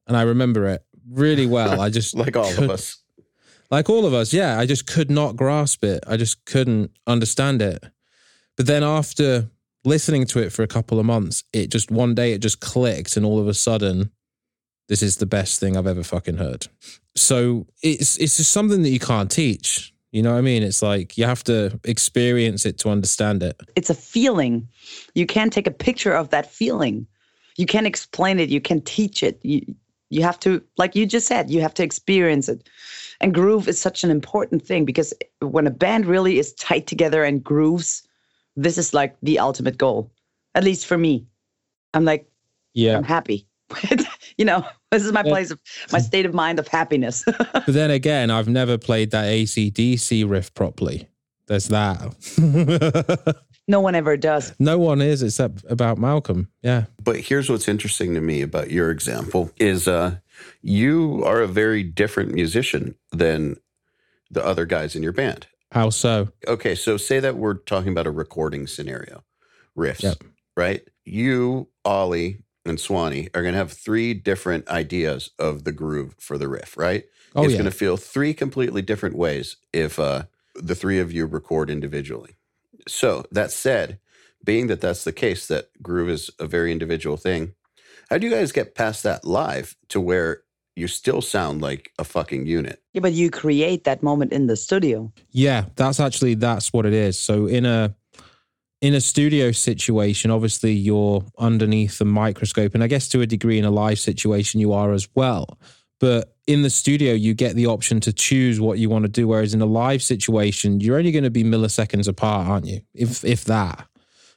[0.07, 1.81] And I remember it really well.
[1.81, 2.97] I just Like all could- of us.
[3.71, 4.59] like all of us, yeah.
[4.59, 6.03] I just could not grasp it.
[6.07, 7.83] I just couldn't understand it.
[8.57, 9.49] But then after
[9.83, 13.17] listening to it for a couple of months, it just one day it just clicked,
[13.17, 14.11] and all of a sudden,
[14.87, 16.67] this is the best thing I've ever fucking heard.
[17.15, 19.93] So it's it's just something that you can't teach.
[20.15, 20.63] You know what I mean?
[20.63, 23.59] It's like you have to experience it to understand it.
[23.75, 24.65] It's a feeling.
[25.13, 27.05] You can't take a picture of that feeling.
[27.57, 28.47] You can't explain it.
[28.47, 29.41] You can teach it.
[29.43, 29.75] You
[30.09, 32.69] you have to, like you just said, you have to experience it.
[33.19, 37.25] And groove is such an important thing because when a band really is tight together
[37.25, 38.07] and grooves,
[38.55, 40.13] this is like the ultimate goal.
[40.53, 41.27] At least for me.
[41.93, 42.25] I'm like,
[42.73, 42.95] Yeah.
[42.95, 43.47] I'm happy.
[44.37, 45.59] you know, this is my place of
[45.91, 47.23] my state of mind of happiness.
[47.53, 51.07] But then again, I've never played that ACDC riff properly.
[51.47, 51.99] There's that.
[53.67, 54.53] no one ever does.
[54.59, 56.49] no one is except about Malcolm.
[56.61, 56.85] Yeah.
[57.03, 60.17] But here's what's interesting to me about your example is uh,
[60.61, 63.57] you are a very different musician than
[64.31, 65.47] the other guys in your band.
[65.71, 66.29] How so?
[66.47, 69.23] Okay, so say that we're talking about a recording scenario,
[69.77, 70.23] riffs, Yep.
[70.55, 70.81] right?
[71.03, 76.37] You, Ollie, and Swanee are going to have three different ideas of the groove for
[76.37, 77.05] the riff, right?
[77.35, 77.59] Oh, it's yeah.
[77.59, 80.23] going to feel three completely different ways if uh,
[80.55, 82.37] the three of you record individually.
[82.87, 83.99] So that said,
[84.43, 87.53] being that that's the case, that groove is a very individual thing.
[88.09, 90.43] How do you guys get past that live to where
[90.75, 92.81] you still sound like a fucking unit?
[92.93, 95.11] Yeah, but you create that moment in the studio.
[95.31, 97.19] Yeah, that's actually that's what it is.
[97.19, 97.95] So in a
[98.85, 103.57] in a studio situation, obviously you're underneath the microscope, and I guess to a degree
[103.57, 105.57] in a live situation you are as well.
[105.99, 109.27] But in the studio, you get the option to choose what you want to do.
[109.27, 112.81] Whereas in a live situation, you're only going to be milliseconds apart, aren't you?
[112.93, 113.87] If if that,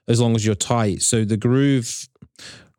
[0.06, 1.02] as long as you're tight.
[1.02, 2.08] So the groove.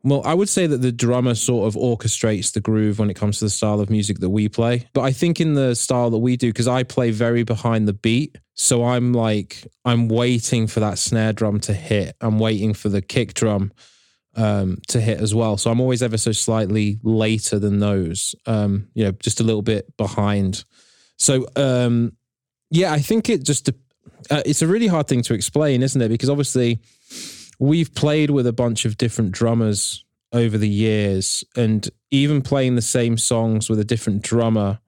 [0.02, 3.40] Well, I would say that the drummer sort of orchestrates the groove when it comes
[3.40, 4.88] to the style of music that we play.
[4.94, 7.94] But I think in the style that we do, because I play very behind the
[7.94, 8.38] beat.
[8.60, 12.18] So I'm like, I'm waiting for that snare drum to hit.
[12.19, 13.72] I'm waiting for the kick drum
[14.36, 15.56] um, to hit as well.
[15.56, 19.61] So I'm always ever so slightly later than those, um, you know, just a little
[19.61, 20.65] bit behind.
[21.15, 22.18] So, um,
[22.69, 23.69] yeah, I think it just,
[24.30, 26.10] uh, it's a really hard thing to explain, isn't it?
[26.10, 26.80] Because obviously,
[27.60, 30.03] we've played with a bunch of different drummers
[30.34, 34.80] over the years and even playing the same songs with a different drummer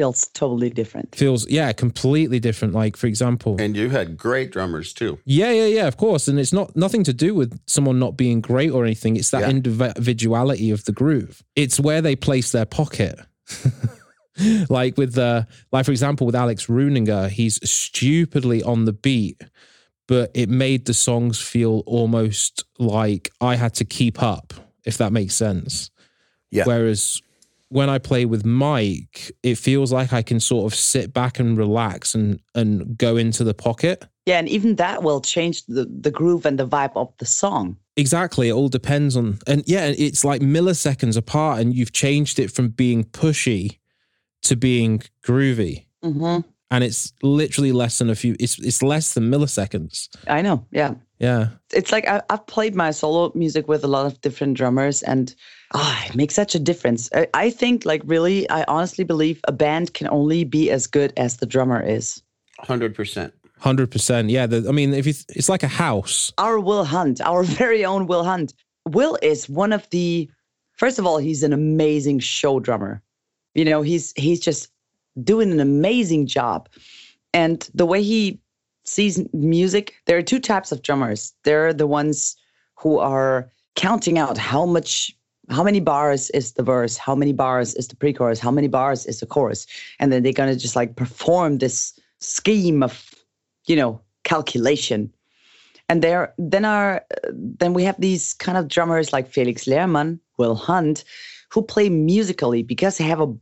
[0.00, 1.14] Feels totally different.
[1.14, 5.18] feels yeah completely different like for example And you had great drummers too.
[5.26, 8.40] yeah yeah yeah of course and it's not nothing to do with someone not being
[8.40, 9.50] great or anything it's that Yeah.
[9.50, 13.16] individuality of the groove it's where they place their pocket
[14.70, 19.42] like with the like for example with alex Rudinger he's stupidly on the beat
[20.08, 24.54] but it made the songs feel almost like i had to keep up
[24.86, 25.90] if that makes sense
[26.50, 26.64] Yeah.
[26.64, 27.20] whereas
[27.70, 31.56] when I play with Mike, it feels like I can sort of sit back and
[31.56, 34.04] relax and and go into the pocket.
[34.26, 37.76] Yeah, and even that will change the, the groove and the vibe of the song.
[37.96, 38.48] Exactly.
[38.48, 42.68] It all depends on and yeah, it's like milliseconds apart and you've changed it from
[42.68, 43.78] being pushy
[44.42, 45.86] to being groovy.
[46.04, 46.48] Mm-hmm.
[46.72, 50.08] And it's literally less than a few it's it's less than milliseconds.
[50.26, 50.66] I know.
[50.70, 50.94] Yeah.
[51.20, 51.48] Yeah.
[51.72, 55.34] It's like I, I've played my solo music with a lot of different drummers, and
[55.72, 57.08] ah, it makes such a difference.
[57.14, 61.12] I, I think, like, really, I honestly believe a band can only be as good
[61.16, 62.22] as the drummer is.
[62.60, 63.32] 100%.
[63.58, 64.30] Hundred percent.
[64.30, 64.46] Yeah.
[64.46, 66.32] The, I mean, if you, it's like a house.
[66.38, 68.54] Our Will Hunt, our very own Will Hunt.
[68.88, 70.30] Will is one of the.
[70.72, 73.02] First of all, he's an amazing show drummer.
[73.54, 74.70] You know, he's he's just
[75.22, 76.70] doing an amazing job,
[77.34, 78.40] and the way he
[78.84, 81.34] sees music, there are two types of drummers.
[81.44, 82.36] There are the ones
[82.76, 85.14] who are counting out how much,
[85.50, 89.06] how many bars is the verse, how many bars is the pre-chorus, how many bars
[89.06, 89.66] is the chorus,
[89.98, 93.14] and then they're gonna just like perform this scheme of,
[93.66, 95.12] you know, calculation.
[95.88, 100.54] And there, then are then we have these kind of drummers like Felix Lehrmann, Will
[100.54, 101.04] Hunt,
[101.50, 103.34] who play musically because they have a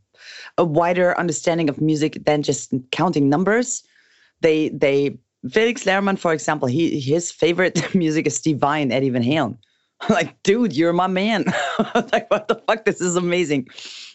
[0.57, 3.83] a wider understanding of music than just counting numbers.
[4.41, 5.17] They they
[5.49, 9.57] Felix Lehrmann, for example, he his favorite music is Steve Vai and Eddie Van Halen.
[10.09, 11.45] Like, dude, you're my man.
[11.79, 12.85] like, what the fuck?
[12.85, 13.67] This is amazing.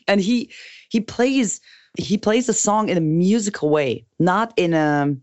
[0.08, 0.50] And he
[0.88, 1.60] he plays
[1.98, 5.14] he plays the song in a musical way, not in a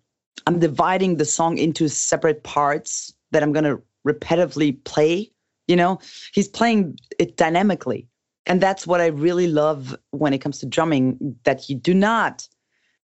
[0.48, 5.32] I'm dividing the song into separate parts that I'm gonna repetitively play.
[5.68, 6.00] You know,
[6.34, 8.08] he's playing it dynamically.
[8.46, 12.48] And that's what I really love when it comes to drumming, that you do not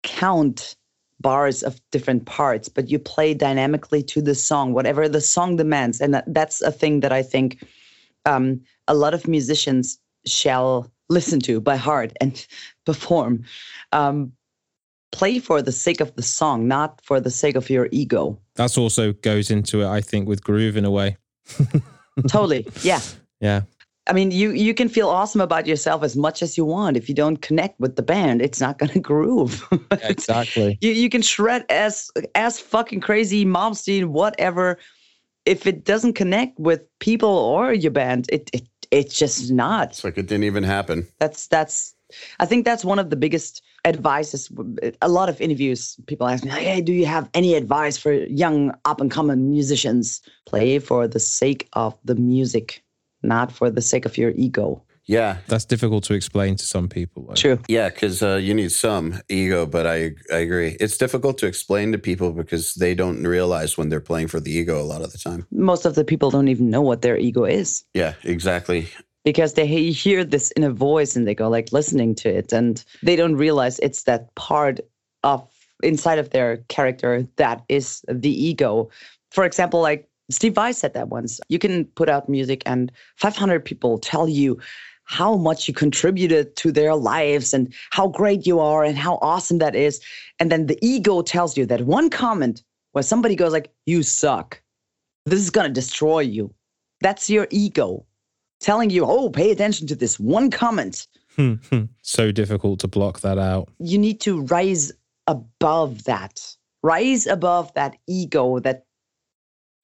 [0.04, 0.76] count
[1.22, 6.02] bars of different parts, but you play dynamically to the song, whatever the song demands.
[6.02, 7.64] And that, that's a thing that I think
[8.26, 12.46] um, a lot of musicians shall listen to by heart and
[12.86, 13.44] perform.
[13.92, 14.32] Um,
[15.12, 18.40] play for the sake of the song, not for the sake of your ego.
[18.56, 21.18] That's also goes into it, I think, with groove in a way.
[22.28, 22.66] totally.
[22.82, 23.02] Yeah.
[23.40, 23.62] Yeah.
[24.08, 26.98] I mean, you you can feel awesome about yourself as much as you want.
[26.98, 29.68] If you don't connect with the band, it's not gonna groove.
[30.02, 30.78] exactly.
[30.82, 34.80] you you can shred as as fucking crazy, Malmsteen, whatever.
[35.46, 39.90] If it doesn't connect with people or your band, it it it's just not.
[39.90, 41.08] It's like it didn't even happen.
[41.20, 41.96] That's that's.
[42.42, 44.52] I think that's one of the biggest advices.
[45.02, 48.74] A lot of interviews, people ask me, "Hey, do you have any advice for young
[48.84, 50.22] up and coming musicians?
[50.46, 52.84] Play for the sake of the music,
[53.24, 57.26] not for the sake of your ego." Yeah, That's difficult to explain to some people.
[57.28, 57.34] though.
[57.34, 57.60] True.
[57.68, 60.78] yeah, because uh, you need some ego, but I I agree.
[60.80, 64.52] It's difficult to explain to people because they don't realize when they're playing for the
[64.52, 65.48] ego a lot of the time.
[65.52, 67.84] Most of the people don't even know what their ego is.
[67.96, 68.88] Yeah, exactly.
[69.26, 73.16] because they hear this inner voice and they go like listening to it and they
[73.16, 74.80] don't realize it's that part
[75.24, 75.42] of
[75.84, 78.90] inside of their character that is the ego
[79.32, 83.64] for example like steve vai said that once you can put out music and 500
[83.64, 84.60] people tell you
[85.04, 89.58] how much you contributed to their lives and how great you are and how awesome
[89.58, 90.00] that is
[90.40, 92.64] and then the ego tells you that one comment
[92.94, 94.62] where somebody goes like you suck
[95.26, 96.54] this is going to destroy you
[97.02, 98.06] that's your ego
[98.62, 101.08] telling you, oh, pay attention to this one comment.
[101.36, 101.84] Hmm, hmm.
[102.02, 103.70] so difficult to block that out.
[103.80, 104.92] You need to rise
[105.28, 106.56] above that.
[106.84, 108.86] Rise above that ego, that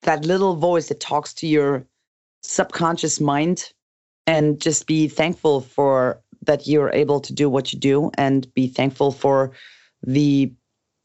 [0.02, 1.86] that little voice that talks to your
[2.44, 3.72] subconscious mind
[4.26, 8.68] and just be thankful for that you're able to do what you do and be
[8.68, 9.52] thankful for
[10.04, 10.52] the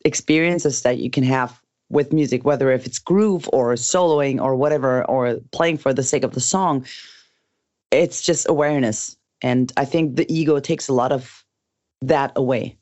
[0.04, 5.04] experiences that you can have with music, whether if it's groove or soloing or whatever,
[5.04, 6.86] or playing for the sake of the song.
[7.90, 9.16] It's just awareness.
[9.42, 11.44] And I think the ego takes a lot of
[12.00, 12.78] that away.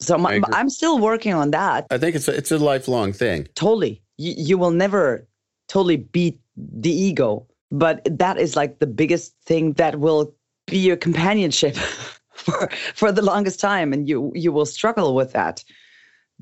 [0.00, 0.40] So my.
[0.52, 1.86] I'm still working on that.
[1.90, 3.48] I think it's a, it's a lifelong thing.
[3.54, 4.02] Totally.
[4.18, 5.26] You, you will never
[5.68, 10.34] totally beat the ego, but that is like the biggest thing that will
[10.66, 11.76] be your companionship
[12.32, 15.64] for for the longest time and you you will struggle with that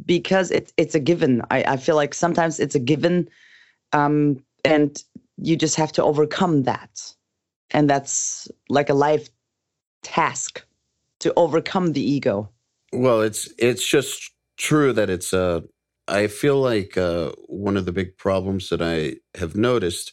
[0.05, 1.43] because it's it's a given.
[1.51, 3.29] I, I feel like sometimes it's a given
[3.93, 5.03] um and
[5.39, 7.13] you just have to overcome that.
[7.71, 9.29] And that's like a life
[10.03, 10.65] task
[11.21, 12.49] to overcome the ego.
[12.93, 15.61] Well, it's it's just true that it's uh
[16.09, 20.13] I feel like uh one of the big problems that I have noticed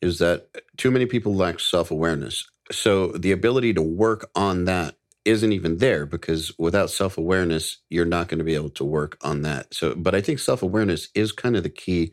[0.00, 2.46] is that too many people lack self-awareness.
[2.72, 8.28] So the ability to work on that isn't even there because without self-awareness you're not
[8.28, 9.72] going to be able to work on that.
[9.74, 12.12] So but I think self-awareness is kind of the key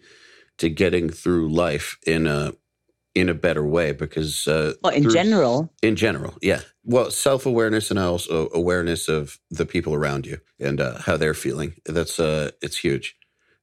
[0.58, 2.54] to getting through life in a
[3.16, 6.62] in a better way because uh Well, in through- general, in general, yeah.
[6.84, 11.34] Well, self awareness and also awareness of the people around you and uh, how they're
[11.34, 11.76] feeling.
[11.86, 13.16] That's uh, it's huge.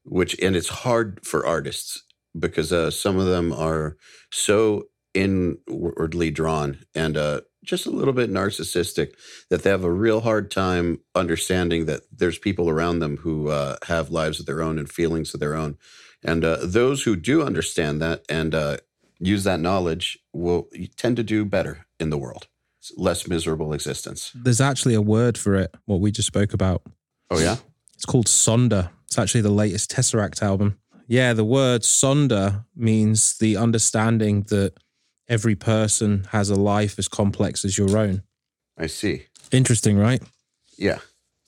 [0.09, 2.03] Which and it's hard for artists
[2.39, 3.97] because uh, some of them are
[4.31, 9.15] so inwardly drawn and uh, just a little bit narcissistic
[9.51, 13.77] that they have a real hard time understanding that there's people around them who uh,
[13.87, 15.77] have lives of their own and feelings of their own.
[16.23, 18.79] And uh, those who do understand that and uh,
[19.19, 22.49] use that knowledge will tend to do better in the world.
[22.81, 24.33] It's less miserable existence.
[24.35, 26.83] There's actually a word for it, what we just spoke about.
[27.31, 27.57] Oh yeah,
[27.95, 28.91] It's called Sonder.
[29.09, 30.79] It's actually the latest Tesseract album.
[31.07, 34.75] Yeah, the word Sonder means the understanding that
[35.29, 38.23] every person has a life as complex as your own.
[38.77, 39.25] I see.
[39.51, 40.23] Interesting, right?
[40.77, 40.99] Yeah.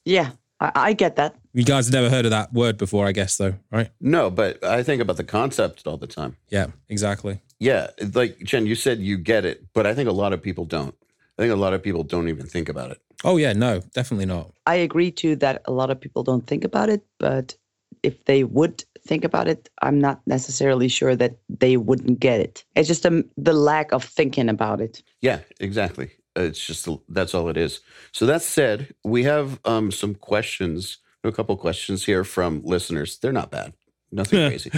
[0.04, 1.36] yeah, I, I get that.
[1.52, 3.90] You guys have never heard of that word before, I guess, though, right?
[4.00, 6.36] No, but I think about the concept all the time.
[6.48, 7.40] Yeah, exactly.
[7.58, 10.64] Yeah, like Jen, you said you get it, but I think a lot of people
[10.64, 10.94] don't.
[11.38, 13.00] I think a lot of people don't even think about it.
[13.24, 14.52] Oh, yeah, no, definitely not.
[14.66, 17.56] I agree too that a lot of people don't think about it, but
[18.02, 22.64] if they would think about it, I'm not necessarily sure that they wouldn't get it.
[22.76, 25.02] It's just um the lack of thinking about it.
[25.20, 26.10] Yeah, exactly.
[26.36, 27.80] It's just that's all it is.
[28.12, 33.18] So that said, we have um, some questions, a couple questions here from listeners.
[33.18, 33.72] They're not bad,
[34.12, 34.70] nothing crazy.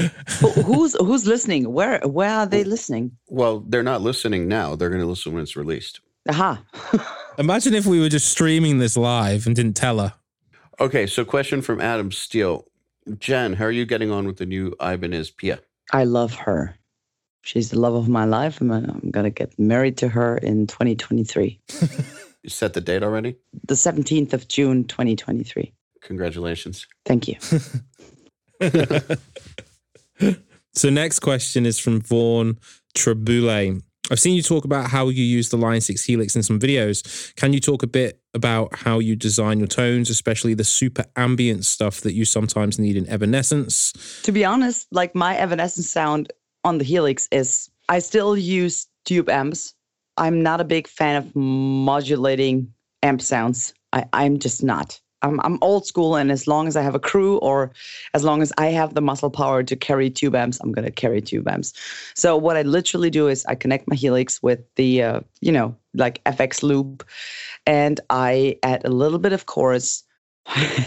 [0.64, 1.72] Who's who's listening?
[1.72, 3.12] Where where are they listening?
[3.28, 4.76] Well, they're not listening now.
[4.76, 6.00] They're going to listen when it's released.
[6.28, 6.62] Aha.
[7.38, 10.14] Imagine if we were just streaming this live and didn't tell her.
[10.80, 12.66] Okay, so question from Adam Steele.
[13.18, 15.60] Jen, how are you getting on with the new Ibanez Pia?
[15.92, 16.76] I love her.
[17.42, 18.60] She's the love of my life.
[18.60, 21.60] I'm, I'm gonna get married to her in 2023,
[22.42, 23.36] You set the date already?
[23.66, 25.72] the 17th of June, 2023.
[26.02, 26.86] Congratulations.
[27.04, 27.36] Thank you.
[30.74, 32.58] So, next question is from Vaughn
[32.94, 33.82] Trabule.
[34.12, 37.34] I've seen you talk about how you use the Line 6 Helix in some videos.
[37.36, 41.64] Can you talk a bit about how you design your tones, especially the super ambient
[41.64, 43.92] stuff that you sometimes need in Evanescence?
[44.22, 46.32] to be honest, like my Evanescence sound
[46.62, 49.74] on the Helix is I still use tube amps
[50.16, 52.72] I'm not a big fan of modulating
[53.02, 53.74] amp sounds.
[53.92, 55.00] I, I'm just not.
[55.22, 57.70] I'm, I'm old school, and as long as I have a crew or
[58.14, 61.20] as long as I have the muscle power to carry tube amps, I'm gonna carry
[61.20, 61.72] tube amps.
[62.14, 65.76] So what I literally do is I connect my Helix with the uh, you know
[65.94, 67.06] like FX loop,
[67.66, 70.04] and I add a little bit of chorus,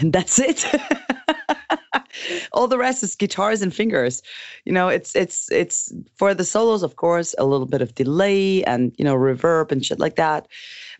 [0.00, 0.64] and that's it.
[2.52, 4.22] All the rest is guitars and fingers.
[4.64, 8.64] You know, it's it's it's for the solos, of course, a little bit of delay
[8.64, 10.46] and you know reverb and shit like that.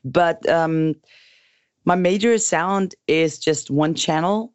[0.05, 0.95] But um,
[1.87, 4.53] my major sound is just one channel.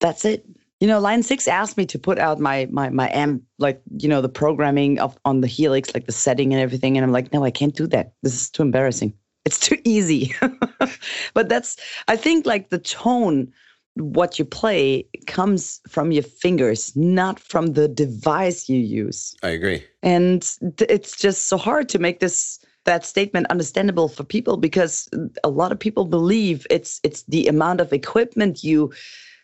[0.00, 0.46] That's it.
[0.80, 4.08] You know, Line Six asked me to put out my my my amp, like you
[4.08, 7.32] know the programming of on the Helix, like the setting and everything, and I'm like,
[7.32, 8.12] no, I can't do that.
[8.22, 9.12] This is too embarrassing.
[9.44, 10.34] It's too easy.
[11.34, 13.52] but that's, I think, like the tone
[13.94, 19.34] what you play comes from your fingers, not from the device you use.
[19.42, 19.84] I agree.
[20.02, 20.48] And
[20.78, 25.10] it's just so hard to make this that statement understandable for people because
[25.44, 28.90] a lot of people believe it's it's the amount of equipment you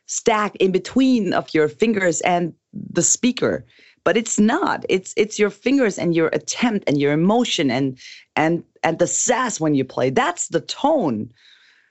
[0.07, 3.67] stack in between of your fingers and the speaker.
[4.03, 4.87] But it's not.
[4.89, 7.99] It's it's your fingers and your attempt and your emotion and
[8.35, 10.09] and and the sass when you play.
[10.09, 11.31] That's the tone.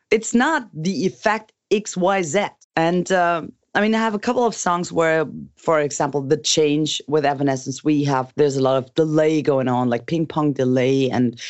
[0.09, 3.43] It's not the effect xyz and uh,
[3.75, 5.25] I mean, I have a couple of songs where,
[5.55, 9.89] for example, the change with Evanescence, we have there's a lot of delay going on,
[9.89, 11.41] like ping pong delay and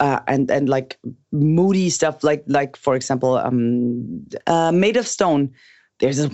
[0.00, 0.98] uh, and and like
[1.30, 5.52] moody stuff, like like for example, um, uh, Made of Stone.
[6.00, 6.28] There's a.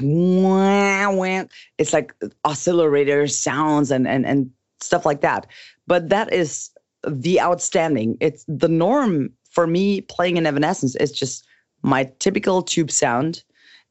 [1.79, 2.15] It's like
[2.45, 4.51] oscillator sounds and and and
[4.81, 5.47] stuff like that.
[5.87, 6.71] But that is
[7.07, 8.17] the outstanding.
[8.21, 10.95] It's the norm for me playing in Evanescence.
[10.97, 11.47] It's just
[11.83, 13.45] my typical tube sound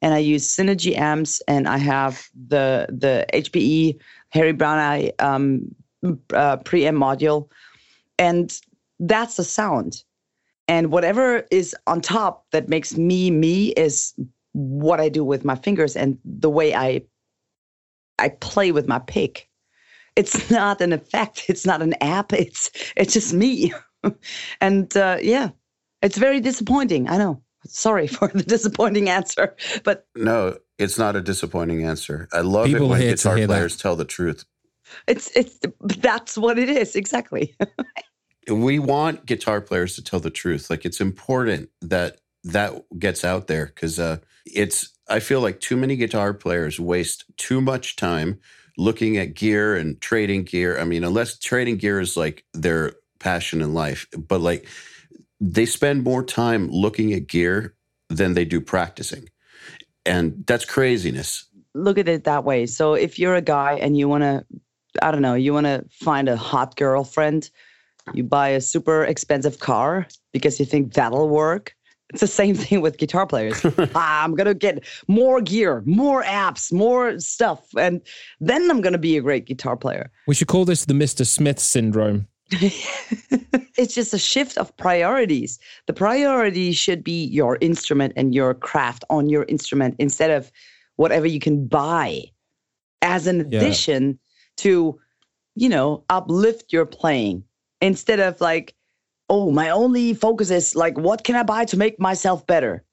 [0.03, 3.99] and I use Synergy amps, and I have the the HBE
[4.29, 5.73] Hairy Brown Eye um,
[6.03, 7.49] uh, preamp module,
[8.19, 8.53] and
[8.99, 10.03] that's the sound.
[10.67, 14.13] And whatever is on top that makes me me is
[14.51, 17.01] what I do with my fingers and the way I
[18.19, 19.47] I play with my pick.
[20.15, 21.45] It's not an effect.
[21.47, 22.33] It's not an app.
[22.33, 23.73] It's it's just me.
[24.61, 25.49] and uh, yeah,
[26.01, 27.07] it's very disappointing.
[27.07, 32.27] I know sorry for the disappointing answer, but no, it's not a disappointing answer.
[32.33, 33.53] I love People it when guitar hear that.
[33.53, 34.45] players tell the truth.
[35.07, 37.55] it's it's that's what it is exactly.
[38.51, 40.69] We want guitar players to tell the truth.
[40.69, 44.89] Like it's important that that gets out there because uh, it's.
[45.07, 48.39] I feel like too many guitar players waste too much time
[48.77, 50.77] looking at gear and trading gear.
[50.77, 54.67] I mean, unless trading gear is like their passion in life, but like
[55.39, 57.75] they spend more time looking at gear
[58.09, 59.29] than they do practicing.
[60.05, 61.45] And that's craziness.
[61.73, 62.65] Look at it that way.
[62.65, 64.45] So if you're a guy and you want to,
[65.01, 67.49] I don't know, you want to find a hot girlfriend,
[68.13, 71.75] you buy a super expensive car because you think that'll work.
[72.09, 73.65] It's the same thing with guitar players.
[73.95, 78.01] ah, I'm gonna get more gear, more apps, more stuff, and
[78.39, 80.11] then I'm gonna be a great guitar player.
[80.27, 81.25] We should call this the Mr.
[81.25, 82.27] Smith syndrome.
[83.77, 85.59] it's just a shift of priorities.
[85.87, 90.51] The priority should be your instrument and your craft on your instrument instead of
[90.95, 92.23] whatever you can buy
[93.01, 93.59] as an Yeah.
[93.59, 94.19] addition
[94.57, 94.99] to,
[95.55, 97.43] you know, uplift your playing
[97.81, 98.75] instead of like,
[99.29, 102.83] oh, my only focus is like, what can I buy to make myself better?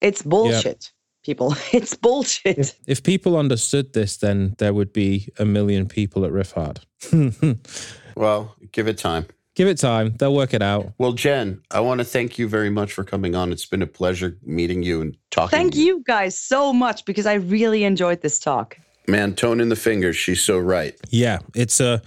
[0.00, 0.92] It's bullshit,
[1.24, 1.54] people.
[1.72, 2.76] It's bullshit.
[2.86, 6.78] If people understood this, then there would be a million people at Riffhard.
[8.18, 9.26] Well, give it time.
[9.54, 10.92] Give it time; they'll work it out.
[10.98, 13.52] Well, Jen, I want to thank you very much for coming on.
[13.52, 15.56] It's been a pleasure meeting you and talking.
[15.56, 18.76] Thank you guys so much because I really enjoyed this talk.
[19.06, 20.16] Man, tone in the fingers.
[20.16, 20.96] She's so right.
[21.10, 22.02] Yeah, it's a,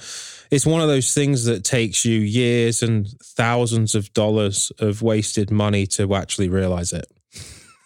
[0.52, 5.50] it's one of those things that takes you years and thousands of dollars of wasted
[5.50, 7.08] money to actually realize it.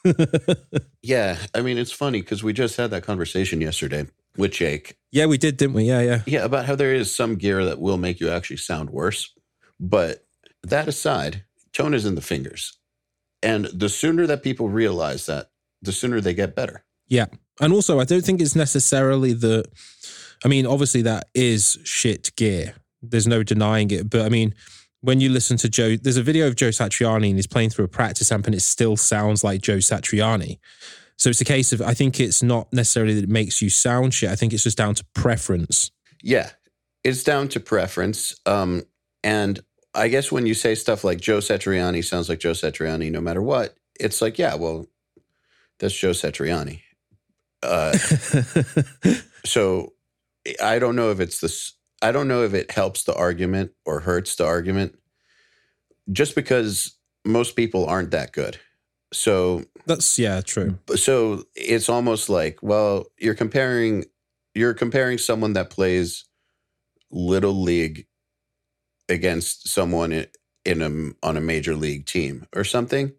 [1.06, 1.38] Yeah.
[1.54, 4.98] I mean, it's funny because we just had that conversation yesterday with Jake.
[5.12, 5.84] Yeah, we did, didn't we?
[5.84, 6.22] Yeah, yeah.
[6.26, 9.34] Yeah, about how there is some gear that will make you actually sound worse.
[9.80, 10.26] But
[10.64, 11.44] that aside,
[11.74, 12.78] tone is in the fingers.
[13.42, 15.50] And the sooner that people realize that,
[15.82, 16.84] the sooner they get better.
[17.08, 17.26] Yeah.
[17.62, 19.64] And also, I don't think it's necessarily the,
[20.44, 22.76] I mean, obviously that is shit gear.
[23.02, 24.10] There's no denying it.
[24.10, 24.56] But I mean,
[25.02, 27.86] when you listen to Joe, there's a video of Joe Satriani and he's playing through
[27.86, 30.58] a practice amp and it still sounds like Joe Satriani.
[31.18, 34.14] So it's a case of, I think it's not necessarily that it makes you sound
[34.14, 34.30] shit.
[34.30, 35.92] I think it's just down to preference.
[36.22, 36.50] Yeah,
[37.04, 38.36] it's down to preference.
[38.46, 38.84] Um,
[39.24, 39.60] and
[39.94, 43.42] I guess when you say stuff like Joe Satriani sounds like Joe Satriani no matter
[43.42, 44.88] what, it's like, yeah, well,
[45.80, 46.82] that's Joe Satriani.
[47.64, 47.94] Uh,
[49.46, 49.94] so
[50.62, 54.02] I don't know if it's this, I don't know if it helps the argument or
[54.02, 54.98] hurts the argument.
[56.12, 58.60] just because most people aren't that good.
[59.14, 60.80] So That's yeah, true.
[60.96, 64.06] so it's almost like well you're comparing
[64.54, 66.26] you're comparing someone that plays
[67.12, 68.08] little league
[69.10, 70.26] against someone
[70.66, 73.14] in a on a major league team or something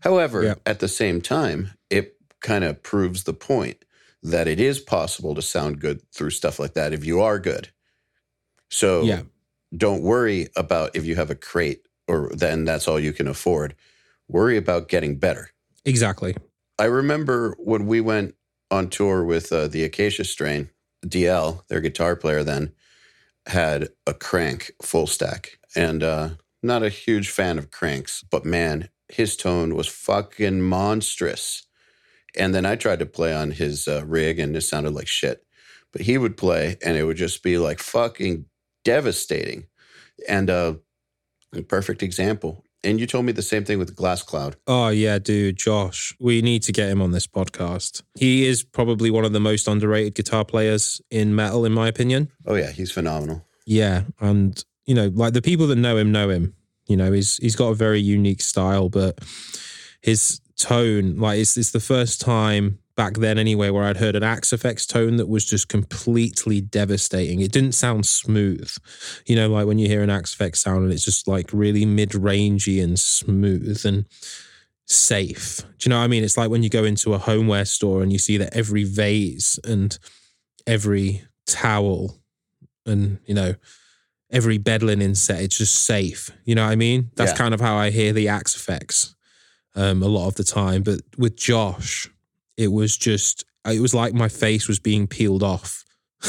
[0.00, 0.54] however Yeah.
[0.64, 3.84] at the same time it kind of proves the point
[4.22, 7.68] that it is possible to sound good through stuff like that if you are good
[8.70, 9.22] so Yeah.
[9.76, 13.74] don't worry about if you have a crate or then that's all you can afford
[14.28, 15.50] worry about getting better
[15.86, 16.36] Exactly.
[16.78, 18.34] I remember when we went
[18.70, 20.68] on tour with uh, the Acacia Strain,
[21.06, 22.72] DL, their guitar player then,
[23.46, 25.58] had a Krank full stack.
[25.76, 26.30] And uh,
[26.62, 31.64] not a huge fan of Kranks, but man, his tone was fucking monstrous.
[32.36, 35.46] And then I tried to play on his uh, rig and it sounded like shit.
[35.92, 38.46] But he would play and it would just be like fucking
[38.84, 39.68] devastating.
[40.28, 40.74] And uh,
[41.54, 42.65] a perfect example.
[42.86, 44.56] And you told me the same thing with Glass Cloud.
[44.68, 46.14] Oh yeah, dude, Josh.
[46.20, 48.02] We need to get him on this podcast.
[48.16, 52.30] He is probably one of the most underrated guitar players in metal, in my opinion.
[52.46, 53.44] Oh, yeah, he's phenomenal.
[53.66, 56.54] Yeah, and you know, like the people that know him know him.
[56.86, 59.18] You know, he's he's got a very unique style, but
[60.00, 64.22] his tone, like it's it's the first time back then anyway where I'd heard an
[64.22, 67.40] Axe-Fx tone that was just completely devastating.
[67.40, 68.70] It didn't sound smooth.
[69.26, 72.82] You know, like when you hear an Axe-Fx sound and it's just like really mid-rangey
[72.82, 74.06] and smooth and
[74.86, 75.58] safe.
[75.78, 76.24] Do you know what I mean?
[76.24, 79.58] It's like when you go into a homeware store and you see that every vase
[79.64, 79.98] and
[80.66, 82.18] every towel
[82.86, 83.54] and you know
[84.32, 87.36] every bed linen set it's just safe you know what i mean that's Yeah.
[87.36, 89.14] kind of how i hear the Axe-Fx
[89.76, 92.08] um a lot of the time but with josh
[92.56, 95.84] it was just it was like my face was being peeled off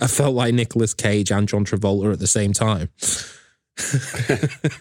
[0.00, 2.90] i felt like Nicolas cage and john travolta at the same time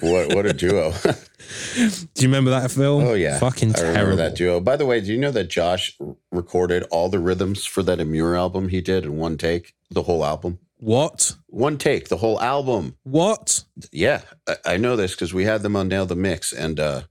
[0.00, 0.92] What what a duo!
[1.74, 1.82] do
[2.16, 4.60] you remember that film oh yeah, fucking I remember terrible that duo.
[4.60, 5.96] By the way, do you know that Josh
[6.32, 9.74] recorded all the rhythms for that Emmure album he did in one take?
[9.90, 12.96] The whole album, what one take, the whole album.
[13.04, 16.80] what Yeah, I, I know this because we had them on Nail the Mix, and
[16.80, 17.02] uh,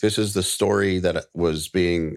[0.00, 2.16] this is the story that was being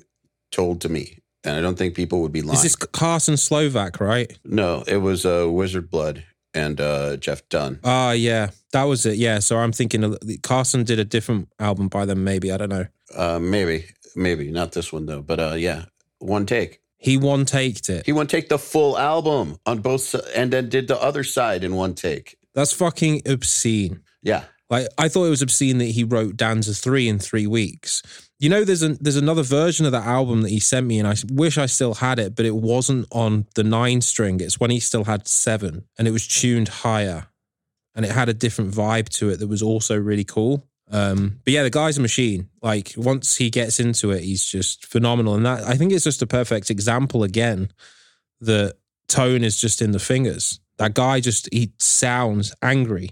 [0.52, 2.58] told to me, and I don't think people would be lying.
[2.58, 6.24] is this carson slovak right no, it was uh, Wizard Blood
[6.54, 7.80] and uh, Jeff Dunne.
[7.84, 9.16] Ah, yeah, that was it.
[9.16, 12.24] Yeah, so I'm thinking Carson did a different album by them.
[12.24, 12.86] Maybe I don't know.
[13.16, 15.86] Uh, maybe, maybe not this one though, but uh, yeah,
[16.20, 16.82] one take.
[16.98, 18.06] He one taked it.
[18.06, 21.76] He one take the full album on both, and then did the other side in
[21.76, 22.38] one take.
[22.54, 24.02] That's fucking obscene.
[24.22, 28.02] Yeah, Like I thought it was obscene that he wrote Danza three in three weeks.
[28.40, 31.08] You know, there's a there's another version of that album that he sent me, and
[31.08, 34.40] I wish I still had it, but it wasn't on the nine string.
[34.40, 37.28] It's when he still had seven, and it was tuned higher,
[37.94, 40.66] and it had a different vibe to it that was also really cool.
[40.90, 42.50] Um, but yeah, the guy's a machine.
[42.62, 46.22] Like once he gets into it, he's just phenomenal, and that I think it's just
[46.22, 47.72] a perfect example again
[48.40, 48.78] that
[49.10, 50.62] tone is just in the fingers.
[50.78, 53.12] That guy just he sounds angry.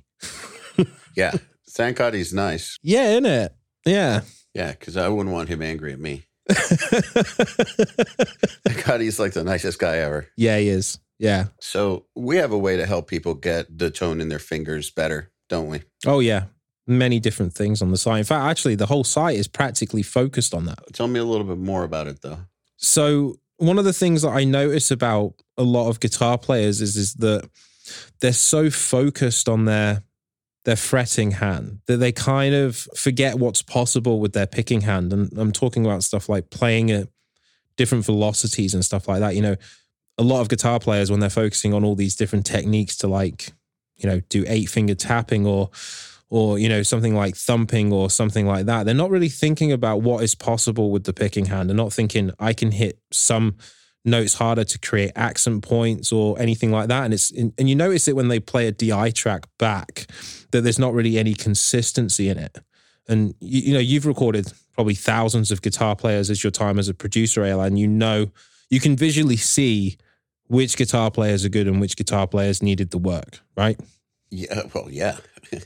[1.16, 1.34] yeah.
[1.80, 2.78] Thank God he's nice.
[2.84, 3.56] Yeah, in it.
[3.86, 4.24] Yeah.
[4.54, 6.26] Yeah, because I wouldn't want him angry at me.
[8.66, 10.28] Thank God he's like the nicest guy ever.
[10.36, 11.00] yeah, he is.
[11.20, 11.46] Yeah.
[11.62, 15.32] So we have a way to help people get the tone in their fingers better,
[15.48, 15.84] don't we?
[16.06, 16.48] Oh, yeah.
[16.86, 18.20] Many different things on the site.
[18.20, 20.80] In fact, actually, the whole site is practically focused on that.
[20.92, 22.40] Tell me a little bit more about it, though.
[22.76, 26.98] So, one of the things that I notice about a lot of guitar players is,
[26.98, 27.50] is that
[28.20, 30.04] they're so focused on their
[30.70, 35.12] their fretting hand that they kind of forget what's possible with their picking hand.
[35.12, 37.08] And I'm talking about stuff like playing at
[37.76, 39.36] different velocities and stuff like that.
[39.36, 39.56] You know,
[40.20, 43.52] a lot of guitar players when they're focusing on all these different techniques to like,
[43.98, 45.72] you know, do eight finger tapping or
[46.30, 50.04] or you know something like thumping or something like that they're not really thinking about
[50.04, 53.58] what is possible with the picking hand they're not thinking i can hit some
[54.06, 58.08] notes harder to create accent points or anything like that and it's and you notice
[58.08, 60.08] it when they play a di track back
[60.52, 62.58] that there's not really any consistency in it
[63.08, 66.88] and you, you know you've recorded probably thousands of guitar players as your time as
[66.88, 68.32] a producer Eyal, and you know
[68.70, 69.98] you can visually see
[70.48, 73.80] which guitar players are good and which guitar players needed the work right
[74.30, 75.18] Yeah, well, yeah.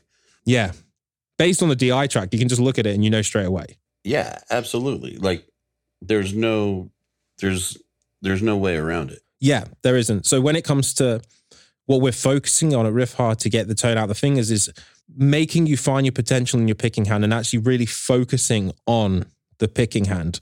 [0.46, 0.72] yeah.
[1.38, 3.46] Based on the DI track, you can just look at it and you know straight
[3.46, 3.78] away.
[4.04, 5.18] Yeah, absolutely.
[5.18, 5.48] Like
[6.02, 6.92] there's no
[7.40, 7.78] there's
[8.24, 9.22] there's no way around it.
[9.40, 10.26] Yeah, there isn't.
[10.26, 11.22] So when it comes to
[11.86, 14.72] what we're focusing on at Riffhard to get the tone out the fingers is
[15.16, 19.26] making you find your potential in your picking hand and actually really focusing on
[19.60, 20.40] the picking hand.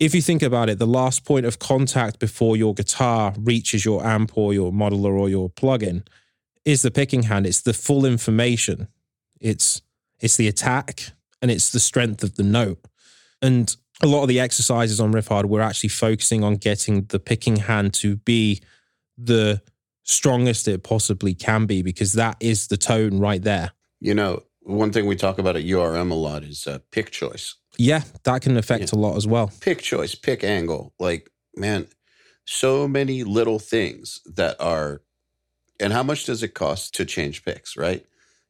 [0.00, 4.04] If you think about it, the last point of contact before your guitar reaches your
[4.04, 6.04] amp or your modeler or your plugin
[6.64, 7.46] is the picking hand.
[7.46, 8.88] It's the full information.
[9.40, 9.80] It's
[10.18, 12.84] it's the attack, and it's the strength of the note.
[13.40, 17.56] And a lot of the exercises on Riffhard, we're actually focusing on getting the picking
[17.56, 18.60] hand to be
[19.16, 19.62] the
[20.02, 23.70] strongest it possibly can be because that is the tone right there.
[24.00, 27.54] You know, one thing we talk about at URM a lot is uh, pick choice.
[27.78, 29.50] Yeah, that can affect a lot as well.
[29.60, 30.92] Pick choice, pick angle.
[30.98, 31.86] Like, man,
[32.44, 35.02] so many little things that are.
[35.80, 38.04] And how much does it cost to change picks, right?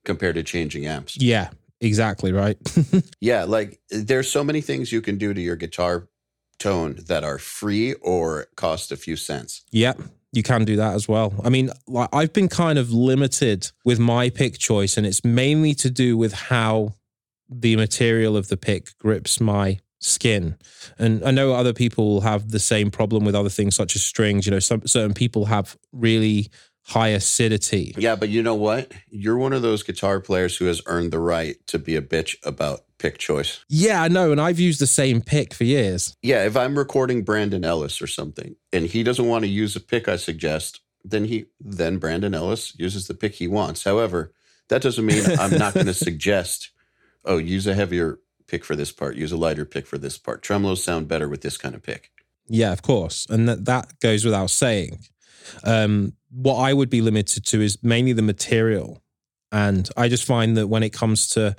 [0.05, 1.17] Compared to changing amps.
[1.19, 1.51] Yeah,
[1.83, 2.57] exactly right.
[3.21, 6.09] Yeah, like there's so many things you can do to your guitar
[6.59, 9.63] tone that are free or cost a few cents.
[9.71, 10.01] Yep,
[10.33, 11.33] you can do that as well.
[11.45, 15.75] I mean, like I've been kind of limited with my pick choice, and it's mainly
[15.75, 16.95] to do with how
[17.49, 20.57] the material of the pick grips my skin.
[20.99, 24.47] And I know other people have the same problem with other things such as strings.
[24.47, 26.51] You know, some certain people have really
[26.85, 27.95] high acidity.
[27.97, 28.93] Yeah, but you know what?
[29.09, 32.37] You're one of those guitar players who has earned the right to be a bitch
[32.45, 33.65] about pick choice.
[33.69, 36.17] Yeah, I know, and I've used the same pick for years.
[36.23, 39.81] Yeah, if I'm recording Brandon Ellis or something and he doesn't want to use a
[39.81, 43.85] pick I suggest, then he then Brandon Ellis uses the pick he wants.
[43.85, 44.33] However,
[44.69, 46.71] that doesn't mean I'm not going to suggest,
[47.25, 50.43] oh, use a heavier pick for this part, use a lighter pick for this part.
[50.43, 52.11] Tremolos sound better with this kind of pick.
[52.49, 53.27] Yeah, of course.
[53.29, 54.99] And that, that goes without saying.
[55.65, 59.03] Um, what I would be limited to is mainly the material.
[59.51, 61.55] And I just find that when it comes to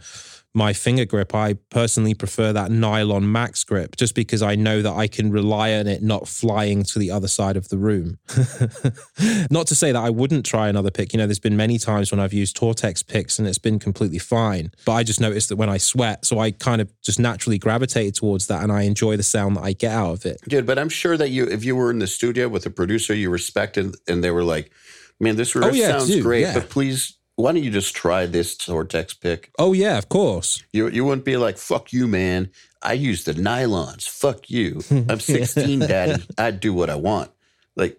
[0.56, 4.94] my finger grip, I personally prefer that nylon max grip just because I know that
[4.94, 8.20] I can rely on it not flying to the other side of the room.
[9.50, 11.14] not to say that I wouldn't try another pick.
[11.14, 14.20] You know, there's been many times when I've used Tortex picks and it's been completely
[14.20, 14.72] fine.
[14.86, 18.16] But I just noticed that when I sweat, so I kind of just naturally gravitated
[18.16, 20.40] towards that and I enjoy the sound that I get out of it.
[20.48, 23.14] Dude, but I'm sure that you, if you were in the studio with a producer
[23.14, 24.72] you respected and they were like,
[25.20, 26.54] man, this riff Oh, yeah, sounds dude, great, yeah.
[26.54, 29.52] but please, why don't you just try this Tortex pick?
[29.58, 30.64] Oh, yeah, of course.
[30.72, 32.52] You, you wouldn't be like, fuck you, man.
[32.82, 34.08] I use the nylons.
[34.08, 34.82] Fuck you.
[34.92, 36.24] I'm 16, daddy.
[36.38, 37.32] I do what I want.
[37.76, 37.98] Like,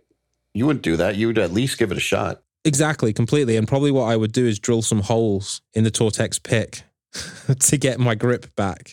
[0.52, 1.16] you wouldn't do that.
[1.16, 2.42] You would at least give it a shot.
[2.64, 3.56] Exactly, completely.
[3.56, 6.82] And probably what I would do is drill some holes in the Tortex pick
[7.58, 8.92] to get my grip back.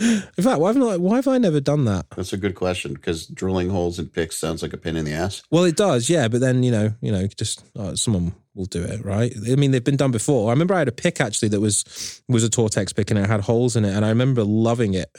[0.00, 2.06] In fact, why have, not, why have I never done that?
[2.16, 5.12] That's a good question because drilling holes in picks sounds like a pain in the
[5.12, 5.42] ass.
[5.50, 6.28] Well, it does, yeah.
[6.28, 9.32] But then you know, you know, just uh, someone will do it, right?
[9.50, 10.48] I mean, they've been done before.
[10.48, 13.26] I remember I had a pick actually that was was a Tortex pick and it
[13.26, 15.10] had holes in it, and I remember loving it.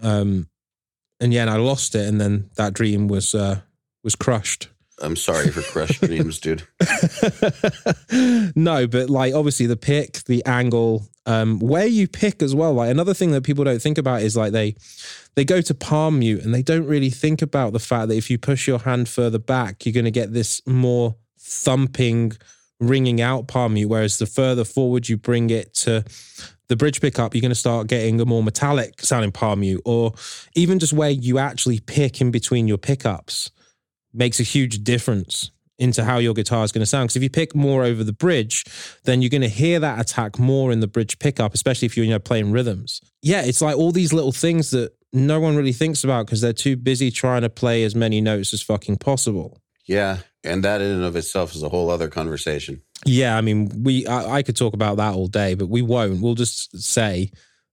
[0.00, 0.48] Um,
[1.20, 3.60] and yeah, and I lost it, and then that dream was uh,
[4.02, 4.68] was crushed.
[5.02, 6.62] I'm sorry for crushed dreams, dude.
[8.56, 12.74] no, but like obviously the pick, the angle, um, where you pick as well.
[12.74, 14.76] Like another thing that people don't think about is like they
[15.34, 18.30] they go to palm mute and they don't really think about the fact that if
[18.30, 22.32] you push your hand further back, you're going to get this more thumping,
[22.80, 23.88] ringing out palm mute.
[23.88, 26.04] Whereas the further forward you bring it to
[26.68, 30.14] the bridge pickup, you're going to start getting a more metallic sounding palm mute, or
[30.54, 33.50] even just where you actually pick in between your pickups
[34.12, 37.08] makes a huge difference into how your guitar is going to sound.
[37.08, 38.64] Because if you pick more over the bridge,
[39.04, 42.06] then you're going to hear that attack more in the bridge pickup, especially if you're
[42.06, 43.00] you know, playing rhythms.
[43.22, 46.52] Yeah, it's like all these little things that no one really thinks about because they're
[46.52, 49.58] too busy trying to play as many notes as fucking possible.
[49.86, 50.18] Yeah.
[50.42, 52.82] And that in and of itself is a whole other conversation.
[53.06, 56.20] Yeah, I mean, we I, I could talk about that all day, but we won't.
[56.20, 57.30] We'll just say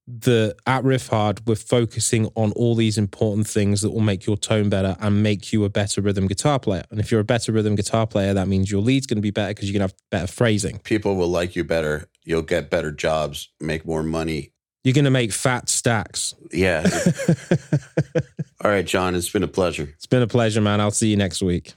[0.07, 4.69] that at Riffhard, we're focusing on all these important things that will make your tone
[4.69, 6.83] better and make you a better rhythm guitar player.
[6.91, 9.31] And if you're a better rhythm guitar player, that means your lead's going to be
[9.31, 10.79] better because you're going to have better phrasing.
[10.79, 12.09] People will like you better.
[12.23, 14.53] You'll get better jobs, make more money.
[14.83, 16.33] You're going to make fat stacks.
[16.51, 16.83] Yeah.
[18.63, 19.93] All right, John, it's been a pleasure.
[19.95, 20.81] It's been a pleasure, man.
[20.81, 21.73] I'll see you next week.